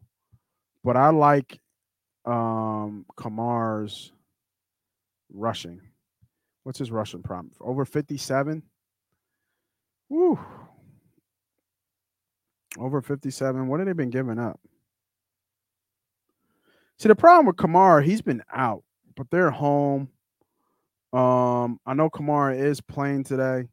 but 0.85 0.95
I 0.95 1.09
like 1.09 1.59
um 2.23 3.05
Kamar's 3.19 4.13
rushing. 5.33 5.81
What's 6.63 6.79
his 6.79 6.91
rushing 6.91 7.23
prompt? 7.23 7.57
Over 7.59 7.83
57? 7.83 8.63
Woo. 10.07 10.39
Over 12.79 13.01
57. 13.01 13.67
What 13.67 13.81
have 13.81 13.87
they 13.87 13.93
been 13.93 14.11
giving 14.11 14.39
up? 14.39 14.61
See, 17.01 17.07
the 17.07 17.15
problem 17.15 17.47
with 17.47 17.55
Kamara, 17.55 18.03
he's 18.03 18.21
been 18.21 18.43
out, 18.53 18.83
but 19.15 19.25
they're 19.31 19.49
home. 19.49 20.07
Um, 21.11 21.79
I 21.83 21.95
know 21.95 22.11
Kamara 22.11 22.55
is 22.55 22.79
playing 22.79 23.23
today. 23.23 23.69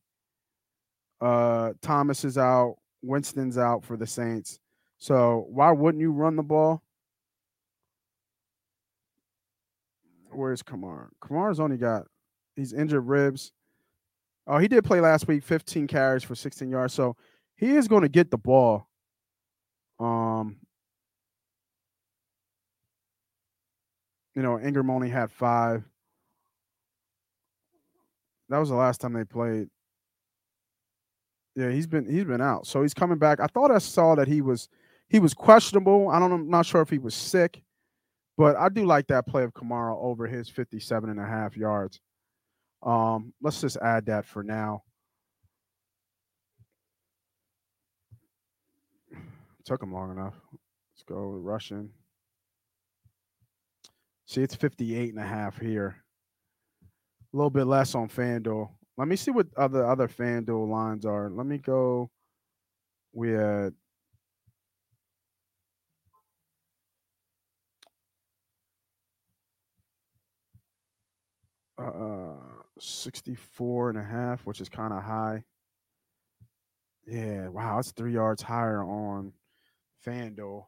Uh, 1.20 1.74
Thomas 1.82 2.24
is 2.24 2.38
out. 2.38 2.76
Winston's 3.02 3.58
out 3.58 3.84
for 3.84 3.98
the 3.98 4.06
Saints. 4.06 4.60
So 4.96 5.44
why 5.50 5.72
wouldn't 5.72 6.00
you 6.00 6.10
run 6.10 6.36
the 6.36 6.42
ball? 6.42 6.82
Where's 10.30 10.62
Kamara? 10.62 11.08
Kamara's 11.20 11.60
only 11.60 11.76
got 11.76 12.06
he's 12.56 12.72
injured 12.72 13.06
ribs. 13.06 13.52
Oh, 14.46 14.56
he 14.56 14.68
did 14.68 14.84
play 14.84 15.02
last 15.02 15.28
week, 15.28 15.44
15 15.44 15.86
carries 15.86 16.24
for 16.24 16.34
16 16.34 16.70
yards. 16.70 16.94
So 16.94 17.14
he 17.56 17.76
is 17.76 17.88
going 17.88 18.04
to 18.04 18.08
get 18.08 18.30
the 18.30 18.38
ball. 18.38 18.88
Um, 20.00 20.56
you 24.38 24.44
know, 24.44 24.60
Ingram 24.60 24.88
only 24.88 25.10
had 25.10 25.32
five. 25.32 25.82
That 28.48 28.58
was 28.58 28.68
the 28.68 28.76
last 28.76 29.00
time 29.00 29.12
they 29.12 29.24
played. 29.24 29.68
Yeah, 31.56 31.70
he's 31.70 31.88
been 31.88 32.08
he's 32.08 32.24
been 32.24 32.40
out. 32.40 32.64
So 32.64 32.82
he's 32.82 32.94
coming 32.94 33.18
back. 33.18 33.40
I 33.40 33.48
thought 33.48 33.72
I 33.72 33.78
saw 33.78 34.14
that 34.14 34.28
he 34.28 34.40
was 34.40 34.68
he 35.08 35.18
was 35.18 35.34
questionable. 35.34 36.08
I 36.08 36.20
don't 36.20 36.30
I'm 36.30 36.48
not 36.48 36.66
sure 36.66 36.80
if 36.82 36.88
he 36.88 36.98
was 36.98 37.16
sick, 37.16 37.64
but 38.36 38.54
I 38.54 38.68
do 38.68 38.86
like 38.86 39.08
that 39.08 39.26
play 39.26 39.42
of 39.42 39.54
Kamara 39.54 40.00
over 40.00 40.28
his 40.28 40.48
57 40.48 41.10
and 41.10 41.18
a 41.18 41.26
half 41.26 41.56
yards. 41.56 42.00
Um, 42.80 43.34
let's 43.42 43.60
just 43.60 43.76
add 43.78 44.06
that 44.06 44.24
for 44.24 44.44
now. 44.44 44.84
Took 49.64 49.82
him 49.82 49.92
long 49.92 50.12
enough. 50.12 50.34
Let's 50.52 51.02
go 51.08 51.32
Russian. 51.42 51.90
See, 54.28 54.42
it's 54.42 54.54
58 54.54 55.14
and 55.14 55.18
a 55.18 55.26
half 55.26 55.58
here. 55.58 56.04
A 57.32 57.36
little 57.36 57.48
bit 57.48 57.64
less 57.64 57.94
on 57.94 58.10
FanDuel. 58.10 58.68
Let 58.98 59.08
me 59.08 59.16
see 59.16 59.30
what 59.30 59.46
other 59.56 59.86
other 59.86 60.06
FanDuel 60.06 60.68
lines 60.68 61.06
are. 61.06 61.30
Let 61.30 61.46
me 61.46 61.56
go. 61.56 62.10
We 63.14 63.30
had 63.30 63.72
uh 71.78 72.34
64 72.78 73.90
and 73.90 73.98
a 73.98 74.02
half, 74.02 74.44
which 74.44 74.60
is 74.60 74.68
kind 74.68 74.92
of 74.92 75.02
high. 75.02 75.42
Yeah, 77.06 77.48
wow, 77.48 77.78
it's 77.78 77.92
three 77.92 78.12
yards 78.12 78.42
higher 78.42 78.84
on 78.84 79.32
FanDuel. 80.06 80.66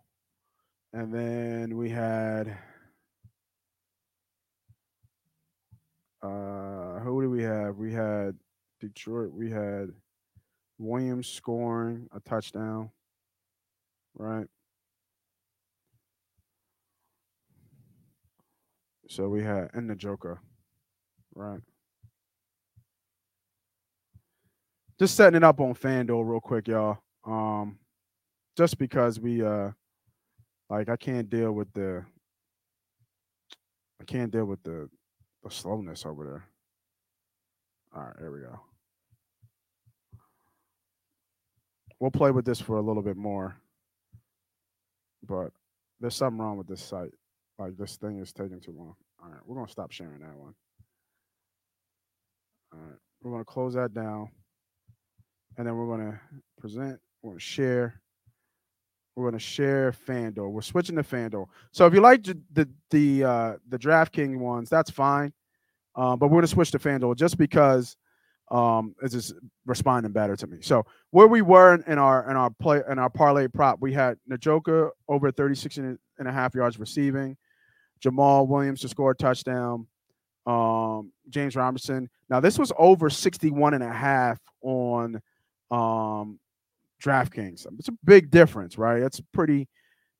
And 0.94 1.12
then 1.12 1.76
we 1.76 1.90
had 1.90 2.56
uh 6.22 7.00
who 7.00 7.22
do 7.22 7.30
we 7.30 7.42
have? 7.42 7.76
We 7.76 7.92
had 7.92 8.36
Detroit, 8.80 9.32
we 9.32 9.50
had 9.50 9.90
Williams 10.78 11.28
scoring 11.28 12.08
a 12.14 12.20
touchdown. 12.20 12.90
Right. 14.14 14.46
So 19.08 19.28
we 19.28 19.42
had 19.42 19.70
and 19.74 19.88
the 19.90 19.96
Joker. 19.96 20.40
Right. 21.34 21.60
Just 24.98 25.16
setting 25.16 25.36
it 25.38 25.44
up 25.44 25.60
on 25.60 25.74
FanDuel 25.74 26.28
real 26.28 26.40
quick, 26.40 26.68
y'all. 26.68 26.98
Um 27.24 27.78
just 28.56 28.78
because 28.78 29.18
we 29.18 29.42
uh 29.42 29.70
like 30.68 30.88
I 30.88 30.96
can't 30.96 31.28
deal 31.28 31.52
with 31.52 31.72
the 31.72 32.04
I 34.00 34.04
can't 34.04 34.30
deal 34.30 34.44
with 34.46 34.62
the 34.62 34.88
the 35.42 35.50
slowness 35.50 36.04
over 36.04 36.24
there. 36.24 36.44
All 37.94 38.02
right, 38.02 38.16
here 38.18 38.30
we 38.30 38.40
go. 38.40 38.60
We'll 41.98 42.10
play 42.10 42.30
with 42.30 42.44
this 42.44 42.60
for 42.60 42.76
a 42.76 42.82
little 42.82 43.02
bit 43.02 43.16
more. 43.16 43.56
But 45.26 45.52
there's 46.00 46.14
something 46.14 46.38
wrong 46.38 46.56
with 46.56 46.66
this 46.66 46.82
site. 46.82 47.12
Like 47.58 47.76
this 47.76 47.96
thing 47.96 48.18
is 48.20 48.32
taking 48.32 48.60
too 48.60 48.74
long. 48.76 48.94
All 49.22 49.30
right, 49.30 49.40
we're 49.44 49.56
gonna 49.56 49.68
stop 49.70 49.92
sharing 49.92 50.20
that 50.20 50.36
one. 50.36 50.54
All 52.72 52.80
right, 52.80 52.98
we're 53.22 53.32
gonna 53.32 53.44
close 53.44 53.74
that 53.74 53.92
down, 53.92 54.30
and 55.58 55.66
then 55.66 55.76
we're 55.76 55.94
gonna 55.94 56.20
present. 56.58 56.98
We're 57.22 57.32
gonna 57.32 57.40
share. 57.40 58.00
We're 59.20 59.30
gonna 59.30 59.38
share 59.38 59.92
FanDuel. 59.92 60.50
We're 60.50 60.62
switching 60.62 60.96
to 60.96 61.02
FanDuel. 61.02 61.46
So 61.72 61.86
if 61.86 61.94
you 61.94 62.00
like 62.00 62.22
the 62.24 62.68
the 62.90 63.24
uh, 63.24 63.56
the 63.68 63.78
DraftKings 63.78 64.38
ones, 64.38 64.70
that's 64.70 64.90
fine. 64.90 65.32
Um, 65.94 66.18
but 66.18 66.28
we're 66.28 66.38
gonna 66.38 66.46
switch 66.46 66.70
to 66.72 66.78
FanDuel 66.78 67.16
just 67.16 67.36
because 67.36 67.96
um, 68.50 68.94
it's 69.02 69.14
just 69.14 69.34
responding 69.66 70.12
better 70.12 70.36
to 70.36 70.46
me. 70.46 70.58
So 70.60 70.84
where 71.10 71.28
we 71.28 71.42
were 71.42 71.74
in, 71.74 71.84
in 71.86 71.98
our 71.98 72.28
in 72.30 72.36
our 72.36 72.50
play 72.50 72.82
in 72.90 72.98
our 72.98 73.10
parlay 73.10 73.46
prop, 73.46 73.80
we 73.80 73.92
had 73.92 74.18
Njoku 74.30 74.90
over 75.08 75.30
36 75.30 75.76
and 75.76 75.98
a 76.18 76.32
half 76.32 76.54
yards 76.54 76.78
receiving, 76.78 77.36
Jamaal 78.02 78.48
Williams 78.48 78.80
to 78.80 78.88
score 78.88 79.12
a 79.12 79.14
touchdown, 79.14 79.86
um, 80.46 81.12
James 81.28 81.54
Robinson. 81.54 82.08
Now 82.28 82.40
this 82.40 82.58
was 82.58 82.72
over 82.78 83.10
61 83.10 83.74
and 83.74 83.84
a 83.84 83.92
half 83.92 84.40
on 84.62 85.20
um, 85.70 86.40
DraftKings. 87.00 87.66
It's 87.78 87.88
a 87.88 87.96
big 88.04 88.30
difference, 88.30 88.78
right? 88.78 89.02
It's 89.02 89.18
a 89.18 89.24
pretty 89.32 89.68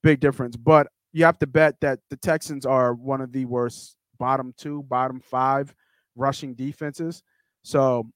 big 0.02 0.20
difference, 0.20 0.56
but 0.56 0.88
you 1.12 1.24
have 1.24 1.38
to 1.40 1.46
bet 1.46 1.80
that 1.80 2.00
the 2.08 2.16
Texans 2.16 2.64
are 2.64 2.94
one 2.94 3.20
of 3.20 3.32
the 3.32 3.44
worst 3.44 3.96
bottom 4.18 4.54
two, 4.56 4.82
bottom 4.84 5.20
five 5.20 5.74
rushing 6.16 6.54
defenses. 6.54 7.22
So, 7.62 8.08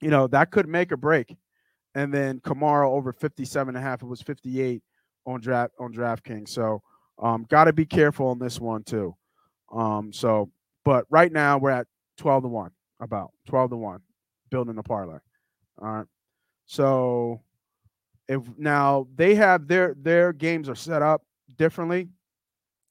you 0.00 0.10
know, 0.10 0.26
that 0.28 0.50
could 0.50 0.68
make 0.68 0.92
or 0.92 0.96
break. 0.96 1.36
And 1.94 2.12
then 2.12 2.40
Kamara 2.40 2.88
over 2.88 3.12
57 3.12 3.74
and 3.74 3.82
a 3.82 3.86
half. 3.86 4.02
It 4.02 4.06
was 4.06 4.22
58 4.22 4.82
on 5.26 5.40
draft 5.40 5.72
on 5.78 5.92
DraftKings. 5.92 6.48
So 6.48 6.82
um, 7.22 7.46
gotta 7.48 7.72
be 7.72 7.86
careful 7.86 8.28
on 8.28 8.38
this 8.38 8.58
one 8.58 8.82
too. 8.82 9.14
Um, 9.72 10.12
so 10.12 10.50
but 10.84 11.06
right 11.10 11.30
now 11.30 11.58
we're 11.58 11.70
at 11.70 11.86
12 12.18 12.44
to 12.44 12.48
1, 12.48 12.70
about 13.00 13.30
12 13.46 13.70
to 13.70 13.76
1, 13.76 14.00
building 14.50 14.78
a 14.78 14.82
parlay. 14.82 15.18
All 15.80 15.88
right. 15.88 16.06
So 16.66 17.42
if 18.28 18.42
now 18.56 19.06
they 19.14 19.34
have 19.34 19.66
their 19.66 19.94
their 20.00 20.32
games 20.32 20.68
are 20.68 20.74
set 20.74 21.02
up 21.02 21.22
differently. 21.56 22.08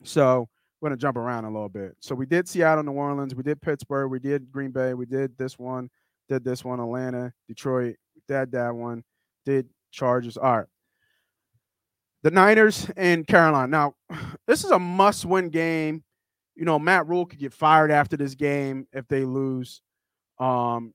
So 0.03 0.49
we're 0.79 0.89
gonna 0.89 0.97
jump 0.97 1.17
around 1.17 1.45
a 1.45 1.51
little 1.51 1.69
bit. 1.69 1.95
So 1.99 2.15
we 2.15 2.25
did 2.25 2.47
Seattle, 2.47 2.83
New 2.83 2.91
Orleans, 2.91 3.35
we 3.35 3.43
did 3.43 3.61
Pittsburgh, 3.61 4.09
we 4.11 4.19
did 4.19 4.51
Green 4.51 4.71
Bay, 4.71 4.93
we 4.93 5.05
did 5.05 5.37
this 5.37 5.57
one, 5.59 5.89
did 6.29 6.43
this 6.43 6.65
one, 6.65 6.79
Atlanta, 6.79 7.33
Detroit, 7.47 7.95
did 8.27 8.51
that 8.51 8.73
one, 8.73 9.03
did 9.45 9.67
Chargers. 9.91 10.37
All 10.37 10.57
right. 10.57 10.67
The 12.23 12.31
Niners 12.31 12.87
and 12.95 13.25
Carolina. 13.25 13.67
Now, 13.67 13.95
this 14.47 14.63
is 14.63 14.71
a 14.71 14.79
must-win 14.79 15.49
game. 15.49 16.03
You 16.55 16.65
know, 16.65 16.77
Matt 16.77 17.07
Rhule 17.07 17.25
could 17.25 17.39
get 17.39 17.53
fired 17.53 17.91
after 17.91 18.17
this 18.17 18.35
game 18.35 18.87
if 18.93 19.07
they 19.07 19.23
lose. 19.25 19.81
Um, 20.39 20.93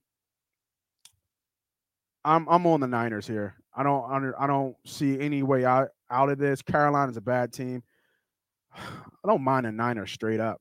I'm 2.23 2.47
I'm 2.49 2.65
on 2.67 2.81
the 2.81 2.87
Niners 2.87 3.25
here. 3.25 3.55
I 3.77 3.83
don't 3.83 4.33
I 4.39 4.47
don't 4.47 4.75
see 4.85 5.19
any 5.19 5.43
way 5.43 5.63
out 5.63 5.89
out 6.09 6.29
of 6.29 6.39
this. 6.39 6.63
Carolina's 6.63 7.15
a 7.15 7.21
bad 7.21 7.53
team. 7.53 7.83
I 8.75 9.27
don't 9.27 9.43
mind 9.43 9.67
the 9.67 9.71
Niners 9.71 10.11
straight 10.11 10.39
up, 10.39 10.59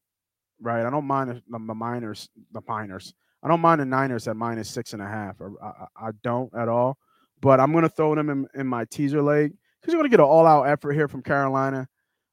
right? 0.61 0.85
I 0.85 0.91
don't 0.91 1.07
mind 1.07 1.31
the, 1.31 1.43
the 1.49 1.59
miners, 1.59 2.29
the 2.53 2.61
miners. 2.69 3.15
I 3.43 3.49
don't 3.49 3.61
mind 3.61 3.81
the 3.81 3.87
Niners 3.87 4.29
at 4.29 4.37
minus 4.37 4.69
six 4.69 4.93
and 4.93 5.01
a 5.01 5.07
half. 5.07 5.37
I, 5.41 5.67
I, 5.67 6.09
I 6.09 6.11
don't 6.23 6.55
at 6.55 6.69
all. 6.69 6.99
But 7.41 7.61
I'm 7.61 7.73
going 7.73 7.83
to 7.83 7.89
throw 7.89 8.15
them 8.15 8.29
in, 8.29 8.47
in 8.55 8.67
my 8.67 8.85
teaser 8.87 9.23
leg 9.23 9.53
because 9.81 9.93
you're 9.93 10.01
going 10.01 10.11
to 10.11 10.17
get 10.17 10.23
an 10.23 10.29
all-out 10.29 10.65
effort 10.65 10.93
here 10.93 11.07
from 11.07 11.23
Carolina. 11.23 11.87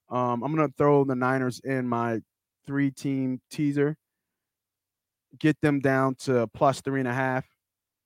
Um, 0.10 0.44
I'm 0.44 0.56
going 0.56 0.68
to 0.68 0.74
throw 0.78 1.04
the 1.04 1.16
Niners 1.16 1.60
in 1.64 1.88
my 1.88 2.20
three-team 2.66 3.42
teaser. 3.52 3.98
Get 5.40 5.60
them 5.62 5.80
down 5.80 6.16
to 6.22 6.48
plus 6.54 6.82
three 6.82 7.00
and 7.00 7.08
a 7.08 7.14
half. 7.14 7.46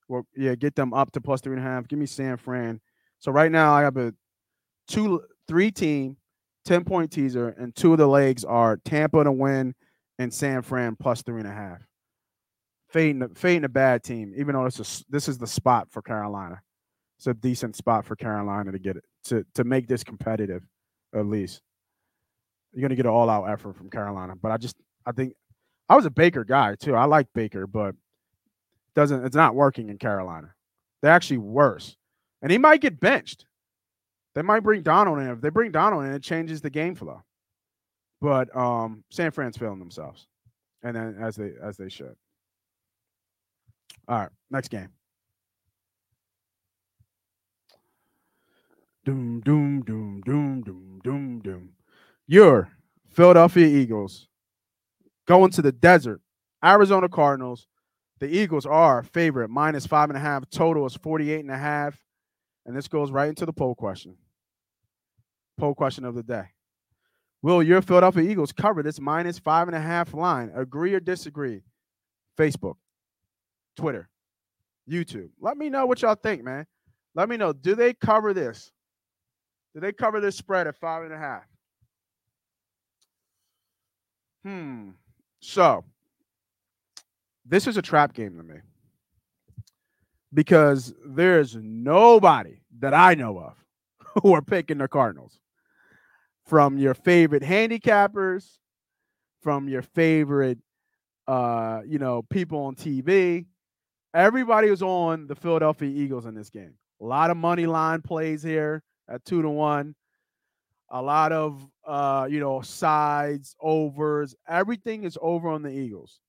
Well, 0.07 0.25
yeah, 0.35 0.55
get 0.55 0.75
them 0.75 0.93
up 0.93 1.11
to 1.13 1.21
plus 1.21 1.41
three 1.41 1.55
and 1.55 1.65
a 1.65 1.69
half. 1.69 1.87
Give 1.87 1.99
me 1.99 2.05
San 2.05 2.37
Fran. 2.37 2.79
So 3.19 3.31
right 3.31 3.51
now 3.51 3.73
I 3.73 3.81
have 3.81 3.97
a 3.97 4.13
two, 4.87 5.21
three 5.47 5.71
team 5.71 6.17
10 6.65 6.83
point 6.83 7.11
teaser, 7.11 7.49
and 7.49 7.75
two 7.75 7.93
of 7.93 7.97
the 7.97 8.07
legs 8.07 8.43
are 8.43 8.77
Tampa 8.77 9.23
to 9.23 9.31
win 9.31 9.73
and 10.19 10.33
San 10.33 10.61
Fran 10.61 10.95
plus 10.95 11.21
three 11.21 11.39
and 11.39 11.47
a 11.47 11.53
half. 11.53 11.79
Fading, 12.89 13.27
fading 13.35 13.63
a 13.63 13.69
bad 13.69 14.03
team, 14.03 14.33
even 14.37 14.53
though 14.53 14.65
this 14.65 14.79
is 14.79 15.05
this 15.09 15.27
is 15.27 15.37
the 15.37 15.47
spot 15.47 15.87
for 15.91 16.01
Carolina. 16.01 16.61
It's 17.17 17.27
a 17.27 17.33
decent 17.33 17.75
spot 17.75 18.05
for 18.05 18.15
Carolina 18.15 18.71
to 18.71 18.79
get 18.79 18.97
it 18.97 19.03
to 19.25 19.45
to 19.55 19.63
make 19.63 19.87
this 19.87 20.03
competitive, 20.03 20.63
at 21.13 21.25
least. 21.25 21.61
You're 22.73 22.81
gonna 22.81 22.95
get 22.95 23.05
an 23.05 23.11
all 23.11 23.29
out 23.29 23.45
effort 23.45 23.75
from 23.75 23.89
Carolina, 23.89 24.35
but 24.41 24.51
I 24.51 24.57
just 24.57 24.75
I 25.05 25.11
think 25.11 25.33
I 25.89 25.95
was 25.95 26.05
a 26.05 26.09
Baker 26.09 26.43
guy 26.43 26.75
too. 26.75 26.95
I 26.95 27.05
like 27.05 27.27
Baker, 27.33 27.65
but 27.65 27.95
doesn't 28.97 29.23
it's 29.25 29.35
not 29.35 29.53
working 29.53 29.89
in 29.89 29.99
Carolina. 29.99 30.55
They're 31.03 31.13
actually 31.13 31.37
worse, 31.37 31.95
and 32.41 32.51
he 32.51 32.57
might 32.57 32.81
get 32.81 32.99
benched. 32.99 33.45
They 34.33 34.41
might 34.41 34.61
bring 34.63 34.81
Donald 34.81 35.19
in. 35.19 35.27
If 35.27 35.39
they 35.39 35.49
bring 35.49 35.71
Donald 35.71 36.03
in, 36.03 36.13
it 36.13 36.23
changes 36.23 36.61
the 36.61 36.71
game 36.71 36.95
flow. 36.95 37.21
But 38.21 38.53
um, 38.57 39.03
San 39.11 39.29
Fran's 39.29 39.55
failing 39.55 39.77
themselves, 39.77 40.25
and 40.81 40.95
then 40.95 41.15
as 41.21 41.35
they 41.35 41.51
as 41.61 41.77
they 41.77 41.89
should. 41.89 42.15
All 44.07 44.17
right, 44.17 44.29
next 44.49 44.69
game. 44.69 44.89
Doom, 49.05 49.41
doom, 49.41 49.83
doom, 49.83 50.21
doom, 50.25 50.61
doom, 50.63 51.01
doom, 51.03 51.39
doom. 51.41 51.69
Your 52.25 52.69
Philadelphia 53.11 53.67
Eagles 53.67 54.27
going 55.27 55.51
to 55.51 55.61
the 55.61 55.71
desert. 55.71 56.19
Arizona 56.65 57.07
Cardinals. 57.07 57.67
The 58.19 58.27
Eagles 58.27 58.65
are 58.65 59.03
favorite, 59.03 59.49
minus 59.49 59.85
five 59.85 60.09
and 60.09 60.17
a 60.17 60.21
half. 60.21 60.49
Total 60.49 60.85
is 60.85 60.95
48 60.95 61.39
and 61.41 61.51
a 61.51 61.57
half. 61.57 61.99
And 62.65 62.75
this 62.75 62.87
goes 62.87 63.11
right 63.11 63.29
into 63.29 63.45
the 63.45 63.53
poll 63.53 63.75
question. 63.75 64.17
Poll 65.57 65.75
question 65.75 66.03
of 66.03 66.15
the 66.15 66.23
day. 66.23 66.45
Will 67.41 67.61
your 67.61 67.81
Philadelphia 67.81 68.23
Eagles 68.23 68.51
cover 68.51 68.81
this 68.81 68.99
minus 68.99 69.39
five 69.39 69.67
and 69.67 69.77
a 69.77 69.79
half 69.79 70.13
line? 70.13 70.51
Agree 70.55 70.93
or 70.93 70.99
disagree? 70.99 71.61
Facebook, 72.37 72.75
Twitter, 73.75 74.09
YouTube. 74.89 75.29
Let 75.39 75.57
me 75.57 75.69
know 75.69 75.85
what 75.85 76.01
y'all 76.01 76.15
think, 76.15 76.43
man. 76.43 76.65
Let 77.15 77.29
me 77.29 77.37
know. 77.37 77.53
Do 77.53 77.75
they 77.75 77.93
cover 77.93 78.33
this? 78.33 78.71
Do 79.73 79.81
they 79.81 79.91
cover 79.91 80.19
this 80.19 80.35
spread 80.35 80.67
at 80.67 80.75
five 80.77 81.03
and 81.03 81.13
a 81.13 81.17
half? 81.17 81.43
Hmm. 84.43 84.89
So 85.41 85.83
this 87.47 87.67
is 87.67 87.77
a 87.77 87.81
trap 87.81 88.13
game 88.13 88.37
to 88.37 88.43
me 88.43 88.59
because 90.33 90.93
there's 91.05 91.55
nobody 91.55 92.61
that 92.79 92.93
I 92.93 93.15
know 93.15 93.39
of 93.39 93.55
who 94.23 94.33
are 94.33 94.41
picking 94.41 94.79
the 94.79 94.87
Cardinals. 94.87 95.39
From 96.45 96.77
your 96.77 96.93
favorite 96.93 97.43
handicappers, 97.43 98.57
from 99.41 99.67
your 99.67 99.81
favorite 99.81 100.59
uh, 101.27 101.81
you 101.85 101.99
know, 101.99 102.23
people 102.23 102.59
on 102.65 102.75
TV. 102.75 103.45
Everybody 104.13 104.69
was 104.69 104.81
on 104.81 105.27
the 105.27 105.35
Philadelphia 105.35 105.89
Eagles 105.89 106.25
in 106.25 106.33
this 106.33 106.49
game. 106.49 106.73
A 107.01 107.05
lot 107.05 107.29
of 107.29 107.37
money 107.37 107.65
line 107.65 108.01
plays 108.01 108.41
here 108.41 108.81
at 109.09 109.23
two 109.25 109.41
to 109.41 109.49
one. 109.49 109.93
A 110.89 111.01
lot 111.01 111.33
of 111.33 111.67
uh, 111.85 112.27
you 112.29 112.39
know, 112.39 112.61
sides, 112.61 113.55
overs. 113.59 114.35
Everything 114.47 115.03
is 115.03 115.17
over 115.21 115.49
on 115.49 115.61
the 115.61 115.69
Eagles. 115.69 116.19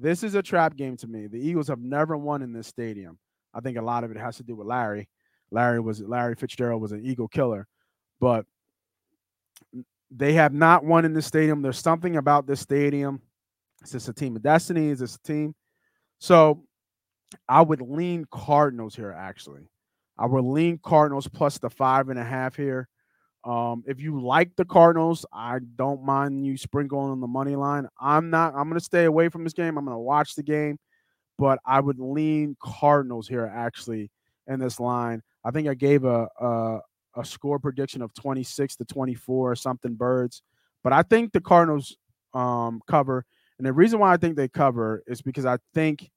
This 0.00 0.22
is 0.22 0.34
a 0.34 0.42
trap 0.42 0.76
game 0.76 0.96
to 0.98 1.06
me. 1.06 1.26
The 1.26 1.38
Eagles 1.38 1.68
have 1.68 1.80
never 1.80 2.16
won 2.16 2.40
in 2.40 2.52
this 2.52 2.66
stadium. 2.66 3.18
I 3.52 3.60
think 3.60 3.76
a 3.76 3.82
lot 3.82 4.02
of 4.02 4.10
it 4.10 4.16
has 4.16 4.36
to 4.38 4.42
do 4.42 4.56
with 4.56 4.66
Larry. 4.66 5.08
Larry 5.50 5.80
was 5.80 6.00
Larry 6.00 6.36
Fitzgerald 6.36 6.80
was 6.80 6.92
an 6.92 7.04
Eagle 7.04 7.28
killer, 7.28 7.66
but 8.18 8.46
they 10.10 10.32
have 10.34 10.54
not 10.54 10.84
won 10.84 11.04
in 11.04 11.12
this 11.12 11.26
stadium. 11.26 11.60
There's 11.60 11.78
something 11.78 12.16
about 12.16 12.46
this 12.46 12.60
stadium. 12.60 13.20
Is 13.82 13.90
this 13.90 14.08
a 14.08 14.12
team 14.12 14.36
of 14.36 14.42
destiny? 14.42 14.88
Is 14.88 15.00
this 15.00 15.16
a 15.16 15.22
team? 15.22 15.54
So 16.18 16.64
I 17.48 17.60
would 17.60 17.82
lean 17.82 18.26
Cardinals 18.30 18.94
here, 18.94 19.12
actually. 19.12 19.68
I 20.18 20.26
would 20.26 20.44
lean 20.44 20.78
Cardinals 20.82 21.28
plus 21.28 21.58
the 21.58 21.70
five 21.70 22.08
and 22.08 22.18
a 22.18 22.24
half 22.24 22.56
here. 22.56 22.88
Um, 23.44 23.84
if 23.86 24.00
you 24.00 24.20
like 24.20 24.54
the 24.56 24.64
Cardinals, 24.64 25.24
I 25.32 25.60
don't 25.76 26.04
mind 26.04 26.44
you 26.44 26.56
sprinkling 26.56 27.10
on 27.10 27.20
the 27.20 27.26
money 27.26 27.56
line. 27.56 27.88
I'm 28.00 28.28
not, 28.30 28.54
I'm 28.54 28.68
gonna 28.68 28.80
stay 28.80 29.04
away 29.04 29.28
from 29.28 29.44
this 29.44 29.54
game. 29.54 29.78
I'm 29.78 29.84
gonna 29.84 29.98
watch 29.98 30.34
the 30.34 30.42
game, 30.42 30.78
but 31.38 31.58
I 31.64 31.80
would 31.80 31.98
lean 31.98 32.56
Cardinals 32.62 33.28
here 33.28 33.50
actually 33.52 34.10
in 34.46 34.60
this 34.60 34.78
line. 34.78 35.22
I 35.44 35.50
think 35.52 35.68
I 35.68 35.74
gave 35.74 36.04
a 36.04 36.28
a, 36.38 36.80
a 37.16 37.24
score 37.24 37.58
prediction 37.58 38.02
of 38.02 38.12
26 38.14 38.76
to 38.76 38.84
24 38.84 39.50
or 39.52 39.56
something 39.56 39.94
birds, 39.94 40.42
but 40.84 40.92
I 40.92 41.02
think 41.02 41.32
the 41.32 41.40
Cardinals 41.40 41.96
um 42.34 42.82
cover. 42.86 43.24
And 43.58 43.66
the 43.66 43.72
reason 43.72 43.98
why 43.98 44.12
I 44.12 44.16
think 44.16 44.36
they 44.36 44.48
cover 44.48 45.02
is 45.06 45.22
because 45.22 45.46
I 45.46 45.58
think 45.74 46.10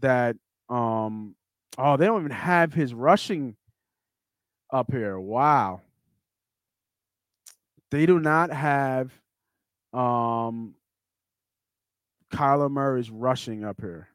that 0.00 0.36
um 0.70 1.36
oh 1.76 1.98
they 1.98 2.06
don't 2.06 2.20
even 2.20 2.32
have 2.32 2.72
his 2.72 2.94
rushing 2.94 3.56
up 4.72 4.90
here. 4.90 5.20
Wow. 5.20 5.82
They 7.92 8.06
do 8.06 8.18
not 8.18 8.50
have 8.50 9.12
um 9.92 10.74
Kyler 12.32 12.70
Murray's 12.70 13.10
rushing 13.10 13.64
up 13.64 13.80
here. 13.80 14.08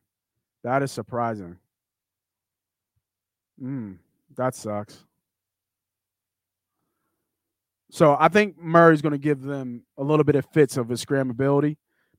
That 0.64 0.84
is 0.84 0.92
surprising. 0.92 1.58
Mm, 3.62 3.98
that 4.36 4.56
sucks. 4.56 5.06
So 7.90 8.18
I 8.20 8.28
think 8.28 8.60
Murray's 8.60 9.02
going 9.02 9.14
to 9.14 9.18
give 9.18 9.42
them 9.42 9.84
a 9.98 10.04
little 10.04 10.26
bit 10.26 10.36
of 10.36 10.46
fits 10.52 10.76
of 10.76 10.90
his 10.90 11.04
scramblability 11.06 11.78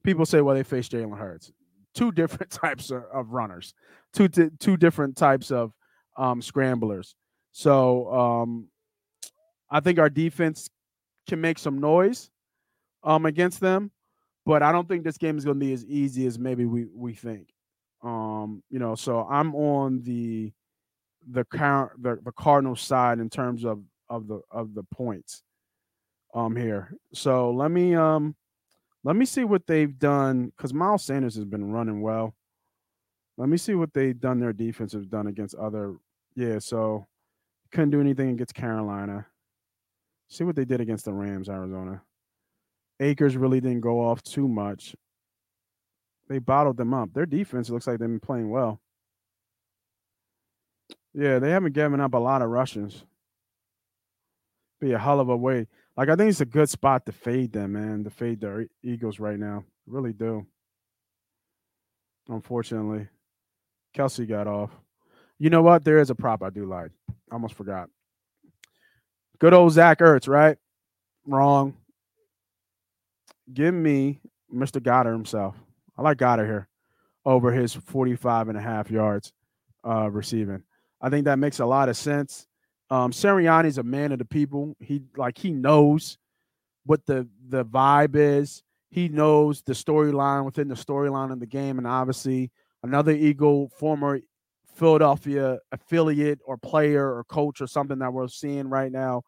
people 0.09 0.25
say, 0.25 0.41
well, 0.41 0.55
they 0.55 0.63
face 0.63 0.89
Jalen 0.89 1.19
Hurts. 1.19 1.53
Two 1.95 2.13
different 2.13 2.51
types 2.63 2.91
of, 2.91 3.31
runners, 3.31 3.75
two 4.13 4.29
two 4.29 4.77
different 4.77 5.17
types 5.17 5.51
of 5.51 5.73
um, 6.17 6.41
scramblers. 6.41 7.15
So 7.53 8.13
um, 8.13 8.69
I 9.71 9.81
think 9.81 9.99
our 9.99 10.11
defense 10.11 10.69
can 11.29 11.41
make 11.41 11.59
some 11.59 11.79
noise 11.79 12.31
um, 13.05 13.27
against 13.27 13.61
them, 13.61 13.93
but 14.45 14.63
I 14.63 14.73
don't 14.73 14.89
think 14.89 15.05
this 15.05 15.19
game 15.19 15.39
is 15.39 15.45
going 15.45 15.61
to 15.61 15.65
be 15.65 15.73
as 15.73 15.85
easy 15.87 16.27
as 16.27 16.39
maybe 16.39 16.65
we 16.65 16.87
we 16.93 17.15
think. 17.15 17.49
Um, 18.03 18.63
you 18.71 18.79
know, 18.79 18.95
so 18.95 19.27
I'm 19.29 19.55
on 19.55 20.03
the 20.03 20.53
the 21.31 21.45
count 21.45 22.03
the, 22.03 22.19
the 22.25 22.33
Cardinal 22.33 22.77
side 22.77 23.19
in 23.19 23.29
terms 23.31 23.65
of 23.65 23.83
of 24.09 24.27
the 24.27 24.41
of 24.51 24.75
the 24.75 24.83
points 24.85 25.43
um 26.35 26.57
here. 26.57 26.93
So 27.13 27.51
let 27.51 27.71
me 27.71 27.95
um 27.95 28.35
let 29.05 29.17
me 29.17 29.25
see 29.25 29.45
what 29.45 29.67
they've 29.67 29.99
done 29.99 30.47
because 30.57 30.75
Miles 30.75 31.05
Sanders 31.05 31.35
has 31.37 31.45
been 31.45 31.71
running 31.73 32.01
well. 32.01 32.35
Let 33.37 33.49
me 33.49 33.57
see 33.57 33.75
what 33.75 33.95
they've 33.95 34.19
done. 34.19 34.41
Their 34.41 34.53
defense 34.53 34.93
has 34.93 35.07
done 35.07 35.29
against 35.29 35.55
other. 35.55 35.97
Yeah, 36.35 36.59
so 36.59 37.07
couldn't 37.71 37.91
do 37.91 38.01
anything 38.01 38.31
against 38.31 38.55
Carolina. 38.55 39.27
See 40.29 40.45
what 40.45 40.57
they 40.57 40.65
did 40.65 40.81
against 40.81 41.05
the 41.05 41.13
Rams, 41.13 41.49
Arizona. 41.49 42.03
Akers 43.01 43.37
really 43.37 43.61
didn't 43.61 43.81
go 43.81 44.01
off 44.01 44.23
too 44.23 44.49
much. 44.49 44.95
They 46.29 46.39
bottled 46.39 46.77
them 46.77 46.93
up. 46.93 47.13
Their 47.15 47.27
defense 47.27 47.71
looks 47.71 47.87
like 47.87 47.99
they've 47.99 48.09
been 48.09 48.21
playing 48.21 48.51
well. 48.51 48.81
Yeah, 51.15 51.39
they 51.39 51.51
haven't 51.51 51.73
given 51.73 52.01
up 52.01 52.15
a 52.15 52.19
lot 52.19 52.43
of 52.43 52.51
Russians. 52.51 53.05
Be 54.81 54.93
a 54.93 54.99
hell 54.99 55.21
of 55.21 55.29
a 55.29 55.37
way. 55.37 55.67
Like 55.97 56.09
I 56.09 56.17
think 56.17 56.31
it's 56.31 56.41
a 56.41 56.47
good 56.47 56.69
spot 56.69 57.07
to 57.07 57.13
fade 57.13 57.53
them, 57.53 57.73
man. 57.73 58.05
To 58.05 58.11
fade 58.11 58.41
the 58.41 58.69
Eagles 58.83 59.19
right 59.19 59.39
now, 59.39 59.65
really 59.87 60.13
do. 60.13 60.47
Unfortunately, 62.29 63.09
Kelce 63.97 64.29
got 64.29 64.47
off. 64.47 64.71
You 65.39 65.51
know 65.51 65.63
what? 65.63 65.85
There 65.85 65.99
is 65.99 66.11
a 66.11 66.15
prop 66.15 66.43
I 66.43 66.51
do 66.51 66.67
like. 66.67 66.91
I 67.11 67.35
almost 67.35 67.55
forgot. 67.55 67.89
Good 69.41 69.55
old 69.55 69.73
Zach 69.73 70.01
Ertz, 70.01 70.29
right? 70.29 70.59
Wrong. 71.27 71.75
Give 73.53 73.73
me 73.73 74.21
Mr. 74.53 74.81
Goedert 74.81 75.13
himself. 75.13 75.55
I 75.97 76.03
like 76.03 76.19
Goedert 76.19 76.47
here 76.47 76.69
over 77.25 77.53
his 77.53 77.75
45 77.75 78.49
and 78.49 78.59
a 78.59 78.61
half 78.61 78.91
yards 78.91 79.33
uh, 79.87 80.11
receiving. 80.11 80.63
I 81.01 81.11
think 81.11 81.27
that 81.27 81.39
makes 81.39 81.61
a 81.61 81.67
lot 81.67 81.89
of 81.89 81.97
sense. 81.97 82.47
Um, 82.91 83.13
Sirianni's 83.13 83.79
a 83.79 83.83
man 83.83 84.13
of 84.13 84.19
the 84.19 84.25
people. 84.25 84.77
He 84.81 85.03
like 85.17 85.39
he 85.39 85.51
knows 85.51 86.19
what 86.85 87.05
the 87.07 87.29
the 87.49 87.65
vibe 87.65 88.17
is. 88.17 88.63
He 88.91 89.09
knows 89.09 89.63
the 89.63 89.75
storyline 89.75 90.45
within 90.47 90.69
the 90.69 90.75
storyline 90.75 91.31
of 91.31 91.39
the 91.39 91.47
game, 91.47 91.79
and 91.79 91.87
obviously 91.87 92.51
another 92.83 93.13
Eagle, 93.13 93.69
former 93.77 94.21
Philadelphia 94.79 95.59
affiliate 95.73 96.39
or 96.45 96.57
player 96.57 97.15
or 97.15 97.25
coach 97.25 97.61
or 97.61 97.67
something 97.67 97.99
that 97.99 98.13
we're 98.13 98.29
seeing 98.29 98.69
right 98.69 98.93
now. 98.93 99.23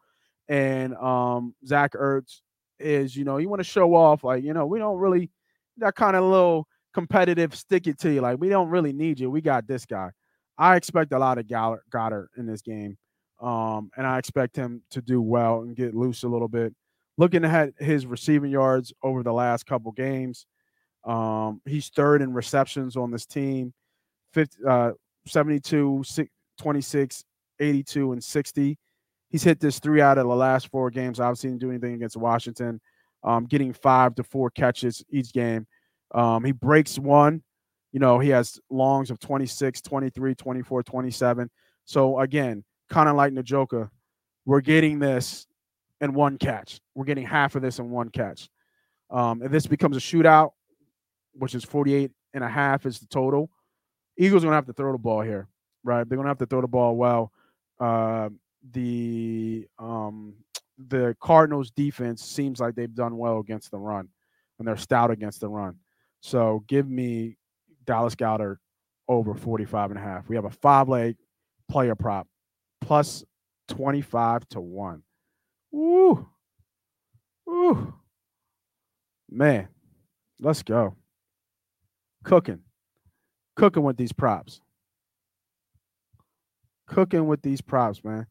And 0.49 0.95
um, 0.97 1.55
Zach 1.67 1.93
Ertz 1.93 2.41
is, 2.79 3.17
you 3.17 3.25
know, 3.25 3.39
you 3.39 3.49
want 3.49 3.61
to 3.61 3.65
show 3.65 3.95
off, 3.95 4.25
like, 4.25 4.45
you 4.45 4.55
know, 4.55 4.67
we 4.67 4.79
don't 4.79 4.99
really 4.99 5.31
that 5.79 5.95
kind 5.95 6.17
of 6.17 6.25
little 6.25 6.67
competitive 6.95 7.55
stick 7.55 7.87
it 7.87 7.99
to 8.01 8.13
you. 8.13 8.21
Like, 8.21 8.39
we 8.41 8.49
don't 8.49 8.69
really 8.69 8.93
need 8.93 9.19
you. 9.19 9.31
We 9.31 9.41
got 9.41 9.67
this 9.67 9.87
guy. 9.87 10.11
I 10.57 10.77
expect 10.77 11.13
a 11.13 11.19
lot 11.19 11.39
of 11.39 11.47
Goedert 11.47 12.29
in 12.37 12.47
this 12.47 12.63
game. 12.63 12.97
Um, 13.41 13.91
and 13.97 14.07
I 14.07 14.19
expect 14.19 14.55
him 14.55 14.83
to 14.91 15.01
do 15.01 15.23
well 15.23 15.63
and 15.63 15.75
get 15.75 15.95
loose 15.95 16.25
a 16.25 16.29
little 16.29 16.49
bit. 16.49 16.75
Looking 17.17 17.45
at 17.45 17.73
his 17.79 18.07
receiving 18.07 18.51
yards 18.51 18.93
over 19.03 19.23
the 19.23 19.33
last 19.33 19.67
couple 19.67 19.93
games, 19.93 20.47
um, 21.05 21.61
he's 21.65 21.89
third 21.89 22.23
in 22.23 22.35
receptions 22.35 22.97
on 22.97 23.11
this 23.11 23.25
team 23.25 23.73
50, 24.35 24.65
uh, 24.69 24.93
72, 25.31 26.03
26, 26.59 27.25
82, 27.59 28.13
and 28.13 28.23
60. 28.23 28.79
He's 29.29 29.43
hit 29.43 29.61
this 29.61 29.79
three 29.79 30.01
out 30.01 30.19
of 30.19 30.27
the 30.27 30.35
last 30.35 30.69
four 30.69 30.91
games. 30.91 31.21
Obviously, 31.21 31.51
didn't 31.51 31.61
do 31.61 31.71
anything 31.71 31.95
against 31.95 32.17
Washington, 32.17 32.81
um, 33.23 33.45
getting 33.45 33.73
five 33.73 34.15
to 34.17 34.25
four 34.25 34.51
catches 34.51 35.05
each 35.11 35.33
game. 35.33 35.67
Um, 36.13 36.45
he 36.45 36.53
breaks 36.53 36.99
one. 36.99 37.43
You 37.93 38.01
know, 38.01 38.19
he 38.19 38.29
has 38.31 38.59
longs 38.71 39.11
of 39.11 39.19
26, 39.19 39.81
23, 39.81 40.35
24, 40.35 40.83
27. 40.83 41.51
So, 41.85 42.19
again, 42.21 42.65
kind 42.89 43.09
of 43.09 43.17
like 43.17 43.33
Njoku, 43.33 43.89
we're 44.45 44.61
getting 44.61 44.99
this 44.99 45.47
in 46.01 46.13
one 46.15 46.39
catch. 46.39 46.81
We're 46.95 47.05
getting 47.05 47.27
half 47.27 47.55
of 47.55 47.63
this 47.63 47.79
in 47.79 47.91
one 47.91 48.09
catch. 48.11 48.49
Um, 49.11 49.43
if 49.43 49.51
this 49.51 49.67
becomes 49.67 49.97
a 49.97 50.01
shootout, 50.01 50.51
which 51.33 51.55
is 51.55 51.65
48 51.65 52.11
and 52.35 52.45
a 52.45 52.49
half 52.49 52.87
is 52.87 53.01
the 53.01 53.07
total, 53.07 53.51
Eagles 54.21 54.45
are 54.45 54.49
to 54.49 54.55
have 54.55 54.67
to 54.67 54.75
throw 54.75 54.93
the 54.93 54.99
ball 54.99 55.23
here, 55.23 55.49
right? 55.83 56.07
They're 56.07 56.19
to 56.19 56.29
have 56.29 56.39
to 56.39 56.47
throw 56.47 56.61
the 56.61 56.69
ball 56.69 56.95
well. 56.95 57.33
Uh, 57.81 58.29
the 58.73 59.67
um 59.79 60.35
the 60.77 61.17
Cardinals 61.21 61.71
defense 61.71 62.23
seems 62.23 62.61
like 62.61 62.75
they've 62.75 62.95
done 62.95 63.17
well 63.17 63.39
against 63.39 63.71
the 63.71 63.79
run 63.79 64.09
and 64.59 64.69
they're 64.69 64.77
stout 64.77 65.11
against 65.11 65.41
the 65.41 65.49
run. 65.49 65.77
So 66.21 66.63
give 66.69 66.87
me 66.87 67.39
Dallas 67.87 68.15
Goedert 68.15 68.59
over 69.09 69.35
45 69.35 69.91
and 69.93 69.99
a 69.99 70.03
half. 70.03 70.29
We 70.29 70.37
have 70.37 70.45
a 70.45 70.51
five 70.51 70.89
leg 70.89 71.17
player 71.71 71.95
prop 71.95 72.29
plus 72.83 73.25
25 73.69 74.47
to 74.51 74.61
1. 74.61 75.03
Woo. 75.73 76.29
Woo. 77.47 77.95
Man, 79.31 79.69
let's 80.41 80.63
go. 80.63 80.95
Cooking. 82.25 82.61
Cooking 83.61 83.83
with 83.83 83.99
these 83.99 84.15
props. 84.15 84.63
Cooking 86.87 87.27
with 87.27 87.43
these 87.43 87.61
props, 87.61 88.03
man. 88.03 88.27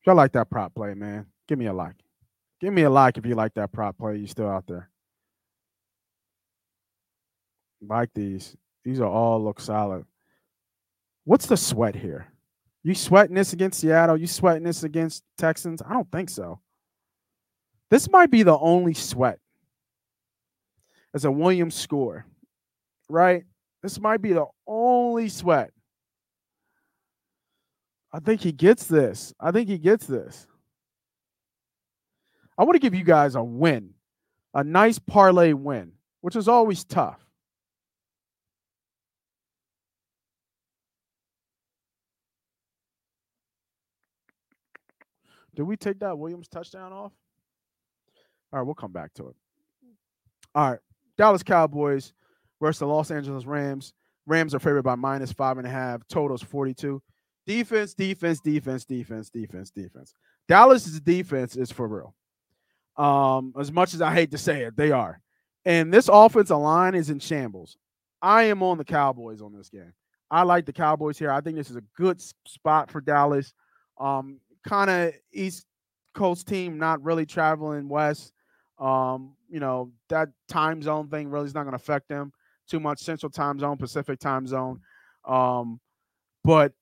If 0.00 0.06
y'all 0.06 0.16
like 0.16 0.32
that 0.32 0.50
prop 0.50 0.74
play, 0.74 0.94
man, 0.94 1.26
give 1.46 1.60
me 1.60 1.66
a 1.66 1.72
like. 1.72 1.94
Give 2.60 2.72
me 2.72 2.82
a 2.82 2.90
like 2.90 3.18
if 3.18 3.24
you 3.24 3.36
like 3.36 3.54
that 3.54 3.70
prop 3.70 3.98
play. 3.98 4.16
You 4.16 4.26
still 4.26 4.48
out 4.48 4.66
there. 4.66 4.90
Like 7.80 8.10
these. 8.12 8.56
These 8.84 8.98
are 8.98 9.06
all 9.06 9.44
look 9.44 9.60
solid. 9.60 10.04
What's 11.22 11.46
the 11.46 11.56
sweat 11.56 11.94
here? 11.94 12.26
You 12.82 12.96
sweating 12.96 13.36
this 13.36 13.52
against 13.52 13.78
Seattle? 13.78 14.16
You 14.16 14.26
sweating 14.26 14.64
this 14.64 14.82
against 14.82 15.22
Texans? 15.38 15.82
I 15.88 15.92
don't 15.92 16.10
think 16.10 16.30
so. 16.30 16.58
This 17.90 18.10
might 18.10 18.32
be 18.32 18.42
the 18.42 18.58
only 18.58 18.94
sweat 18.94 19.38
as 21.14 21.24
a 21.24 21.30
Williams 21.30 21.76
score, 21.76 22.26
right? 23.08 23.44
This 23.82 23.98
might 24.00 24.20
be 24.20 24.32
the 24.32 24.46
only 24.66 25.28
sweat. 25.28 25.70
I 28.12 28.18
think 28.20 28.40
he 28.40 28.52
gets 28.52 28.84
this. 28.84 29.32
I 29.40 29.52
think 29.52 29.68
he 29.68 29.78
gets 29.78 30.06
this. 30.06 30.46
I 32.58 32.64
want 32.64 32.74
to 32.74 32.80
give 32.80 32.94
you 32.94 33.04
guys 33.04 33.36
a 33.36 33.42
win, 33.42 33.94
a 34.52 34.62
nice 34.62 34.98
parlay 34.98 35.52
win, 35.52 35.92
which 36.20 36.36
is 36.36 36.48
always 36.48 36.84
tough. 36.84 37.24
Did 45.54 45.62
we 45.62 45.76
take 45.76 45.98
that 46.00 46.18
Williams 46.18 46.48
touchdown 46.48 46.92
off? 46.92 47.12
All 48.52 48.58
right, 48.58 48.62
we'll 48.62 48.74
come 48.74 48.92
back 48.92 49.14
to 49.14 49.28
it. 49.28 49.36
All 50.54 50.70
right, 50.72 50.80
Dallas 51.16 51.42
Cowboys 51.42 52.12
versus 52.60 52.80
the 52.80 52.86
Los 52.86 53.10
Angeles 53.10 53.46
Rams. 53.46 53.92
Rams 54.26 54.54
are 54.54 54.60
favored 54.60 54.82
by 54.82 54.94
minus 54.94 55.32
five 55.32 55.58
and 55.58 55.66
a 55.66 55.70
half. 55.70 56.06
Totals 56.08 56.42
42. 56.42 57.02
Defense, 57.46 57.94
defense, 57.94 58.40
defense, 58.40 58.84
defense, 58.84 59.30
defense, 59.30 59.70
defense. 59.70 60.14
Dallas's 60.46 61.00
defense 61.00 61.56
is 61.56 61.72
for 61.72 61.88
real. 61.88 62.14
Um, 62.96 63.54
as 63.58 63.72
much 63.72 63.94
as 63.94 64.02
I 64.02 64.12
hate 64.12 64.30
to 64.32 64.38
say 64.38 64.62
it, 64.62 64.76
they 64.76 64.92
are. 64.92 65.20
And 65.64 65.92
this 65.92 66.08
offensive 66.12 66.58
line 66.58 66.94
is 66.94 67.10
in 67.10 67.18
shambles. 67.18 67.76
I 68.22 68.44
am 68.44 68.62
on 68.62 68.78
the 68.78 68.84
Cowboys 68.84 69.40
on 69.40 69.52
this 69.52 69.68
game. 69.68 69.92
I 70.30 70.42
like 70.42 70.66
the 70.66 70.72
Cowboys 70.72 71.18
here. 71.18 71.30
I 71.30 71.40
think 71.40 71.56
this 71.56 71.70
is 71.70 71.76
a 71.76 71.84
good 71.96 72.22
spot 72.46 72.90
for 72.90 73.00
Dallas. 73.00 73.52
Um, 73.98 74.40
kind 74.66 74.90
of 74.90 75.14
East 75.32 75.66
Coast 76.14 76.46
team, 76.46 76.78
not 76.78 77.02
really 77.02 77.26
traveling 77.26 77.88
west. 77.88 78.32
Um, 78.78 79.34
you 79.48 79.60
know, 79.60 79.90
that 80.08 80.28
time 80.48 80.82
zone 80.82 81.08
thing 81.08 81.30
really 81.30 81.46
is 81.46 81.54
not 81.54 81.64
going 81.64 81.72
to 81.72 81.82
affect 81.82 82.08
them 82.08 82.32
too 82.70 82.80
much. 82.80 83.00
Central 83.00 83.30
time 83.30 83.58
zone, 83.58 83.76
Pacific 83.76 84.18
time 84.18 84.46
zone. 84.46 84.80
Um, 85.26 85.80
but 86.44 86.72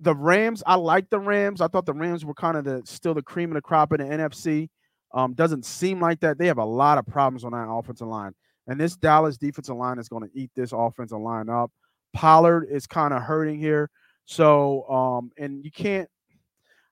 the 0.00 0.14
Rams, 0.14 0.62
I 0.66 0.74
like 0.76 1.10
the 1.10 1.20
Rams. 1.20 1.60
I 1.60 1.68
thought 1.68 1.86
the 1.86 1.94
Rams 1.94 2.24
were 2.24 2.34
kind 2.34 2.56
of 2.56 2.64
the 2.64 2.82
still 2.84 3.14
the 3.14 3.22
cream 3.22 3.50
of 3.50 3.54
the 3.54 3.62
crop 3.62 3.92
in 3.92 4.00
the 4.00 4.16
NFC. 4.16 4.68
Um, 5.14 5.34
doesn't 5.34 5.64
seem 5.64 6.00
like 6.00 6.20
that. 6.20 6.38
They 6.38 6.46
have 6.46 6.58
a 6.58 6.64
lot 6.64 6.98
of 6.98 7.06
problems 7.06 7.44
on 7.44 7.52
that 7.52 7.68
offensive 7.68 8.08
line. 8.08 8.32
And 8.66 8.80
this 8.80 8.96
Dallas 8.96 9.36
defensive 9.36 9.76
line 9.76 9.98
is 9.98 10.08
going 10.08 10.22
to 10.22 10.30
eat 10.38 10.50
this 10.54 10.72
offensive 10.72 11.20
line 11.20 11.48
up. 11.48 11.70
Pollard 12.14 12.66
is 12.70 12.86
kind 12.86 13.12
of 13.12 13.22
hurting 13.22 13.58
here. 13.58 13.90
So, 14.24 14.88
um, 14.88 15.30
and 15.36 15.64
you 15.64 15.70
can't, 15.70 16.08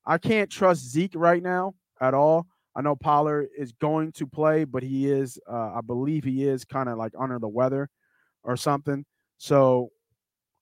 I 0.05 0.18
can't 0.18 0.51
trust 0.51 0.88
Zeke 0.90 1.14
right 1.14 1.42
now 1.42 1.74
at 2.01 2.14
all. 2.14 2.46
I 2.76 2.82
know 2.82 2.96
Pollard 2.96 3.48
is 3.57 3.72
going 3.72 4.12
to 4.12 4.26
play, 4.26 4.64
but 4.64 4.82
he 4.82 5.11
is, 5.11 5.38
uh, 5.51 5.74
I 5.76 5.80
believe 5.84 6.24
he 6.24 6.44
is 6.44 6.64
kind 6.64 6.88
of 6.88 6.98
like 6.98 7.12
under 7.18 7.38
the 7.38 7.48
weather 7.48 7.88
or 8.43 8.57
something. 8.57 9.05
So, 9.38 9.91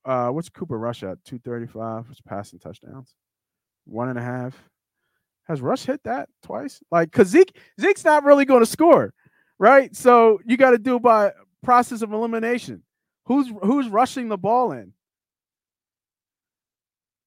uh, 0.05 0.29
what's 0.29 0.49
Cooper 0.49 0.77
Rush 0.77 1.03
at? 1.03 1.23
235. 1.25 2.07
What's 2.07 2.21
passing 2.21 2.59
touchdowns? 2.59 3.13
One 3.85 4.09
and 4.09 4.17
a 4.17 4.21
half. 4.21 4.57
Has 5.47 5.61
Rush 5.61 5.83
hit 5.83 6.01
that 6.03 6.29
twice? 6.43 6.79
Like, 6.91 7.11
cause 7.11 7.27
Zeke, 7.27 7.57
Zeke's 7.81 8.05
not 8.05 8.23
really 8.23 8.45
going 8.45 8.61
to 8.61 8.65
score, 8.65 9.13
right? 9.57 9.95
So 9.95 10.39
you 10.45 10.57
got 10.57 10.71
to 10.71 10.77
do 10.77 10.99
by 10.99 11.31
process 11.63 12.01
of 12.01 12.13
elimination. 12.13 12.83
Who's 13.25 13.51
who's 13.63 13.87
rushing 13.87 14.27
the 14.27 14.37
ball 14.37 14.71
in? 14.71 14.93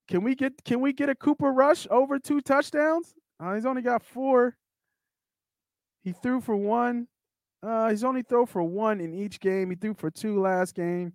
Can 0.08 0.22
we 0.22 0.34
get 0.34 0.64
can 0.64 0.80
we 0.80 0.92
get 0.92 1.08
a 1.08 1.14
Cooper 1.14 1.52
Rush 1.52 1.86
over 1.90 2.18
two 2.18 2.40
touchdowns? 2.40 3.14
Uh, 3.40 3.54
he's 3.54 3.66
only 3.66 3.82
got 3.82 4.02
four. 4.02 4.56
He 6.02 6.12
threw 6.12 6.40
for 6.40 6.56
one. 6.56 7.06
Uh, 7.62 7.90
he's 7.90 8.02
only 8.02 8.22
throw 8.22 8.44
for 8.44 8.62
one 8.62 9.00
in 9.00 9.14
each 9.14 9.38
game. 9.38 9.70
He 9.70 9.76
threw 9.76 9.94
for 9.94 10.10
two 10.10 10.40
last 10.40 10.74
game. 10.74 11.12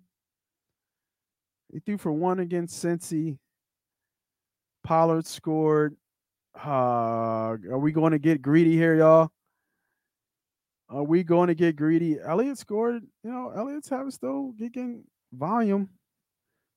He 1.72 1.80
threw 1.80 1.98
for 1.98 2.12
one 2.12 2.40
against 2.40 2.82
Cincy. 2.82 3.36
Pollard 4.82 5.26
scored. 5.26 5.96
Uh, 6.56 7.56
are 7.70 7.78
we 7.78 7.92
going 7.92 8.12
to 8.12 8.18
get 8.18 8.40
greedy 8.40 8.74
here, 8.74 8.96
y'all? 8.96 9.30
Are 10.88 11.04
we 11.04 11.22
going 11.22 11.48
to 11.48 11.54
get 11.54 11.76
greedy? 11.76 12.18
Elliott 12.18 12.56
scored. 12.56 13.02
You 13.22 13.30
know, 13.30 13.52
Elliott's 13.54 13.90
having 13.90 14.10
still 14.10 14.52
getting 14.52 15.04
volume. 15.32 15.90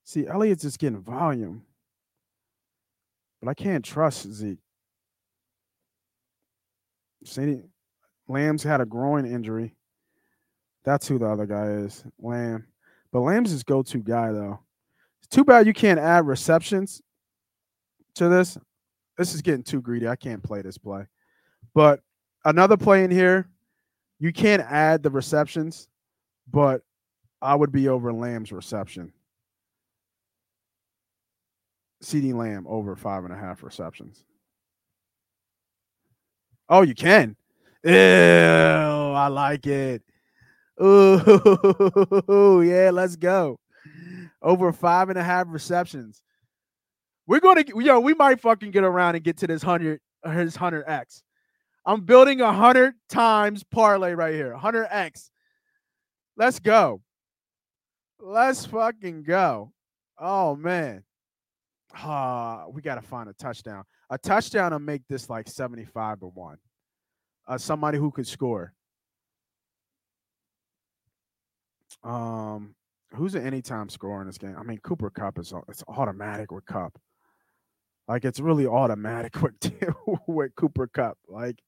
See, 0.04 0.28
Elliott's 0.28 0.64
just 0.64 0.80
getting 0.80 1.02
volume. 1.02 1.64
But 3.42 3.50
I 3.50 3.54
can't 3.54 3.86
trust 3.86 4.30
Zeke. 4.32 4.60
See, 7.24 7.62
Lamb's 8.32 8.64
had 8.64 8.82
a 8.82 8.86
groin 8.86 9.26
injury. 9.26 9.76
That's 10.84 11.08
who 11.08 11.20
the 11.20 11.28
other 11.28 11.46
guy 11.46 11.66
is, 11.66 12.04
Lamb. 12.20 12.66
But 13.12 13.22
Lamb's 13.22 13.52
his 13.52 13.64
go-to 13.64 14.00
guy, 14.00 14.32
though. 14.32 14.60
It's 15.20 15.36
too 15.36 15.44
bad 15.44 15.68
you 15.68 15.74
can't 15.74 16.00
add 16.00 16.26
receptions 16.26 17.02
to 18.16 18.30
this. 18.30 18.58
This 19.18 19.36
is 19.36 19.42
getting 19.42 19.64
too 19.64 19.82
greedy. 19.82 20.08
I 20.08 20.16
can't 20.16 20.42
play 20.42 20.62
this 20.62 20.78
play. 20.78 21.06
But 21.76 22.00
another 22.46 22.78
play 22.78 23.04
in 23.04 23.12
here, 23.12 23.48
you 24.20 24.32
can't 24.32 24.64
add 24.64 25.04
the 25.04 25.12
receptions, 25.12 25.90
but 26.50 26.82
I 27.42 27.54
would 27.54 27.72
be 27.72 27.90
over 27.90 28.14
Lamb's 28.14 28.52
reception. 28.52 29.12
CeeDee 32.04 32.34
Lamb 32.34 32.66
over 32.68 32.96
five 32.96 33.26
and 33.26 33.34
a 33.34 33.38
half 33.38 33.62
receptions. 33.62 34.24
Oh, 36.70 36.82
you 36.82 36.96
can. 36.96 37.36
Ew, 37.84 37.92
I 37.94 39.28
like 39.28 39.66
it. 39.66 40.04
Ooh, 40.82 42.62
yeah, 42.66 42.92
let's 42.92 43.16
go. 43.16 43.60
Over 44.42 44.72
five 44.72 45.10
and 45.10 45.18
a 45.18 45.24
half 45.24 45.48
receptions. 45.50 46.22
We're 47.28 47.40
gonna, 47.40 47.64
yo, 47.76 48.00
we 48.00 48.14
might 48.14 48.42
fucking 48.42 48.72
get 48.72 48.84
around 48.84 49.16
and 49.16 49.24
get 49.24 49.38
to 49.38 49.48
this 49.48 49.62
hundred, 49.62 50.00
his 50.26 50.56
hundred 50.56 50.86
X. 50.88 51.24
I'm 51.86 52.02
building 52.02 52.42
a 52.42 52.54
hundred 52.54 52.94
times 53.10 53.64
parlay 53.64 54.14
right 54.14 54.34
here. 54.34 54.56
Hundred 54.56 54.88
X. 54.92 55.32
Let's 56.38 56.60
go. 56.60 57.02
Let's 58.20 58.66
fucking 58.66 59.24
go. 59.24 59.72
Oh 60.20 60.56
man. 60.56 61.04
Ah, 61.94 62.66
we 62.70 62.82
gotta 62.82 63.02
find 63.02 63.30
a 63.30 63.34
touchdown. 63.34 63.84
A 64.10 64.18
touchdown 64.18 64.72
to 64.72 64.80
make 64.80 65.02
this 65.08 65.30
like 65.30 65.48
75 65.48 66.20
to 66.20 66.28
1 66.28 66.58
uh, 67.52 67.58
somebody 67.58 67.98
who 67.98 68.12
could 68.12 68.26
score. 68.26 68.74
Um, 72.02 72.76
who's 73.14 73.36
an 73.36 73.46
anytime 73.46 73.90
scorer 73.90 74.22
in 74.22 74.28
this 74.28 74.38
game? 74.38 74.56
I 74.58 74.64
mean, 74.64 74.80
Cooper 74.80 75.10
Kupp 75.10 75.38
is 75.38 75.54
it's 75.68 75.84
automatic 75.88 76.52
with 76.52 76.66
Kupp. 76.66 76.98
Like 78.08 78.24
it's 78.24 78.40
really 78.40 78.66
automatic 78.66 79.42
with 79.42 79.56
with 80.28 80.56
Cooper 80.56 80.88
Kupp. 80.88 81.18
Like, 81.28 81.62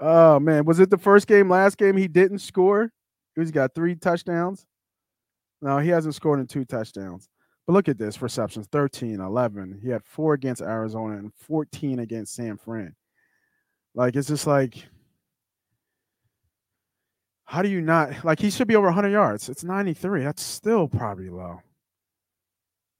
oh 0.00 0.40
man, 0.40 0.64
was 0.64 0.80
it 0.80 0.90
the 0.90 0.98
first 0.98 1.28
game? 1.28 1.48
Last 1.48 1.78
game 1.78 1.96
he 1.96 2.08
didn't 2.08 2.40
score. 2.40 2.90
He's 3.36 3.52
got 3.52 3.74
three 3.74 3.94
touchdowns. 3.94 4.66
No, 5.62 5.78
he 5.78 5.90
hasn't 5.90 6.16
scored 6.16 6.40
in 6.40 6.48
two 6.48 6.64
touchdowns. 6.64 7.28
But 7.66 7.72
look 7.72 7.88
at 7.88 7.98
this 7.98 8.20
receptions 8.20 8.66
13, 8.70 9.20
11. 9.20 9.80
He 9.82 9.88
had 9.88 10.04
four 10.04 10.34
against 10.34 10.60
Arizona 10.60 11.18
and 11.18 11.32
14 11.34 12.00
against 12.00 12.34
San 12.34 12.58
Fran. 12.58 12.94
Like 13.94 14.16
it's 14.16 14.28
just 14.28 14.46
like 14.46 14.84
how 17.44 17.62
do 17.62 17.68
you 17.68 17.80
not 17.80 18.24
like 18.24 18.40
he 18.40 18.50
should 18.50 18.66
be 18.66 18.76
over 18.76 18.86
100 18.86 19.10
yards. 19.10 19.48
It's 19.48 19.62
93. 19.62 20.24
That's 20.24 20.42
still 20.42 20.88
probably 20.88 21.30
low. 21.30 21.60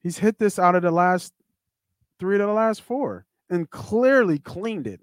He's 0.00 0.18
hit 0.18 0.38
this 0.38 0.58
out 0.58 0.74
of 0.74 0.82
the 0.82 0.90
last 0.90 1.32
three 2.20 2.38
to 2.38 2.44
the 2.44 2.52
last 2.52 2.82
four 2.82 3.26
and 3.50 3.68
clearly 3.70 4.38
cleaned 4.38 4.86
it. 4.86 5.00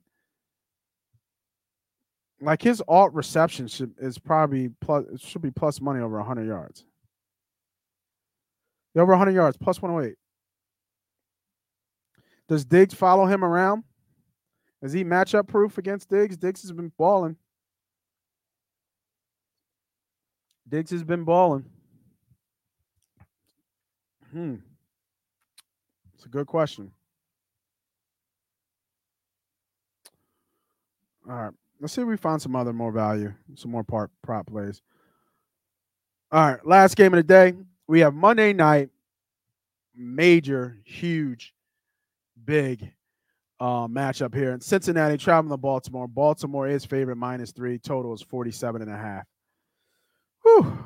Like 2.39 2.61
his 2.61 2.81
alt 2.87 3.13
reception 3.13 3.67
should 3.67 3.93
is 3.99 4.17
probably 4.17 4.69
plus 4.79 5.05
should 5.17 5.41
be 5.41 5.51
plus 5.51 5.81
money 5.81 5.99
over 5.99 6.17
100 6.17 6.47
yards. 6.47 6.85
Over 8.95 9.11
100 9.13 9.31
yards, 9.31 9.57
plus 9.57 9.81
108. 9.81 10.17
Does 12.49 12.65
Diggs 12.65 12.93
follow 12.93 13.25
him 13.25 13.43
around? 13.43 13.83
Is 14.81 14.93
he 14.93 15.03
matchup 15.03 15.47
proof 15.47 15.77
against 15.77 16.09
Diggs? 16.09 16.37
Diggs 16.37 16.61
has 16.63 16.71
been 16.71 16.91
balling. 16.97 17.35
Diggs 20.67 20.91
has 20.91 21.03
been 21.03 21.23
balling. 21.23 21.65
Hmm. 24.31 24.55
It's 26.15 26.25
a 26.25 26.29
good 26.29 26.47
question. 26.47 26.91
All 31.29 31.35
right. 31.35 31.53
Let's 31.79 31.93
see 31.93 32.01
if 32.01 32.07
we 32.07 32.17
find 32.17 32.41
some 32.41 32.55
other 32.55 32.73
more 32.73 32.91
value, 32.91 33.33
some 33.55 33.71
more 33.71 33.83
part 33.83 34.11
prop 34.21 34.47
plays. 34.47 34.81
All 36.31 36.51
right. 36.51 36.65
Last 36.65 36.95
game 36.95 37.13
of 37.13 37.17
the 37.17 37.23
day. 37.23 37.53
We 37.87 37.99
have 37.99 38.13
Monday 38.13 38.53
night. 38.53 38.89
Major, 39.93 40.77
huge, 40.85 41.53
big 42.45 42.93
uh, 43.61 43.87
matchup 43.87 44.33
here. 44.33 44.53
In 44.53 44.59
Cincinnati 44.59 45.17
traveling 45.17 45.51
to 45.51 45.57
Baltimore. 45.57 46.07
Baltimore 46.07 46.67
is 46.67 46.83
favorite 46.83 47.17
minus 47.17 47.51
three. 47.51 47.77
Total 47.77 48.11
is 48.11 48.23
47 48.23 48.81
and 48.81 48.89
a 48.89 48.97
half. 48.97 49.23
Whew. 50.43 50.85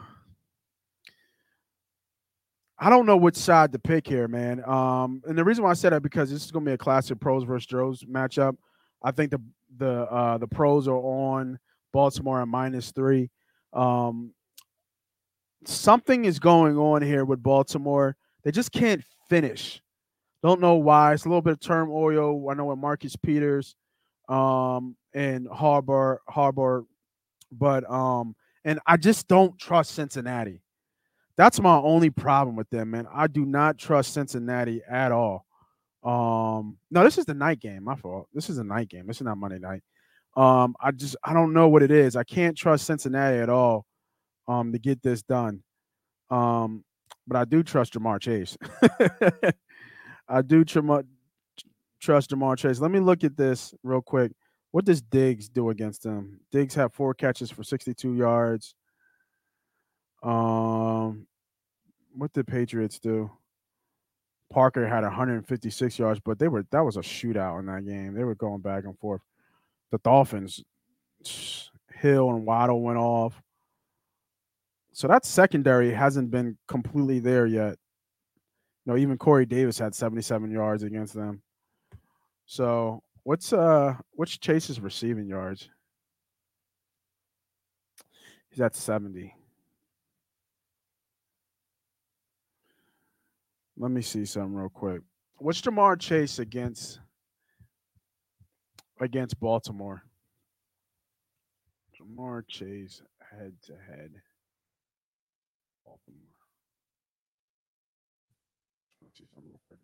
I 2.78 2.90
don't 2.90 3.06
know 3.06 3.16
which 3.16 3.38
side 3.38 3.72
to 3.72 3.80
pick 3.80 4.06
here, 4.06 4.28
man. 4.28 4.62
Um, 4.68 5.24
and 5.26 5.38
the 5.38 5.46
reason 5.46 5.64
why 5.64 5.70
I 5.70 5.76
said 5.76 5.94
that 5.94 6.04
because 6.04 6.30
this 6.30 6.44
is 6.44 6.52
going 6.52 6.66
to 6.66 6.70
be 6.70 6.74
a 6.74 6.78
classic 6.78 7.22
pros 7.22 7.46
versus 7.46 7.66
Joes 7.66 8.04
matchup. 8.04 8.58
I 9.02 9.12
think 9.12 9.32
the 9.32 9.42
the 9.78 10.02
uh, 10.12 10.38
the 10.38 10.48
pros 10.48 10.90
are 10.90 10.98
on 10.98 11.58
Baltimore 11.94 12.42
at 12.42 12.50
minus 12.50 12.92
three. 12.92 13.30
Um, 13.72 14.34
something 15.64 16.26
is 16.26 16.40
going 16.40 16.78
on 16.78 17.02
here 17.02 17.24
with 17.24 17.42
Baltimore. 17.42 18.18
They 18.44 18.52
just 18.52 18.74
can't 18.74 19.02
finish. 19.30 19.82
Don't 20.46 20.62
know 20.62 20.76
why. 20.76 21.12
It's 21.12 21.26
a 21.26 21.28
little 21.28 21.42
bit 21.42 21.54
of 21.54 21.60
turmoil. 21.60 22.48
I 22.52 22.54
know 22.54 22.66
with 22.66 22.78
Marcus 22.78 23.16
Peters 23.16 23.76
um, 24.30 24.96
and 25.12 25.48
Harbaugh 25.48 26.18
Harbaugh, 26.30 26.86
but 27.52 27.90
um, 27.90 28.36
and 28.64 28.80
I 28.86 28.98
just 28.98 29.28
don't 29.28 29.58
trust 29.58 29.96
Cincinnati. 29.96 30.62
That's 31.36 31.60
my 31.60 31.76
only 31.76 32.12
problem 32.12 32.56
with 32.56 32.70
them, 32.70 32.92
man. 32.92 33.08
I 33.12 33.26
do 33.26 33.44
not 33.44 33.80
trust 33.80 34.14
Cincinnati 34.14 34.84
at 34.88 35.12
all. 35.12 35.48
Um, 36.04 36.78
no, 36.92 37.04
this 37.04 37.18
is 37.18 37.26
the 37.26 37.34
night 37.34 37.60
game. 37.60 37.84
My 37.84 37.96
fault. 37.96 38.28
This 38.32 38.52
is 38.52 38.60
a 38.60 38.64
night 38.64 38.90
game. 38.90 39.08
This 39.08 39.18
is 39.18 39.24
not 39.24 39.40
Monday 39.40 39.58
night. 39.58 39.82
Um, 40.38 40.76
I 40.80 40.92
just 40.92 41.16
I 41.24 41.34
don't 41.34 41.54
know 41.54 41.70
what 41.70 41.82
it 41.82 41.90
is. 41.90 42.16
I 42.16 42.24
can't 42.24 42.56
trust 42.56 42.86
Cincinnati 42.86 43.40
at 43.40 43.50
all 43.50 43.88
um 44.48 44.74
to 44.74 44.78
get 44.78 45.02
this 45.02 45.24
done. 45.24 45.64
Um, 46.30 46.86
but 47.28 47.36
I 47.36 47.46
do 47.46 47.64
trust 47.64 47.94
Ja'Marr 47.94 48.20
Chase. 48.20 48.56
I 50.28 50.42
do 50.42 50.64
tr- 50.64 50.80
trust 52.00 52.32
Ja'Marr 52.32 52.58
Chase. 52.58 52.80
Let 52.80 52.92
me 52.92 53.00
look 53.00 53.24
at 53.24 53.38
this 53.38 53.74
real 53.84 54.02
quick. 54.02 54.32
What 54.72 54.86
does 54.86 55.02
Diggs 55.02 55.48
do 55.48 55.70
against 55.70 56.04
them? 56.04 56.40
Diggs 56.52 56.76
had 56.76 56.94
four 56.94 57.14
catches 57.14 57.50
for 57.50 57.64
62 57.64 58.14
yards. 58.14 58.76
Um, 60.22 61.28
what 62.14 62.34
did 62.34 62.48
Patriots 62.48 63.00
do? 63.00 63.32
Parker 64.52 64.88
had 64.88 65.04
156 65.04 66.00
yards, 66.00 66.20
but 66.20 66.40
they 66.40 66.48
were 66.48 66.66
that 66.72 66.84
was 66.84 66.98
a 66.98 67.02
shootout 67.02 67.60
in 67.60 67.66
that 67.68 67.86
game. 67.86 68.14
They 68.14 68.24
were 68.24 68.36
going 68.36 68.62
back 68.62 68.84
and 68.86 68.98
forth. 69.00 69.22
The 69.92 69.98
Dolphins, 70.00 70.64
Hill 71.94 72.30
and 72.30 72.46
Waddle 72.46 72.82
went 72.82 72.98
off. 72.98 73.42
So 74.94 75.08
that 75.08 75.26
secondary 75.26 75.92
hasn't 75.92 76.32
been 76.32 76.58
completely 76.68 77.20
there 77.20 77.46
yet. 77.46 77.78
You 78.86 78.94
know, 78.94 78.98
even 78.98 79.18
Corey 79.18 79.46
Davis 79.46 79.80
had 79.80 79.96
77 79.96 80.52
yards 80.52 80.84
against 80.84 81.14
them. 81.14 81.42
So 82.46 83.02
what's 83.24 83.52
uh 83.52 83.96
what's 84.12 84.38
Chase's 84.38 84.80
receiving 84.80 85.28
yards? 85.28 85.70
He's 88.50 88.62
at 88.62 88.76
70. 88.76 89.34
Let 93.78 93.92
me 93.92 94.02
see 94.02 94.24
something 94.24 94.54
real 94.54 94.70
quick. 94.70 95.02
What's 95.38 95.62
Ja'Marr 95.62 96.00
Chase 96.00 96.40
against 96.40 97.00
against 99.02 99.40
Baltimore? 99.40 100.04
Ja'Marr 102.00 102.48
Chase 102.48 103.02
head 103.32 103.54
to 103.66 103.74
head. 103.74 104.12
Baltimore. 105.84 106.35
Quick 109.16 109.80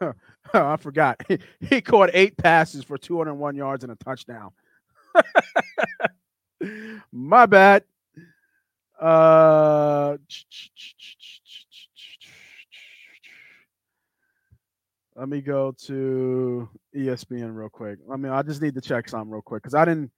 here. 0.00 0.16
I 0.54 0.76
forgot. 0.76 1.20
He, 1.28 1.38
he 1.60 1.80
caught 1.80 2.10
eight 2.12 2.36
passes 2.36 2.84
for 2.84 2.98
201 2.98 3.56
yards 3.56 3.84
and 3.84 3.92
a 3.92 3.96
touchdown. 3.96 4.50
My 7.12 7.46
bad. 7.46 7.84
Uh, 9.00 10.16
let 15.14 15.28
me 15.28 15.40
go 15.40 15.72
to 15.86 16.68
ESPN 16.96 17.54
real 17.54 17.68
quick. 17.68 17.98
I 18.10 18.16
mean, 18.16 18.32
I 18.32 18.42
just 18.42 18.60
need 18.60 18.74
to 18.74 18.80
check 18.80 19.08
something 19.08 19.30
real 19.30 19.42
quick 19.42 19.62
because 19.62 19.74
I 19.74 19.84
didn't. 19.84 20.10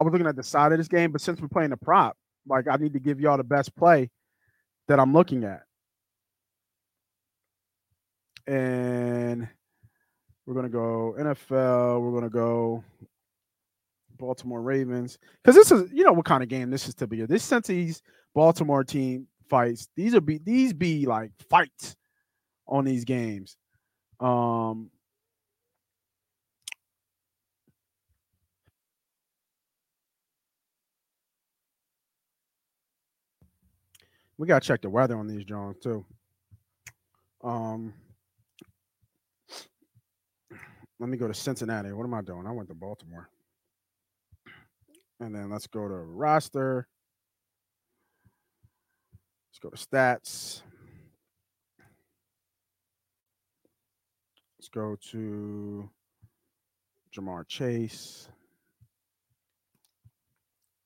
I 0.00 0.04
was 0.04 0.12
looking 0.12 0.26
at 0.26 0.34
the 0.34 0.42
side 0.42 0.72
of 0.72 0.78
this 0.78 0.88
game, 0.88 1.12
but 1.12 1.20
since 1.20 1.40
we're 1.40 1.46
playing 1.46 1.70
the 1.70 1.76
prop, 1.76 2.16
like 2.48 2.66
I 2.68 2.76
need 2.76 2.94
to 2.94 2.98
give 2.98 3.20
y'all 3.20 3.36
the 3.36 3.44
best 3.44 3.76
play 3.76 4.10
that 4.88 5.00
I'm 5.00 5.12
looking 5.12 5.44
at. 5.44 5.62
And 8.46 9.48
we're 10.46 10.54
gonna 10.54 10.68
go 10.68 11.14
NFL. 11.18 12.02
We're 12.02 12.12
gonna 12.12 12.30
go 12.30 12.84
Baltimore 14.18 14.60
Ravens. 14.60 15.18
Because 15.42 15.54
this 15.54 15.72
is, 15.72 15.90
you 15.92 16.04
know, 16.04 16.12
what 16.12 16.26
kind 16.26 16.42
of 16.42 16.48
game 16.48 16.70
this 16.70 16.88
is 16.88 16.94
to 16.96 17.06
be. 17.06 17.24
This 17.24 17.48
Cincy's 17.48 18.02
Baltimore 18.34 18.84
team 18.84 19.26
fights. 19.48 19.88
These 19.96 20.14
are 20.14 20.20
be 20.20 20.38
these 20.38 20.72
be 20.72 21.06
like 21.06 21.30
fights 21.48 21.96
on 22.66 22.84
these 22.84 23.04
games. 23.04 23.56
Um 24.20 24.90
we 34.38 34.46
gotta 34.46 34.66
check 34.66 34.82
the 34.82 34.90
weather 34.90 35.16
on 35.16 35.26
these 35.26 35.44
drones 35.44 35.78
too. 35.82 36.04
Um 37.42 37.94
let 41.00 41.08
me 41.08 41.16
go 41.16 41.28
to 41.28 41.34
Cincinnati. 41.34 41.92
What 41.92 42.04
am 42.04 42.14
I 42.14 42.22
doing? 42.22 42.46
I 42.46 42.52
went 42.52 42.68
to 42.68 42.74
Baltimore. 42.74 43.28
And 45.20 45.34
then 45.34 45.50
let's 45.50 45.66
go 45.66 45.86
to 45.88 45.94
roster. 45.94 46.86
Let's 49.50 49.58
go 49.60 49.70
to 49.70 49.76
stats. 49.76 50.62
Let's 54.58 54.68
go 54.70 54.96
to 55.10 55.90
Ja'Marr 57.14 57.46
Chase. 57.46 58.28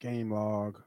Game 0.00 0.32
log. 0.32 0.80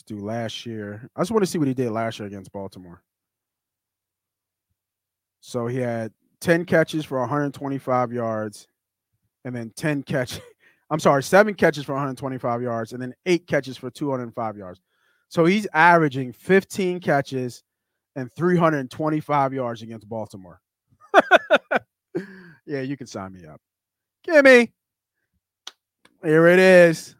Let's 0.00 0.08
do 0.08 0.24
last 0.24 0.64
year. 0.64 1.10
I 1.14 1.20
just 1.20 1.30
want 1.30 1.42
to 1.42 1.46
see 1.46 1.58
what 1.58 1.68
he 1.68 1.74
did 1.74 1.90
last 1.90 2.18
year 2.18 2.26
against 2.26 2.50
Baltimore. 2.52 3.02
So 5.42 5.66
he 5.66 5.76
had 5.76 6.10
10 6.40 6.64
catches 6.64 7.04
for 7.04 7.20
125 7.20 8.10
yards 8.10 8.66
and 9.44 9.54
then 9.54 9.70
10 9.76 10.04
catch 10.04 10.40
I'm 10.90 11.00
sorry, 11.00 11.22
7 11.22 11.52
catches 11.52 11.84
for 11.84 11.92
125 11.92 12.62
yards 12.62 12.94
and 12.94 13.02
then 13.02 13.12
8 13.26 13.46
catches 13.46 13.76
for 13.76 13.90
205 13.90 14.56
yards. 14.56 14.80
So 15.28 15.44
he's 15.44 15.66
averaging 15.74 16.32
15 16.32 17.00
catches 17.00 17.62
and 18.16 18.32
325 18.34 19.52
yards 19.52 19.82
against 19.82 20.08
Baltimore. 20.08 20.62
yeah, 22.64 22.80
you 22.80 22.96
can 22.96 23.06
sign 23.06 23.34
me 23.34 23.44
up. 23.44 23.60
Gimme. 24.24 24.72
Here 26.22 26.46
it 26.46 26.58
is. 26.58 27.16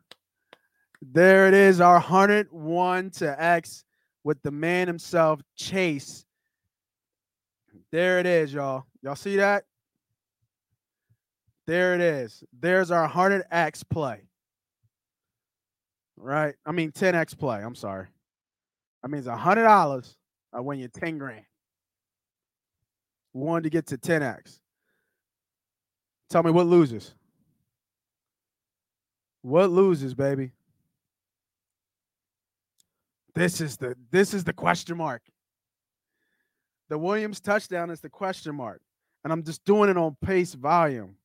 There 1.02 1.48
it 1.48 1.54
is, 1.54 1.80
our 1.80 1.94
101 1.94 3.10
to 3.10 3.42
X 3.42 3.84
with 4.22 4.42
the 4.42 4.50
man 4.50 4.86
himself, 4.86 5.40
Chase. 5.56 6.24
There 7.90 8.18
it 8.18 8.26
is, 8.26 8.52
y'all. 8.52 8.84
Y'all 9.02 9.16
see 9.16 9.36
that? 9.36 9.64
There 11.66 11.94
it 11.94 12.00
is. 12.00 12.44
There's 12.58 12.90
our 12.90 13.08
100x 13.08 13.88
play. 13.88 14.22
Right? 16.16 16.54
I 16.66 16.72
mean 16.72 16.92
10x 16.92 17.38
play. 17.38 17.62
I'm 17.62 17.74
sorry. 17.74 18.08
I 19.02 19.08
mean 19.08 19.20
it's 19.20 19.28
$100 19.28 20.16
I 20.52 20.60
win 20.60 20.78
you 20.78 20.88
10 20.88 21.18
grand. 21.18 21.44
We 23.32 23.60
to 23.60 23.70
get 23.70 23.86
to 23.86 23.98
10x. 23.98 24.58
Tell 26.28 26.42
me 26.42 26.50
what 26.50 26.66
loses. 26.66 27.14
What 29.42 29.70
loses, 29.70 30.14
baby? 30.14 30.50
This 33.40 33.62
is 33.62 33.78
the 33.78 33.96
this 34.10 34.34
is 34.34 34.44
the 34.44 34.52
question 34.52 34.98
mark. 34.98 35.22
The 36.90 36.98
Williams 36.98 37.40
touchdown 37.40 37.88
is 37.88 38.02
the 38.02 38.10
question 38.10 38.54
mark. 38.54 38.82
And 39.24 39.32
I'm 39.32 39.42
just 39.42 39.64
doing 39.64 39.88
it 39.88 39.96
on 39.96 40.14
pace 40.22 40.52
volume. 40.52 41.16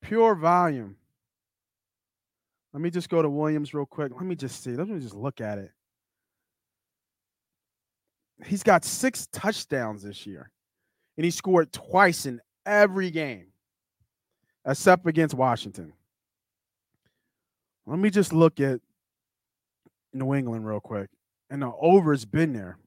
Pure 0.00 0.36
volume. 0.36 0.94
Let 2.72 2.80
me 2.80 2.90
just 2.90 3.08
go 3.08 3.20
to 3.20 3.28
Williams 3.28 3.74
real 3.74 3.86
quick. 3.86 4.12
Let 4.14 4.22
me 4.22 4.36
just 4.36 4.62
see. 4.62 4.76
Let 4.76 4.86
me 4.86 5.00
just 5.00 5.16
look 5.16 5.40
at 5.40 5.58
it. 5.58 5.72
He's 8.46 8.62
got 8.62 8.84
six 8.84 9.26
touchdowns 9.32 10.04
this 10.04 10.28
year, 10.28 10.52
and 11.16 11.24
he 11.24 11.32
scored 11.32 11.72
twice 11.72 12.24
in 12.24 12.40
every 12.64 13.10
game, 13.10 13.48
except 14.64 15.08
against 15.08 15.34
Washington. 15.34 15.92
Let 17.84 17.98
me 17.98 18.10
just 18.10 18.32
look 18.32 18.60
at 18.60 18.80
New 20.12 20.34
England 20.34 20.66
real 20.66 20.80
quick. 20.80 21.10
And 21.50 21.62
the 21.62 21.72
over's 21.80 22.24
been 22.24 22.52
there. 22.52 22.78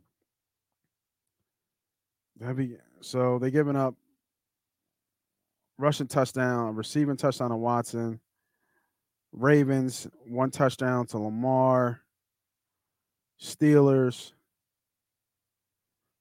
Heavy. 2.43 2.78
So 3.01 3.39
they 3.39 3.51
giving 3.51 3.76
up 3.76 3.95
rushing 5.78 6.07
touchdown, 6.07 6.76
receiving 6.76 7.17
touchdown 7.17 7.49
to 7.49 7.55
Watson. 7.55 8.19
Ravens, 9.32 10.07
one 10.28 10.51
touchdown 10.51 11.05
to 11.07 11.17
Lamar. 11.17 12.01
Steelers. 13.41 14.34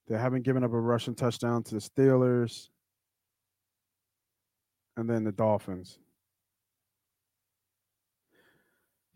They 0.09 0.17
haven't 0.19 0.43
given 0.43 0.65
up 0.65 0.73
a 0.73 0.81
rushing 0.81 1.15
touchdown 1.15 1.63
to 1.65 1.75
the 1.75 1.81
Steelers. 1.81 2.69
And 4.97 5.09
then 5.09 5.25
the 5.25 5.33
Dolphins. 5.33 5.99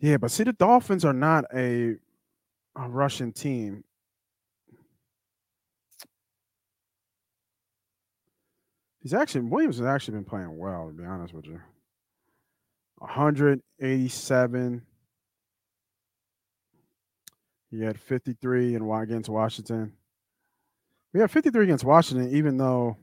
Yeah, 0.05 0.19
but 0.19 0.31
see, 0.31 0.45
the 0.45 0.53
Dolphins 0.53 1.03
are 1.07 1.15
not 1.15 1.47
a, 1.55 1.95
a 2.77 2.89
Russian 2.91 3.33
team. 3.33 3.85
He's 9.01 9.15
actually 9.15 9.47
Williams 9.47 9.79
has 9.79 9.87
actually 9.87 10.17
been 10.17 10.27
playing 10.27 10.59
well, 10.59 10.89
to 10.89 10.93
be 10.93 11.07
honest 11.07 11.33
with 11.33 11.47
you. 11.47 11.59
187. 12.99 14.83
He 17.71 17.81
had 17.81 17.99
53 17.99 18.75
and 18.75 19.03
against 19.03 19.31
Washington. 19.31 19.95
We 21.15 21.21
had 21.21 21.31
53 21.31 21.65
against 21.65 21.85
Washington, 21.85 22.37
even 22.37 22.59
though 22.59 22.99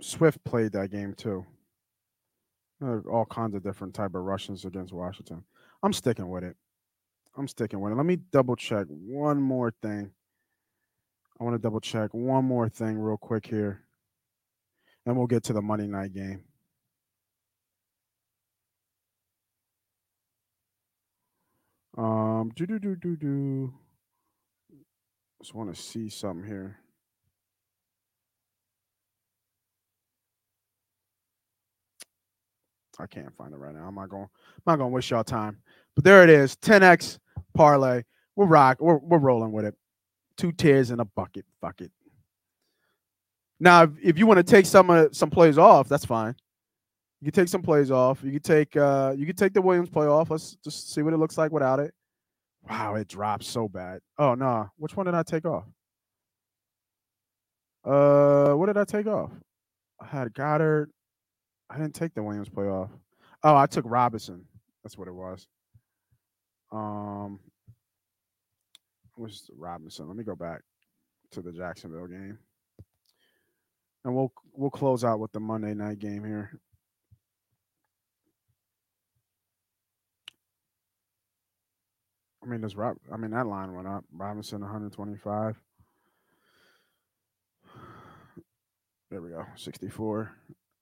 Swift 0.00 0.42
played 0.42 0.72
that 0.72 0.90
game 0.90 1.14
too. 1.14 1.46
All 2.82 3.26
kinds 3.26 3.54
of 3.54 3.62
different 3.62 3.94
type 3.94 4.14
of 4.14 4.22
Russians 4.22 4.64
against 4.64 4.92
Washington. 4.92 5.44
I'm 5.82 5.92
sticking 5.92 6.28
with 6.28 6.44
it. 6.44 6.56
I'm 7.36 7.48
sticking 7.48 7.80
with 7.80 7.92
it. 7.92 7.96
Let 7.96 8.06
me 8.06 8.16
double 8.16 8.56
check 8.56 8.86
one 8.88 9.40
more 9.40 9.72
thing. 9.82 10.10
I 11.40 11.44
want 11.44 11.54
to 11.54 11.58
double 11.62 11.80
check 11.80 12.10
one 12.12 12.44
more 12.44 12.68
thing 12.68 12.98
real 12.98 13.16
quick 13.16 13.46
here. 13.46 13.82
And 15.06 15.16
we'll 15.16 15.26
get 15.26 15.42
to 15.44 15.52
the 15.52 15.62
Monday 15.62 15.86
night 15.86 16.12
game. 16.12 16.44
Um, 21.96 22.52
do 22.54 22.66
do 22.66 22.78
do 22.78 22.96
do 22.96 23.16
do. 23.16 23.74
Just 25.40 25.54
want 25.54 25.74
to 25.74 25.80
see 25.80 26.08
something 26.08 26.46
here. 26.46 26.81
I 32.98 33.06
can't 33.06 33.34
find 33.36 33.52
it 33.52 33.56
right 33.56 33.74
now. 33.74 33.86
I'm 33.86 33.94
not 33.94 34.08
going. 34.08 34.24
I'm 34.24 34.62
not 34.66 34.76
going 34.76 34.90
to 34.90 34.94
waste 34.94 35.10
y'all 35.10 35.24
time. 35.24 35.58
But 35.94 36.04
there 36.04 36.22
it 36.22 36.30
is. 36.30 36.56
10x 36.56 37.18
parlay. 37.54 38.02
We're 38.36 38.46
rock. 38.46 38.78
We're 38.80 38.98
we're 38.98 39.18
rolling 39.18 39.52
with 39.52 39.64
it. 39.64 39.74
Two 40.36 40.52
tears 40.52 40.90
in 40.90 41.00
a 41.00 41.04
bucket. 41.04 41.44
Fuck 41.60 41.80
it. 41.80 41.92
Now, 43.60 43.84
if, 43.84 43.90
if 44.02 44.18
you 44.18 44.26
want 44.26 44.38
to 44.38 44.42
take 44.42 44.66
some 44.66 44.90
uh, 44.90 45.06
some 45.12 45.30
plays 45.30 45.58
off, 45.58 45.88
that's 45.88 46.04
fine. 46.04 46.34
You 47.20 47.30
can 47.30 47.42
take 47.42 47.48
some 47.48 47.62
plays 47.62 47.90
off. 47.90 48.24
You 48.24 48.32
can 48.32 48.40
take 48.40 48.76
uh 48.76 49.14
you 49.16 49.26
can 49.26 49.36
take 49.36 49.52
the 49.52 49.62
Williams 49.62 49.90
play 49.90 50.06
off. 50.06 50.30
Let's 50.30 50.56
just 50.64 50.92
see 50.92 51.02
what 51.02 51.12
it 51.12 51.18
looks 51.18 51.38
like 51.38 51.52
without 51.52 51.78
it. 51.78 51.94
Wow, 52.68 52.96
it 52.96 53.08
dropped 53.08 53.44
so 53.44 53.68
bad. 53.68 54.00
Oh 54.18 54.34
no, 54.34 54.44
nah. 54.44 54.66
which 54.76 54.96
one 54.96 55.06
did 55.06 55.14
I 55.14 55.22
take 55.22 55.44
off? 55.44 55.64
Uh, 57.84 58.54
what 58.54 58.66
did 58.66 58.76
I 58.76 58.84
take 58.84 59.06
off? 59.06 59.30
I 60.00 60.06
had 60.06 60.32
Goedert. 60.32 60.88
I 61.72 61.78
didn't 61.78 61.94
take 61.94 62.14
the 62.14 62.22
Williams 62.22 62.50
play 62.50 62.66
off. 62.66 62.90
Oh, 63.42 63.56
I 63.56 63.64
took 63.66 63.86
Robinson. 63.88 64.44
That's 64.84 64.98
what 64.98 65.08
it 65.08 65.14
was. 65.14 65.46
Um, 66.70 67.40
was 69.16 69.50
Robinson? 69.56 70.06
Let 70.06 70.16
me 70.16 70.24
go 70.24 70.36
back 70.36 70.60
to 71.30 71.40
the 71.40 71.50
Jacksonville 71.50 72.08
game, 72.08 72.38
and 74.04 74.14
we'll 74.14 74.32
we'll 74.52 74.70
close 74.70 75.02
out 75.02 75.18
with 75.18 75.32
the 75.32 75.40
Monday 75.40 75.72
night 75.72 75.98
game 75.98 76.24
here. 76.24 76.60
I 82.42 82.48
mean, 82.48 82.60
this 82.60 82.74
Rob. 82.74 82.98
I 83.10 83.16
mean, 83.16 83.30
that 83.30 83.46
line 83.46 83.74
went 83.74 83.88
up. 83.88 84.04
Robinson 84.12 84.60
125. 84.60 85.56
There 89.10 89.20
we 89.20 89.28
go. 89.28 89.44
64 89.56 90.32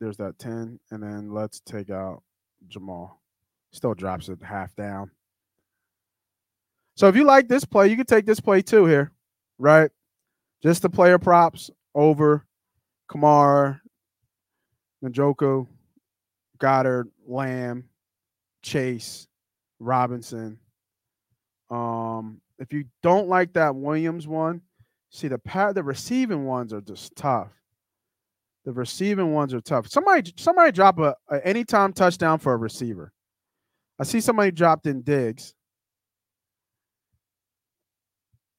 there's 0.00 0.16
that 0.16 0.38
10, 0.38 0.80
and 0.90 1.02
then 1.02 1.30
let's 1.32 1.60
take 1.60 1.90
out 1.90 2.22
Jamaal. 2.68 3.10
Still 3.72 3.94
drops 3.94 4.28
it 4.28 4.42
half 4.42 4.74
down. 4.74 5.10
So 6.96 7.06
if 7.08 7.16
you 7.16 7.24
like 7.24 7.48
this 7.48 7.64
play, 7.64 7.88
you 7.88 7.96
can 7.96 8.06
take 8.06 8.26
this 8.26 8.40
play 8.40 8.62
too 8.62 8.86
here, 8.86 9.12
right? 9.58 9.90
Just 10.62 10.82
the 10.82 10.90
player 10.90 11.18
props 11.18 11.70
over 11.94 12.46
Kamara, 13.10 13.80
Njoku, 15.04 15.66
Goedert, 16.58 17.06
Lamb, 17.26 17.84
Chase, 18.62 19.28
Robinson. 19.78 20.58
Um, 21.70 22.40
if 22.58 22.72
you 22.72 22.84
don't 23.02 23.28
like 23.28 23.52
that 23.54 23.74
Williams 23.74 24.26
one, 24.26 24.60
see 25.10 25.28
the 25.28 25.38
pat 25.38 25.74
the 25.74 25.82
receiving 25.82 26.44
ones 26.44 26.72
are 26.72 26.82
just 26.82 27.16
tough. 27.16 27.48
The 28.64 28.72
receiving 28.72 29.32
ones 29.32 29.54
are 29.54 29.60
tough. 29.60 29.88
Somebody 29.88 30.32
somebody 30.36 30.72
drop 30.72 30.98
a, 30.98 31.14
a 31.30 31.46
anytime 31.46 31.92
touchdown 31.92 32.38
for 32.38 32.52
a 32.52 32.56
receiver. 32.56 33.12
I 33.98 34.04
see 34.04 34.20
somebody 34.20 34.50
dropped 34.50 34.86
in 34.86 35.02
Diggs 35.02 35.54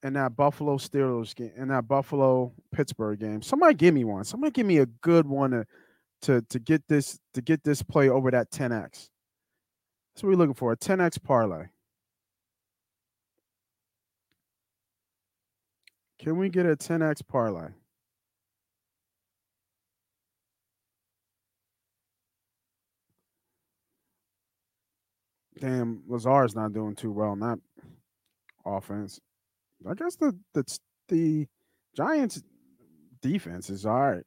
in 0.04 0.14
that 0.14 0.36
Buffalo 0.36 0.78
Steelers 0.78 1.36
game, 1.36 1.52
in 1.56 1.68
that 1.68 1.88
Buffalo 1.88 2.54
Pittsburgh 2.72 3.20
game. 3.20 3.42
Somebody 3.42 3.76
give 3.76 3.94
me 3.94 4.04
one. 4.04 4.24
Somebody 4.24 4.52
give 4.52 4.66
me 4.66 4.80
a 4.80 4.86
good 4.86 5.28
one 5.28 5.52
to 5.52 5.66
to 6.24 6.42
to 6.42 6.60
get 6.60 6.88
this 6.88 7.20
to 7.34 7.42
get 7.42 7.64
this 7.64 7.84
play 7.84 8.10
over 8.10 8.32
that 8.32 8.52
10x. 8.52 9.10
That's 10.14 10.24
what 10.24 10.30
we're 10.30 10.36
looking 10.36 10.56
for. 10.56 10.72
A 10.72 10.78
10x 10.78 11.22
parlay. 11.22 11.66
Can 16.20 16.38
we 16.38 16.50
get 16.50 16.66
a 16.66 16.76
10x 16.76 17.28
parlay? 17.28 17.70
Damn, 25.62 26.02
Lazard's 26.08 26.56
not 26.56 26.74
doing 26.74 26.96
too 26.96 27.12
well 27.12 27.34
in 27.34 27.40
that 27.40 27.60
offense. 28.66 29.20
I 29.90 29.94
guess 29.94 30.16
the 30.16 30.38
the 30.54 30.80
the 31.08 31.48
Giants 31.96 32.42
defense 33.22 33.70
is 33.70 33.86
all 33.86 34.00
right. 34.00 34.24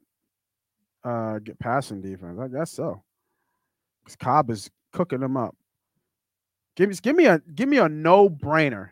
Uh, 1.03 1.39
get 1.39 1.59
passing 1.59 2.01
defense. 2.01 2.39
I 2.39 2.47
guess 2.47 2.71
so. 2.71 3.03
Because 4.03 4.15
Cobb 4.15 4.49
is 4.49 4.71
cooking 4.91 5.19
them 5.19 5.37
up. 5.37 5.55
Give 6.75 6.89
me 6.89 6.95
give 7.01 7.15
me 7.15 7.25
a 7.25 7.39
give 7.53 7.69
me 7.69 7.77
a 7.77 7.89
no 7.89 8.29
brainer. 8.29 8.89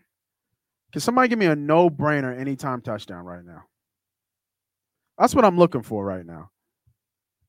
Can 0.92 1.02
somebody 1.02 1.28
give 1.28 1.40
me 1.40 1.48
a 1.48 1.56
no 1.56 1.90
brainer 1.90 2.38
anytime 2.38 2.82
touchdown 2.82 3.26
right 3.26 3.44
now? 3.44 3.64
That's 5.18 5.34
what 5.34 5.46
I'm 5.46 5.58
looking 5.58 5.82
for 5.82 6.06
right 6.06 6.26
now. 6.26 6.50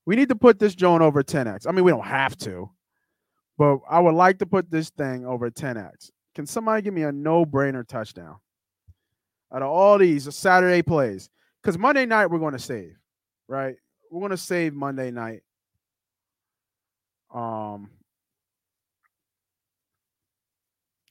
We 0.07 0.17
need 0.17 0.29
to 0.31 0.37
put 0.37 0.59
this 0.59 0.75
Joan 0.75 1.03
over 1.03 1.23
10x. 1.23 1.67
I 1.67 1.73
mean, 1.73 1.85
we 1.85 1.91
don't 1.91 2.05
have 2.05 2.37
to, 2.39 2.71
but 3.59 3.79
I 3.89 4.01
would 4.01 4.15
like 4.15 4.39
to 4.39 4.47
put 4.47 4.71
this 4.71 4.91
thing 4.91 5.27
over 5.27 5.51
10x. 5.51 6.11
Can 6.35 6.47
somebody 6.47 6.83
give 6.83 6.95
me 6.95 7.03
a 7.03 7.13
no-brainer 7.13 7.87
touchdown? 7.87 8.37
Out 9.55 9.63
of 9.63 9.69
all 9.69 9.99
these 9.99 10.35
Saturday 10.35 10.83
plays, 10.83 11.31
because 11.63 11.79
Monday 11.79 12.07
night 12.07 12.27
we're 12.27 12.41
going 12.41 12.55
to 12.55 12.59
save, 12.59 12.97
right? 13.47 13.77
We're 14.11 14.21
going 14.21 14.31
to 14.31 14.37
save 14.37 14.75
Monday 14.75 15.11
night. 15.11 15.43
Um, 17.33 17.91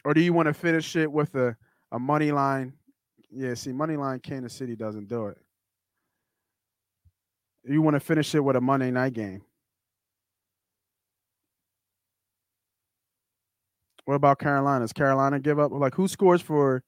Or 0.06 0.14
do 0.14 0.22
you 0.22 0.34
want 0.34 0.48
to 0.48 0.54
finish 0.54 0.96
it 0.96 1.12
with 1.12 1.34
a, 1.36 1.56
a 1.92 2.00
money 2.00 2.32
line? 2.32 2.74
Yeah, 3.32 3.54
see, 3.54 3.72
money 3.72 3.96
line 3.96 4.20
Kansas 4.20 4.54
City 4.54 4.76
doesn't 4.76 5.08
do 5.08 5.28
it. 5.28 5.38
You 7.66 7.82
want 7.82 7.96
to 7.96 8.02
finish 8.02 8.36
it 8.36 8.42
with 8.42 8.58
a 8.58 8.62
Monday 8.62 8.92
night 8.92 9.14
game. 9.14 9.42
What 14.06 14.16
about 14.16 14.40
Carolina? 14.40 14.84
Does 14.84 14.94
Carolina 14.94 15.40
give 15.40 15.60
up? 15.60 15.72
Like 15.72 15.96
who 15.96 16.08
scores 16.08 16.42
for 16.42 16.84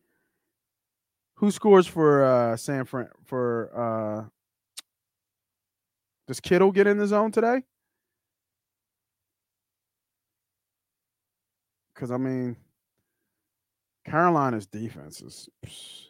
who 1.36 1.52
scores 1.52 1.88
for 1.88 2.24
uh 2.24 2.58
San 2.58 2.86
Fran 2.86 3.08
for 3.26 3.72
uh 3.76 4.30
does 6.28 6.40
Kittle 6.40 6.72
get 6.72 6.88
in 6.88 6.98
the 6.98 7.08
zone 7.08 7.32
today? 7.32 7.62
Because 11.94 12.12
I 12.12 12.18
mean, 12.18 12.58
Carolina's 14.06 14.68
defense 14.68 15.22
is, 15.22 15.50
is 15.64 16.10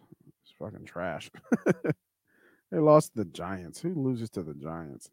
fucking 0.57 0.85
trash. 0.85 1.29
they 2.71 2.79
lost 2.79 3.13
to 3.13 3.23
the 3.23 3.29
Giants. 3.29 3.81
Who 3.81 3.93
loses 3.93 4.29
to 4.31 4.43
the 4.43 4.53
Giants? 4.53 5.09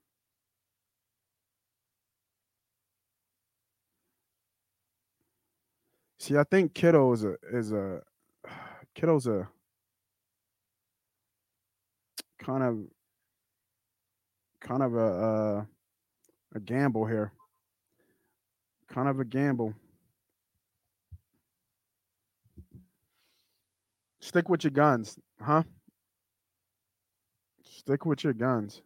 See, 6.22 6.36
I 6.36 6.44
think 6.44 6.72
Kittle 6.72 7.12
is 7.14 7.24
a 7.24 7.34
is 7.52 7.72
a 7.72 8.00
Kittle's 8.94 9.26
a 9.26 9.48
kind 12.38 12.62
of 12.62 12.78
kind 14.60 14.84
of 14.84 14.94
a 14.94 15.04
uh, 15.04 15.64
a 16.54 16.60
gamble 16.60 17.06
here. 17.06 17.32
Kind 18.86 19.08
of 19.08 19.18
a 19.18 19.24
gamble. 19.24 19.74
Stick 24.20 24.48
with 24.48 24.62
your 24.62 24.70
guns, 24.70 25.18
huh? 25.40 25.64
Stick 27.64 28.06
with 28.06 28.22
your 28.22 28.32
guns. 28.32 28.80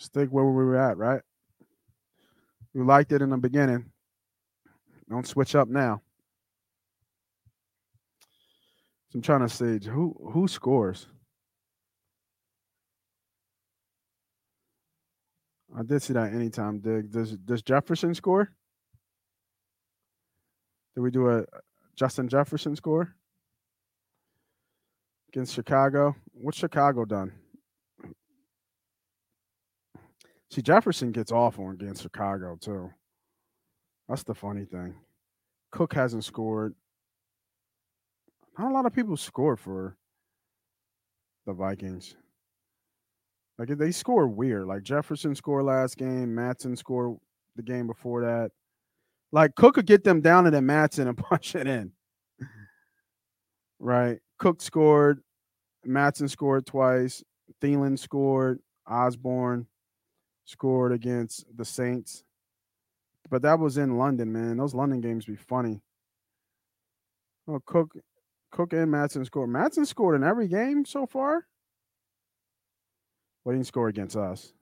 Stick 0.00 0.30
where 0.30 0.46
we 0.46 0.64
were 0.64 0.78
at, 0.78 0.96
right? 0.96 1.20
You 2.72 2.84
liked 2.84 3.12
it 3.12 3.20
in 3.20 3.28
the 3.28 3.36
beginning. 3.36 3.84
Don't 5.10 5.26
switch 5.26 5.54
up 5.54 5.68
now. 5.68 6.00
So 9.10 9.16
I'm 9.16 9.22
trying 9.22 9.46
to 9.46 9.48
see 9.50 9.86
who 9.86 10.16
who 10.32 10.48
scores. 10.48 11.06
I 15.76 15.82
did 15.82 16.00
see 16.02 16.14
that 16.14 16.32
anytime 16.32 16.78
dig. 16.78 17.12
Does 17.12 17.32
does 17.32 17.62
Jefferson 17.62 18.14
score? 18.14 18.50
Did 20.94 21.02
we 21.02 21.10
do 21.10 21.28
a 21.28 21.44
Justin 21.94 22.26
Jefferson 22.26 22.74
score 22.74 23.14
against 25.28 25.52
Chicago? 25.52 26.16
What's 26.32 26.56
Chicago 26.56 27.04
done? 27.04 27.32
See, 30.50 30.62
Jefferson 30.62 31.12
gets 31.12 31.30
awful 31.30 31.70
against 31.70 32.02
Chicago 32.02 32.56
too. 32.60 32.90
That's 34.08 34.24
the 34.24 34.34
funny 34.34 34.64
thing. 34.64 34.94
Cook 35.70 35.94
hasn't 35.94 36.24
scored. 36.24 36.74
Not 38.58 38.72
a 38.72 38.74
lot 38.74 38.86
of 38.86 38.92
people 38.92 39.16
score 39.16 39.56
for 39.56 39.96
the 41.46 41.52
Vikings. 41.52 42.16
Like 43.58 43.68
they 43.68 43.92
score 43.92 44.26
weird. 44.26 44.66
Like 44.66 44.82
Jefferson 44.82 45.36
scored 45.36 45.64
last 45.64 45.96
game, 45.96 46.34
Mattison 46.34 46.74
scored 46.74 47.16
the 47.54 47.62
game 47.62 47.86
before 47.86 48.22
that. 48.22 48.50
Like 49.30 49.54
Cook 49.54 49.76
could 49.76 49.86
get 49.86 50.02
them 50.02 50.20
down 50.20 50.46
and 50.46 50.54
then 50.54 50.66
Mattison 50.66 51.06
and 51.06 51.16
punch 51.30 51.54
it 51.54 51.68
in. 51.68 51.92
Right. 53.78 54.18
Cook 54.38 54.60
scored, 54.60 55.22
Mattison 55.84 56.28
scored 56.28 56.66
twice, 56.66 57.22
Thielen 57.62 57.98
scored, 57.98 58.58
Osborn 58.86 59.66
scored 60.50 60.92
against 60.92 61.46
the 61.56 61.64
Saints. 61.64 62.24
But 63.30 63.42
that 63.42 63.60
was 63.60 63.76
in 63.76 63.96
London, 63.96 64.32
man. 64.32 64.56
Those 64.56 64.74
London 64.74 65.00
games 65.00 65.24
be 65.24 65.36
funny. 65.36 65.82
Oh, 67.46 67.60
Cook, 67.64 67.92
Cook 68.50 68.72
and 68.72 68.90
Mattison 68.90 69.24
scored. 69.24 69.48
Mattison 69.48 69.86
scored 69.86 70.16
in 70.16 70.26
every 70.26 70.48
game 70.48 70.84
so 70.84 71.06
far. 71.06 71.46
Well, 73.44 73.52
he 73.52 73.58
didn't 73.58 73.68
score 73.68 73.88
against 73.88 74.16
us. 74.16 74.52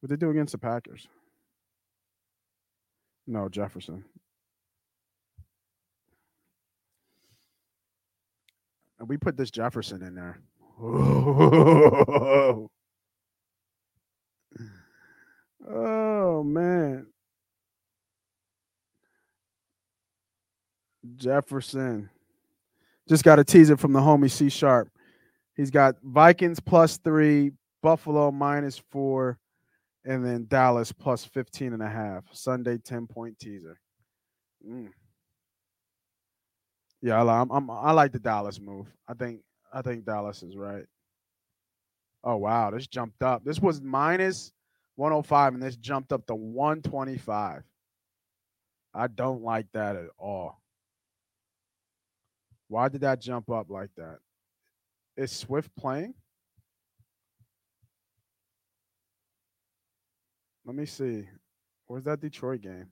What 0.00 0.10
they 0.10 0.16
do 0.16 0.30
against 0.30 0.52
the 0.52 0.58
Packers? 0.58 1.08
No, 3.26 3.48
Jefferson. 3.48 4.04
And 8.98 9.08
we 9.08 9.16
put 9.16 9.36
this 9.36 9.50
Jefferson 9.50 10.02
in 10.02 10.14
there. 10.14 10.38
Oh, 15.68 16.42
man. 16.42 17.06
Jefferson. 21.16 22.10
Just 23.08 23.24
got 23.24 23.38
a 23.38 23.44
teaser 23.44 23.76
from 23.76 23.92
the 23.92 24.00
homie 24.00 24.30
C 24.30 24.48
Sharp. 24.48 24.88
He's 25.54 25.70
got 25.70 25.96
Vikings 26.02 26.60
plus 26.60 26.98
three, 26.98 27.52
Buffalo 27.82 28.30
minus 28.30 28.78
four, 28.90 29.38
and 30.04 30.24
then 30.24 30.46
Dallas 30.48 30.92
plus 30.92 31.24
15 31.24 31.72
and 31.72 31.82
a 31.82 31.88
half. 31.88 32.24
Sunday 32.32 32.78
10 32.78 33.06
point 33.06 33.38
teaser. 33.38 33.78
Mm. 34.66 34.90
Yeah, 37.02 37.22
I, 37.22 37.40
I'm, 37.40 37.50
I'm, 37.50 37.70
I 37.70 37.92
like 37.92 38.12
the 38.12 38.20
Dallas 38.20 38.60
move. 38.60 38.86
I 39.08 39.14
think 39.14 39.40
I 39.72 39.82
think 39.82 40.04
Dallas 40.04 40.42
is 40.42 40.56
right. 40.56 40.84
Oh 42.24 42.36
wow, 42.36 42.70
this 42.70 42.86
jumped 42.86 43.22
up. 43.22 43.44
This 43.44 43.58
was 43.60 43.80
minus 43.80 44.52
105 44.96 45.54
and 45.54 45.62
this 45.62 45.76
jumped 45.76 46.12
up 46.12 46.26
to 46.26 46.34
125. 46.34 47.62
I 48.94 49.06
don't 49.06 49.42
like 49.42 49.66
that 49.72 49.96
at 49.96 50.08
all. 50.18 50.60
Why 52.68 52.88
did 52.88 53.02
that 53.02 53.20
jump 53.20 53.50
up 53.50 53.70
like 53.70 53.90
that? 53.96 54.18
Is 55.16 55.32
Swift 55.32 55.70
playing? 55.76 56.14
Let 60.64 60.76
me 60.76 60.86
see. 60.86 61.28
Where's 61.86 62.04
that 62.04 62.20
Detroit 62.20 62.60
game? 62.62 62.86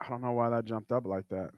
I 0.00 0.08
don't 0.08 0.22
know 0.22 0.32
why 0.32 0.48
that 0.50 0.64
jumped 0.64 0.92
up 0.92 1.06
like 1.06 1.28
that. 1.28 1.50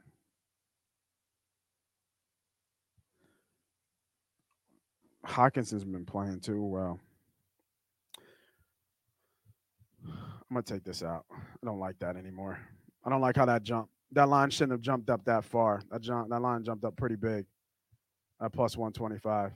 Hockenson's 5.27 5.85
been 5.85 6.07
playing 6.07 6.41
too 6.41 6.63
well. 6.63 6.99
I'm 10.07 10.55
gonna 10.55 10.63
take 10.63 10.85
this 10.85 11.03
out. 11.03 11.25
I 11.31 11.65
don't 11.65 11.79
like 11.79 11.99
that 12.01 12.17
anymore. 12.17 12.59
I 13.05 13.11
don't 13.11 13.21
like 13.21 13.37
how 13.37 13.45
that 13.45 13.63
jumped. 13.63 13.91
That 14.13 14.29
line 14.29 14.51
shouldn't 14.51 14.73
have 14.73 14.81
jumped 14.81 15.09
up 15.09 15.25
that 15.27 15.45
far. 15.45 15.83
That 15.91 16.01
jump, 16.01 16.29
that 16.31 16.43
line 16.43 16.65
jumped 16.65 16.85
up 16.85 16.97
pretty 16.97 17.17
big. 17.17 17.47
At 18.43 18.53
plus 18.53 18.77
125. 18.77 19.53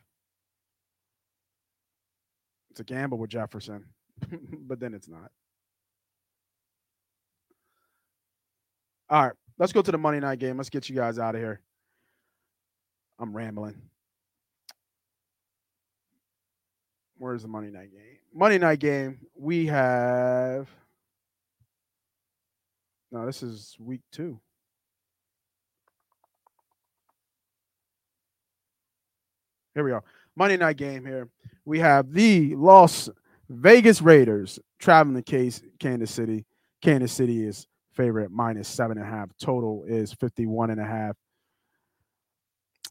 It's 2.70 2.81
a 2.81 2.85
gamble 2.85 3.19
with 3.19 3.31
Jefferson, 3.31 3.85
but 4.66 4.78
then 4.78 4.95
it's 4.95 5.09
not. 5.09 5.31
All 9.09 9.23
right, 9.23 9.32
let's 9.59 9.73
go 9.73 9.82
to 9.82 9.93
the 9.93 9.99
Monday 9.99 10.20
night 10.20 10.39
game. 10.39 10.57
Let's 10.57 10.70
get 10.70 10.89
you 10.89 10.95
guys 10.95 11.19
out 11.19 11.35
of 11.35 11.41
here. 11.41 11.61
I'm 13.19 13.35
rambling. 13.35 13.81
Where's 17.24 17.40
the 17.40 17.48
Monday 17.48 17.70
night 17.70 17.90
game? 17.90 18.18
Monday 18.34 18.59
night 18.59 18.80
game, 18.80 19.18
we 19.34 19.64
have 19.64 20.68
no, 23.10 23.24
this 23.24 23.42
is 23.42 23.74
week 23.80 24.02
two. 24.12 24.38
Here 29.72 29.82
we 29.82 29.92
are. 29.92 30.05
Monday 30.36 30.59
night 30.59 30.76
game 30.76 31.06
here. 31.06 31.30
We 31.64 31.78
have 31.78 32.12
the 32.12 32.56
Las 32.56 33.09
Vegas 33.48 34.02
Raiders 34.02 34.59
traveling 34.78 35.16
to 35.16 35.22
case 35.22 35.62
Kansas 35.78 36.10
City. 36.10 36.44
Kansas 36.82 37.10
City 37.10 37.46
is 37.46 37.66
favorite 37.94 38.32
minus 38.32 38.68
seven 38.68 38.98
and 38.98 39.06
a 39.06 39.10
half. 39.10 39.30
Total 39.40 39.82
is 39.88 40.12
51 40.12 40.68
and 40.68 40.80
a 40.80 40.84
half. 40.84 41.16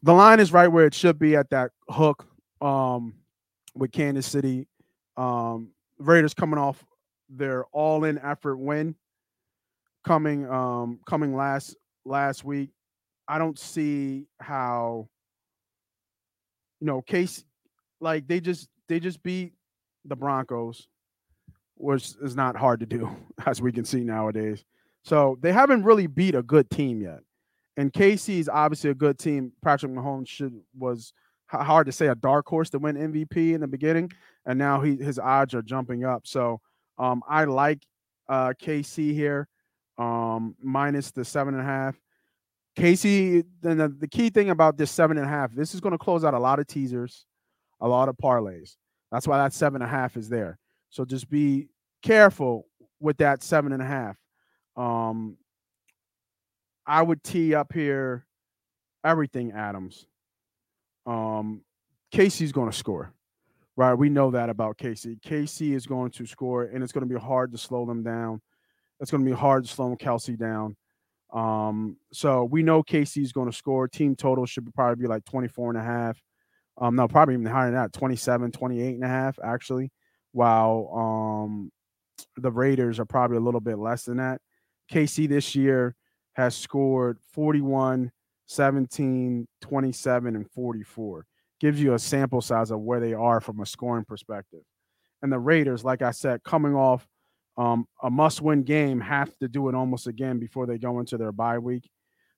The 0.02 0.14
line 0.16 0.40
is 0.40 0.52
right 0.52 0.70
where 0.70 0.88
it 0.88 0.96
should 0.96 1.20
be 1.20 1.36
at 1.36 1.52
that 1.52 1.70
hook 1.88 2.26
um, 2.60 3.14
with 3.76 3.92
Kansas 3.92 4.26
City. 4.26 4.68
Um, 5.18 5.72
Raiders 6.00 6.34
coming 6.34 6.60
off 6.60 6.84
their 7.30 7.66
all-in 7.66 8.20
effort 8.20 8.58
win 8.58 8.96
coming 10.04 10.46
um 10.50 11.00
coming 11.06 11.34
last 11.34 11.78
last 12.04 12.44
week 12.44 12.70
I 13.28 13.38
don't 13.38 13.58
see 13.58 14.28
how 14.40 15.08
you 16.80 16.88
know 16.88 17.02
case 17.02 17.44
like 18.02 18.28
they 18.28 18.40
just 18.40 18.70
they 18.90 19.00
just 19.00 19.24
beat 19.24 19.54
the 20.06 20.16
Broncos, 20.16 20.88
which 21.76 22.14
is 22.22 22.36
not 22.36 22.56
hard 22.58 22.82
to 22.82 22.86
do 22.86 23.10
as 23.46 23.62
we 23.62 23.72
can 23.72 23.86
see 23.86 24.02
nowadays. 24.02 24.64
So 25.04 25.38
they 25.42 25.52
haven't 25.52 25.84
really 25.84 26.08
beat 26.08 26.36
a 26.36 26.44
good 26.44 26.70
team 26.70 27.02
yet. 27.02 27.20
And 27.76 27.92
KC 27.92 28.40
is 28.40 28.50
obviously 28.50 28.90
a 28.92 28.96
good 28.96 29.18
team. 29.18 29.52
Patrick 29.64 29.92
Mahomes 29.92 30.28
should 30.28 30.54
was 30.78 31.14
hard 31.54 31.86
to 31.86 31.92
say 31.92 32.08
a 32.08 32.16
dark 32.16 32.48
horse 32.48 32.70
to 32.72 32.80
win 32.80 32.96
MVP 32.96 33.54
in 33.54 33.62
the 33.62 33.68
beginning, 33.68 34.12
and 34.46 34.58
now 34.58 34.82
he 34.82 34.96
his 34.98 35.20
odds 35.20 35.54
are 35.54 35.62
jumping 35.62 36.04
up. 36.04 36.26
So 36.26 36.60
um, 36.98 37.22
I 37.28 37.46
like 37.46 37.86
uh, 38.28 38.54
KC 38.62 39.14
here, 39.14 39.48
um, 39.98 40.56
minus 40.62 41.12
the 41.12 41.26
seven 41.26 41.54
and 41.54 41.62
a 41.62 41.66
half. 41.66 41.96
KC, 42.78 43.46
then 43.62 43.78
the, 43.78 43.90
the 43.90 44.08
key 44.08 44.30
thing 44.30 44.50
about 44.50 44.78
this 44.78 44.90
seven 44.90 45.18
and 45.18 45.28
a 45.28 45.30
half, 45.30 45.54
this 45.54 45.76
is 45.76 45.82
going 45.82 45.92
to 45.92 45.98
close 45.98 46.24
out 46.24 46.34
a 46.34 46.40
lot 46.40 46.60
of 46.60 46.66
teasers, 46.66 47.26
a 47.80 47.88
lot 47.88 48.10
of 48.10 48.18
parlays. 48.18 48.78
That's 49.12 49.28
why 49.28 49.38
that 49.38 49.54
seven 49.54 49.82
and 49.82 49.90
a 49.90 49.96
half 49.96 50.18
is 50.18 50.28
there. 50.28 50.58
So 50.90 51.06
just 51.06 51.30
be 51.30 51.70
careful 52.02 52.66
with 53.00 53.18
that 53.18 53.44
seven 53.44 53.74
and 53.74 53.82
a 53.82 53.86
half. 53.86 54.18
Um, 54.76 55.38
I 56.86 57.02
would 57.04 57.24
tee 57.24 57.54
up 57.54 57.72
here 57.74 58.26
everything 59.04 59.52
Adams. 59.52 60.08
Um, 61.06 61.62
KC's 62.14 62.52
going 62.52 62.70
to 62.70 62.78
score, 62.78 63.14
right? 63.76 63.94
We 63.94 64.10
know 64.10 64.32
that 64.32 64.50
about 64.50 64.78
KC. 64.78 65.20
KC 65.22 65.74
is 65.74 65.86
going 65.86 66.12
to 66.12 66.26
score, 66.26 66.64
and 66.64 66.84
it's 66.84 66.92
going 66.92 67.08
to 67.08 67.14
be 67.14 67.20
hard 67.20 67.52
to 67.52 67.58
slow 67.58 67.86
them 67.86 68.04
down. 68.04 68.42
It's 69.00 69.12
going 69.12 69.24
to 69.24 69.30
be 69.30 69.36
hard 69.36 69.66
to 69.66 69.70
slow 69.70 69.96
Kelce 69.96 70.38
down. 70.38 70.76
Um, 71.34 71.98
so 72.12 72.44
we 72.44 72.62
know 72.62 72.84
KC's 72.84 73.32
going 73.32 73.50
to 73.50 73.58
score. 73.58 73.88
Team 73.88 74.16
total 74.16 74.46
should 74.46 74.72
probably 74.76 75.02
be 75.02 75.08
like 75.08 75.26
24 75.26 75.72
and 75.72 75.80
a 75.80 75.84
half. 75.84 76.22
Um, 76.78 76.96
no, 76.96 77.08
probably 77.08 77.34
even 77.36 77.46
higher 77.46 77.66
than 77.66 77.76
that, 77.76 77.94
27, 77.94 78.52
28 78.52 78.96
and 78.96 79.04
a 79.04 79.08
half, 79.08 79.38
actually. 79.44 79.92
While 80.32 80.90
um 81.48 81.72
the 82.38 82.52
Raiders 82.52 83.00
are 83.00 83.06
probably 83.06 83.38
a 83.38 83.42
little 83.42 83.62
bit 83.62 83.78
less 83.78 84.04
than 84.04 84.18
that. 84.18 84.42
KC 84.92 85.28
this 85.28 85.56
year 85.56 85.96
has 86.34 86.56
scored 86.56 87.20
41, 87.32 88.12
17, 88.54 89.48
27, 89.62 90.36
and 90.36 90.50
44. 90.52 91.26
Gives 91.60 91.82
you 91.82 91.94
a 91.94 92.00
sample 92.00 92.42
size 92.42 92.72
of 92.72 92.82
where 92.82 93.00
they 93.00 93.14
are 93.14 93.40
from 93.40 93.62
a 93.62 93.66
scoring 93.66 94.06
perspective. 94.06 94.62
And 95.22 95.32
the 95.32 95.40
Raiders, 95.40 95.84
like 95.84 96.02
I 96.02 96.12
said, 96.12 96.44
coming 96.44 96.76
off 96.76 97.08
um, 97.58 97.88
a 98.02 98.10
must 98.10 98.42
win 98.42 98.64
game, 98.64 99.00
have 99.00 99.38
to 99.38 99.48
do 99.48 99.70
it 99.70 99.76
almost 99.76 100.08
again 100.08 100.40
before 100.40 100.66
they 100.66 100.78
go 100.78 101.00
into 101.00 101.18
their 101.18 101.32
bye 101.32 101.60
week. 101.60 101.90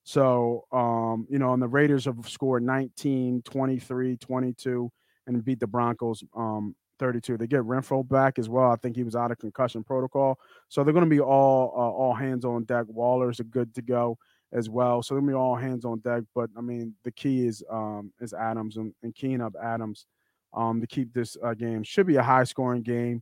So, 0.04 0.66
um, 0.72 1.26
you 1.30 1.40
know, 1.40 1.54
and 1.54 1.62
the 1.62 1.68
Raiders 1.68 2.06
have 2.06 2.30
scored 2.30 2.62
19, 2.62 3.42
23, 3.44 4.18
22, 4.18 4.92
and 5.26 5.44
beat 5.44 5.60
the 5.60 5.68
Broncos 5.68 6.24
um, 6.36 6.76
32. 7.00 7.38
They 7.38 7.48
get 7.48 7.62
Renfrow 7.62 8.08
back 8.08 8.38
as 8.38 8.48
well. 8.48 8.70
I 8.70 8.76
think 8.76 8.96
he 8.96 9.04
was 9.04 9.16
out 9.16 9.32
of 9.32 9.40
concussion 9.40 9.84
protocol. 9.84 10.38
So 10.70 10.84
they're 10.84 10.94
going 10.94 11.06
to 11.06 11.10
be 11.10 11.20
all 11.20 11.74
uh, 11.76 11.92
all 11.92 12.14
hands 12.14 12.46
on 12.46 12.66
deck. 12.66 12.86
Waller's 12.88 13.40
are 13.40 13.46
good 13.46 13.74
to 13.76 13.82
go 13.82 14.18
as 14.53 14.69
well. 14.69 15.01
So 15.03 15.15
to 15.15 15.22
be 15.22 15.34
all 15.34 15.55
hands 15.55 15.85
on 15.85 15.99
deck. 15.99 16.23
But 16.34 16.49
I 16.57 16.61
mean, 16.61 16.93
the 17.03 17.11
key 17.11 17.45
is 17.45 17.63
um, 17.69 18.11
is 18.19 18.34
Adams 18.34 18.77
and, 18.77 18.93
and 19.03 19.13
keying 19.13 19.41
up 19.41 19.53
Adams 19.61 20.05
um, 20.53 20.81
to 20.81 20.88
keep 20.88 21.13
this 21.13 21.38
uh, 21.43 21.53
game. 21.53 21.84
Should 21.84 22.07
be 22.07 22.15
a 22.15 22.23
high 22.23 22.43
scoring 22.43 22.81
game 22.84 23.22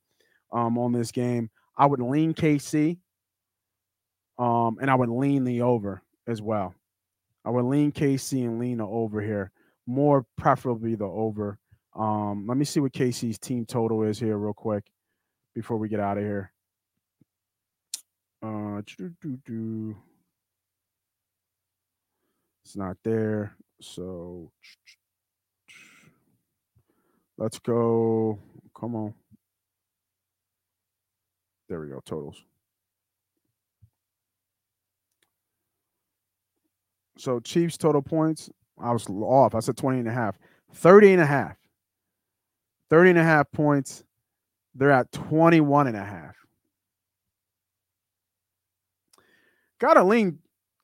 um, 0.52 0.78
on 0.78 0.92
this 0.92 1.12
game. 1.12 1.50
I 1.78 1.86
would 1.86 2.02
lean 2.02 2.34
KC 2.34 2.98
um, 4.38 4.78
and 4.82 4.90
I 4.90 4.96
would 4.96 5.10
lean 5.10 5.44
the 5.44 5.62
over 5.62 6.02
as 6.28 6.42
well. 6.42 6.74
I 7.46 7.50
would 7.50 7.66
lean 7.66 7.92
KC 7.92 8.46
and 8.46 8.60
lean 8.60 8.78
the 8.78 8.88
over 8.88 9.22
here. 9.22 9.52
More 9.86 10.26
preferably 10.38 10.96
the 10.96 11.06
over. 11.06 11.58
Um, 11.96 12.46
let 12.48 12.58
me 12.58 12.66
see 12.66 12.80
what 12.80 12.94
KC's 12.94 13.38
team 13.38 13.66
total 13.66 14.04
is 14.04 14.20
here 14.20 14.38
real 14.38 14.54
quick 14.54 14.86
before 15.54 15.78
we 15.78 15.90
get 15.90 16.00
out 16.00 16.18
of 16.18 16.24
here. 16.24 16.52
Uh, 18.42 18.82
it's 22.64 22.76
not 22.76 22.98
there. 23.04 23.56
So 23.82 24.52
let's 27.38 27.60
go. 27.60 28.40
Come 28.80 28.96
on. 28.96 29.14
There 31.70 31.82
we 31.82 31.88
go. 31.88 32.02
Totals. 32.06 32.44
So 37.18 37.40
Chiefs 37.40 37.78
total 37.78 38.02
points. 38.02 38.50
I 38.80 38.92
was 38.92 39.08
off. 39.10 39.56
I 39.56 39.60
said 39.60 39.78
20 39.78 40.00
and 40.00 40.08
a 40.08 40.12
half. 40.12 40.38
30 40.74 41.14
and 41.14 41.22
a 41.22 41.26
half. 41.26 41.56
30 42.90 43.12
and 43.12 43.20
a 43.20 43.24
half 43.24 43.52
points. 43.52 44.04
They're 44.76 44.92
at 44.92 45.12
21 45.12 45.88
and 45.88 45.98
a 45.98 46.04
half. 46.04 46.36
Gotta 49.80 50.04
lean 50.04 50.40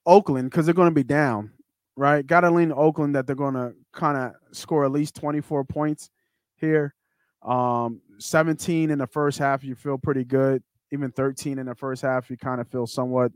Oakland 0.05 0.49
because 0.49 0.65
they're 0.65 0.73
going 0.73 0.89
to 0.89 0.95
be 0.95 1.03
down, 1.03 1.51
right? 1.99 2.25
Gotta 2.25 2.49
lean 2.49 2.71
Oakland 2.71 3.15
that 3.15 3.27
they're 3.27 3.35
going 3.35 3.55
to 3.55 3.73
kind 3.93 4.17
of 4.17 4.33
score 4.55 4.85
at 4.85 4.91
least 4.91 5.15
24 5.15 5.65
points 5.65 6.09
here. 6.55 6.95
Um, 7.43 8.01
17 8.19 8.89
in 8.89 8.97
the 8.99 9.07
first 9.07 9.37
half, 9.37 9.63
you 9.63 9.75
feel 9.75 9.97
pretty 9.97 10.23
good. 10.23 10.63
Even 10.91 11.11
13 11.11 11.59
in 11.59 11.65
the 11.65 11.75
first 11.75 12.01
half, 12.01 12.29
you 12.29 12.37
kind 12.37 12.61
of 12.61 12.67
feel 12.67 12.87
somewhat 12.87 13.31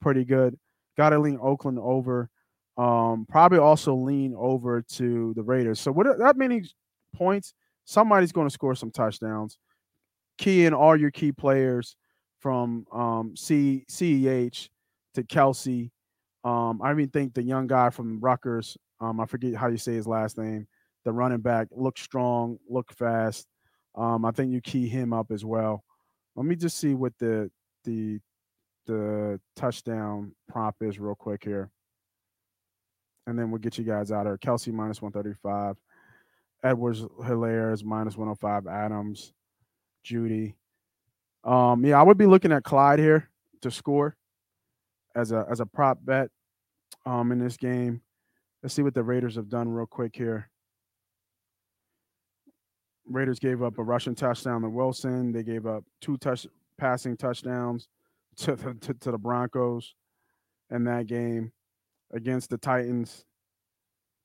pretty 0.00 0.24
good. 0.24 0.58
Gotta 0.96 1.18
lean 1.18 1.38
Oakland 1.42 1.78
over. 1.78 2.30
Um, 2.78 3.26
probably 3.28 3.58
also 3.58 3.94
lean 3.94 4.34
over 4.36 4.82
to 4.82 5.32
the 5.34 5.42
Raiders. 5.42 5.80
So 5.80 5.92
what 5.92 6.18
that 6.18 6.36
many 6.36 6.62
points? 7.14 7.54
somebody's 7.86 8.32
going 8.32 8.46
to 8.46 8.52
score 8.52 8.74
some 8.74 8.90
touchdowns. 8.90 9.58
Key 10.36 10.66
in 10.66 10.74
all 10.74 10.96
your 10.96 11.10
key 11.10 11.32
players 11.32 11.96
from 12.40 12.84
um, 12.92 13.34
C 13.34 13.86
CEH 13.90 14.68
to 15.14 15.22
Kelce. 15.22 15.90
Um, 16.46 16.80
I 16.80 16.92
even 16.92 17.08
think 17.08 17.34
the 17.34 17.42
young 17.42 17.66
guy 17.66 17.90
from 17.90 18.20
Rutgers, 18.20 18.78
um, 19.00 19.18
I 19.18 19.26
forget 19.26 19.56
how 19.56 19.66
you 19.66 19.78
say 19.78 19.94
his 19.94 20.06
last 20.06 20.38
name, 20.38 20.68
the 21.04 21.10
running 21.10 21.40
back, 21.40 21.66
look 21.72 21.98
strong, 21.98 22.58
look 22.70 22.92
fast. 22.92 23.48
Um, 23.96 24.24
I 24.24 24.30
think 24.30 24.52
you 24.52 24.60
key 24.60 24.86
him 24.86 25.12
up 25.12 25.32
as 25.32 25.44
well. 25.44 25.82
Let 26.36 26.46
me 26.46 26.54
just 26.54 26.78
see 26.78 26.94
what 26.94 27.14
the 27.18 27.50
the 27.82 28.20
the 28.86 29.40
touchdown 29.56 30.36
prop 30.48 30.76
is 30.82 31.00
real 31.00 31.16
quick 31.16 31.42
here. 31.42 31.68
And 33.26 33.36
then 33.36 33.50
we'll 33.50 33.58
get 33.58 33.76
you 33.76 33.82
guys 33.82 34.12
out 34.12 34.28
of 34.28 34.38
Kelce 34.38 34.72
minus 34.72 35.02
135. 35.02 35.76
Edwards 36.62 37.02
Helaire 37.22 37.72
is 37.74 37.82
minus 37.82 38.16
105. 38.16 38.68
Adams, 38.68 39.32
Judy. 40.04 40.54
Um, 41.42 41.84
yeah, 41.84 41.98
I 41.98 42.04
would 42.04 42.18
be 42.18 42.26
looking 42.26 42.52
at 42.52 42.62
Clyde 42.62 43.00
here 43.00 43.28
to 43.62 43.70
score 43.72 44.16
as 45.16 45.32
a 45.32 45.44
as 45.50 45.58
a 45.58 45.66
prop 45.66 45.98
bet 46.04 46.30
um 47.06 47.32
in 47.32 47.38
this 47.38 47.56
game. 47.56 48.02
Let's 48.62 48.74
see 48.74 48.82
what 48.82 48.94
the 48.94 49.02
Raiders 49.02 49.36
have 49.36 49.48
done 49.48 49.68
real 49.68 49.86
quick 49.86 50.14
here. 50.14 50.50
Raiders 53.08 53.38
gave 53.38 53.62
up 53.62 53.78
a 53.78 53.82
rushing 53.82 54.14
touchdown 54.14 54.62
to 54.62 54.68
Wilson. 54.68 55.32
They 55.32 55.44
gave 55.44 55.66
up 55.66 55.84
two 56.00 56.16
touch 56.16 56.46
passing 56.76 57.16
touchdowns 57.16 57.88
to 58.38 58.56
the, 58.56 58.74
to, 58.74 58.94
to 58.94 59.10
the 59.12 59.18
Broncos 59.18 59.94
in 60.70 60.84
that 60.84 61.06
game 61.06 61.52
against 62.12 62.50
the 62.50 62.58
Titans. 62.58 63.24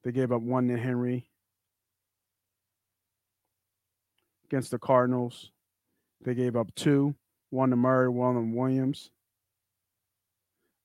They 0.04 0.12
gave 0.12 0.32
up 0.32 0.42
one 0.42 0.68
to 0.68 0.78
Henry. 0.78 1.32
against 4.52 4.72
the 4.72 4.80
Cardinals. 4.80 5.50
They 6.24 6.36
gave 6.36 6.58
up 6.58 6.76
two, 6.76 7.16
one 7.52 7.70
to 7.70 7.78
Murray, 7.78 8.10
one 8.10 8.36
to 8.36 8.42
Williams. 8.42 9.10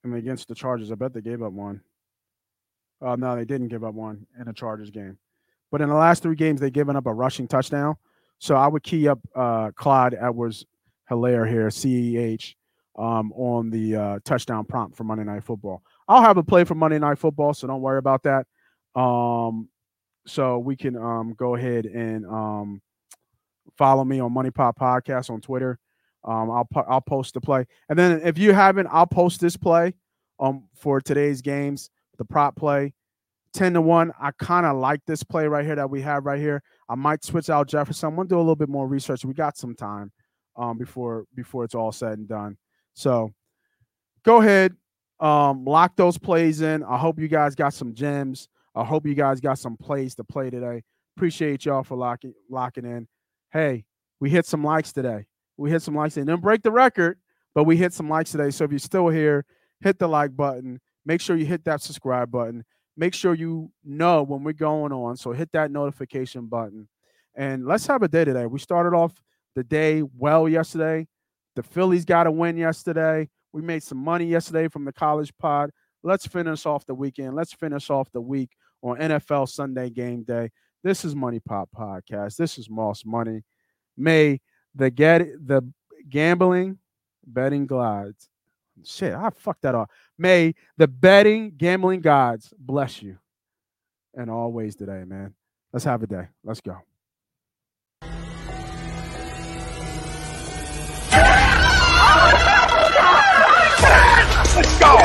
And 0.05 0.15
against 0.15 0.47
the 0.47 0.55
Chargers, 0.55 0.93
I 0.93 0.95
bet 0.95 1.13
they 1.13 1.21
gave 1.21 1.43
up 1.43 1.53
one. 1.53 1.81
Uh, 3.01 3.17
no, 3.17 3.37
they 3.37 3.45
didn't 3.45 3.69
give 3.69 3.85
up 3.85 3.95
one 3.95 4.27
in 4.41 4.49
a 4.49 4.53
Chargers 4.53 4.91
game. 4.91 5.19
But 5.71 5.81
in 5.81 5.89
the 5.89 5.95
last 5.95 6.23
three 6.23 6.37
games, 6.37 6.61
they've 6.61 6.73
given 6.73 6.97
up 6.97 7.07
a 7.07 7.13
rushing 7.13 7.49
touchdown. 7.49 7.97
So 8.39 8.55
I 8.55 8.67
would 8.67 8.83
key 8.83 9.09
up 9.09 9.19
uh, 9.35 9.71
Clyde 9.75 10.15
Edwards 10.19 10.65
Helaire 11.11 11.49
here, 11.49 11.69
CEH, 11.69 12.55
um, 12.99 13.33
on 13.33 13.71
the 13.71 13.97
uh, 13.97 14.19
touchdown 14.25 14.65
prompt 14.65 14.97
for 14.97 15.05
Monday 15.05 15.25
Night 15.25 15.45
Football. 15.45 15.83
I'll 16.09 16.23
have 16.23 16.37
a 16.37 16.43
play 16.43 16.65
for 16.65 16.75
Monday 16.75 16.99
Night 16.99 17.19
Football, 17.19 17.55
so 17.55 17.67
don't 17.67 17.83
worry 17.83 17.99
about 17.99 18.23
that. 18.25 18.47
Um, 18.99 19.69
so 20.27 20.59
we 20.59 20.77
can 20.77 20.97
um, 20.97 21.35
go 21.35 21.55
ahead 21.55 21.87
and 21.87 22.27
um, 22.27 22.83
Follow 23.77 24.05
me 24.05 24.21
on 24.21 24.33
Money 24.33 24.51
Pop 24.51 24.79
Podcast 24.79 25.31
on 25.31 25.41
Twitter. 25.41 25.79
Um, 26.25 26.51
I'll 26.51 26.69
I'll 26.89 27.01
post 27.01 27.35
the 27.35 27.41
play, 27.41 27.67
and 27.89 27.99
then 27.99 28.21
if 28.25 28.39
you 28.39 28.53
haven't, 28.53 28.89
I'll 28.91 29.07
post 29.07 29.41
this 29.41 29.57
play 29.57 29.95
um 30.39 30.65
for 30.75 31.01
today's 31.01 31.41
games, 31.41 31.91
the 32.17 32.25
prop 32.25 32.57
play. 32.57 32.93
10 33.55 33.73
to 33.75 33.81
1. 33.81 34.13
I 34.21 34.33
kind 34.33 34.67
of 34.67 34.77
like 34.77 35.01
this 35.07 35.23
play 35.23 35.47
right 35.47 35.65
here 35.65 35.77
that 35.77 35.89
we 35.89 36.03
have 36.03 36.27
right 36.27 36.39
here. 36.39 36.63
I 36.91 36.95
might 36.95 37.25
switch 37.25 37.49
out 37.49 37.69
Jefferson. 37.69 38.09
I'm 38.09 38.17
gonna 38.17 38.29
do 38.29 38.37
a 38.37 38.39
little 38.39 38.57
bit 38.57 38.69
more 38.69 38.87
research. 38.87 39.25
We 39.25 39.33
got 39.35 39.57
some 39.57 39.75
time 39.75 40.13
um 40.57 40.77
before 40.79 41.25
before 41.35 41.65
it's 41.65 41.75
all 41.75 41.93
said 41.93 42.19
and 42.19 42.29
done. 42.29 42.57
So 42.95 43.33
go 44.25 44.41
ahead, 44.41 44.75
Um, 45.21 45.65
lock 45.65 45.97
those 45.97 46.19
plays 46.19 46.61
in. 46.61 46.83
I 46.85 46.99
hope 46.99 47.19
you 47.19 47.29
guys 47.29 47.55
got 47.55 47.73
some 47.73 47.95
gems. 47.95 48.49
I 48.75 48.85
hope 48.85 49.07
you 49.07 49.15
guys 49.15 49.41
got 49.41 49.59
some 49.59 49.77
plays 49.79 50.15
to 50.17 50.25
play 50.25 50.51
today. 50.51 50.83
Appreciate 51.17 51.65
y'all 51.65 51.83
for 51.83 51.97
locking 51.97 52.35
locking 52.51 52.85
in. 52.85 53.09
Hey, 53.53 53.87
we 54.21 54.29
hit 54.29 54.45
some 54.45 54.63
likes 54.63 54.93
today. 54.93 55.25
We 55.57 55.71
hit 55.71 55.81
some 55.81 55.95
likes 55.95 56.19
and 56.19 56.27
didn't 56.27 56.43
break 56.43 56.63
the 56.63 56.71
record, 56.71 57.19
but 57.55 57.65
we 57.65 57.79
hit 57.79 57.95
some 57.95 58.11
likes 58.11 58.33
today. 58.33 58.51
So 58.51 58.65
if 58.65 58.71
you're 58.71 58.79
still 58.79 59.09
here, 59.09 59.47
hit 59.81 59.99
the 59.99 60.09
like 60.09 60.37
button. 60.37 60.79
Make 61.07 61.21
sure 61.21 61.37
you 61.37 61.47
hit 61.47 61.65
that 61.65 61.81
subscribe 61.81 62.31
button. 62.31 62.65
Make 62.97 63.15
sure 63.15 63.33
you 63.33 63.71
know 63.85 64.23
when 64.25 64.43
we're 64.43 64.53
going 64.53 64.93
on. 64.93 65.17
So 65.17 65.33
hit 65.33 65.53
that 65.53 65.71
notification 65.71 66.47
button. 66.47 66.89
And 67.37 67.65
let's 67.67 67.87
have 67.87 68.03
a 68.03 68.09
day 68.09 68.25
today. 68.25 68.47
We 68.47 68.59
started 68.59 68.95
off 68.95 69.23
the 69.55 69.63
day 69.63 70.03
well 70.03 70.49
yesterday. 70.49 71.07
The 71.55 71.63
Phillies 71.63 72.05
got 72.05 72.27
a 72.27 72.31
win 72.31 72.57
yesterday. 72.57 73.29
We 73.53 73.63
made 73.63 73.83
some 73.83 73.99
money 73.99 74.27
yesterday 74.27 74.69
from 74.69 74.85
the 74.85 74.93
college 74.93 75.33
pod. 75.39 75.71
Let's 76.03 76.27
finish 76.27 76.67
off 76.67 76.85
the 76.87 76.95
weekend. 76.95 77.35
Let's 77.35 77.53
finish 77.53 77.89
off 77.89 78.11
the 78.13 78.21
week 78.21 78.51
on 78.83 78.99
NFL 78.99 79.49
Sunday 79.49 79.91
game 79.91 80.25
day. 80.25 80.51
This 80.83 81.05
is 81.05 81.15
Money 81.15 81.41
Pop 81.41 81.69
Podcast. 81.77 82.37
This 82.37 82.59
is 82.59 82.69
Moss 82.69 83.05
Money. 83.05 83.43
May 83.97 84.41
the 84.75 84.91
get 84.91 85.27
the 85.47 85.63
gambling 86.09 86.79
betting 87.27 87.67
glides. 87.67 88.29
Shit, 88.85 89.15
I 89.15 89.31
fucked 89.31 89.63
that 89.63 89.75
up. 89.75 89.91
May 90.19 90.55
the 90.79 90.89
betting 90.89 91.53
gambling 91.57 92.01
gods 92.01 92.53
bless 92.59 93.03
you. 93.03 93.19
And 94.15 94.31
always 94.31 94.77
today, 94.77 95.05
man. 95.05 95.35
Let's 95.73 95.85
have 95.85 96.03
a 96.03 96.07
day. 96.07 96.29
Let's 96.43 96.61
go. 96.61 96.79
Let's 104.57 104.79
go! 104.79 104.97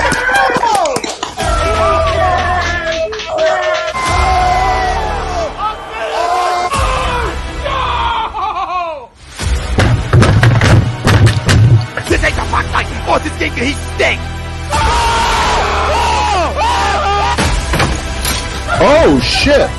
This 12.08 12.24
ain't 12.24 12.36
the 12.36 12.42
Rock 12.52 12.66
Titan 12.72 13.10
or 13.10 13.20
this 13.20 13.38
game 13.38 13.52
he 13.54 13.74
stinks! 13.96 14.31
Oh 18.84 19.20
shit! 19.20 19.70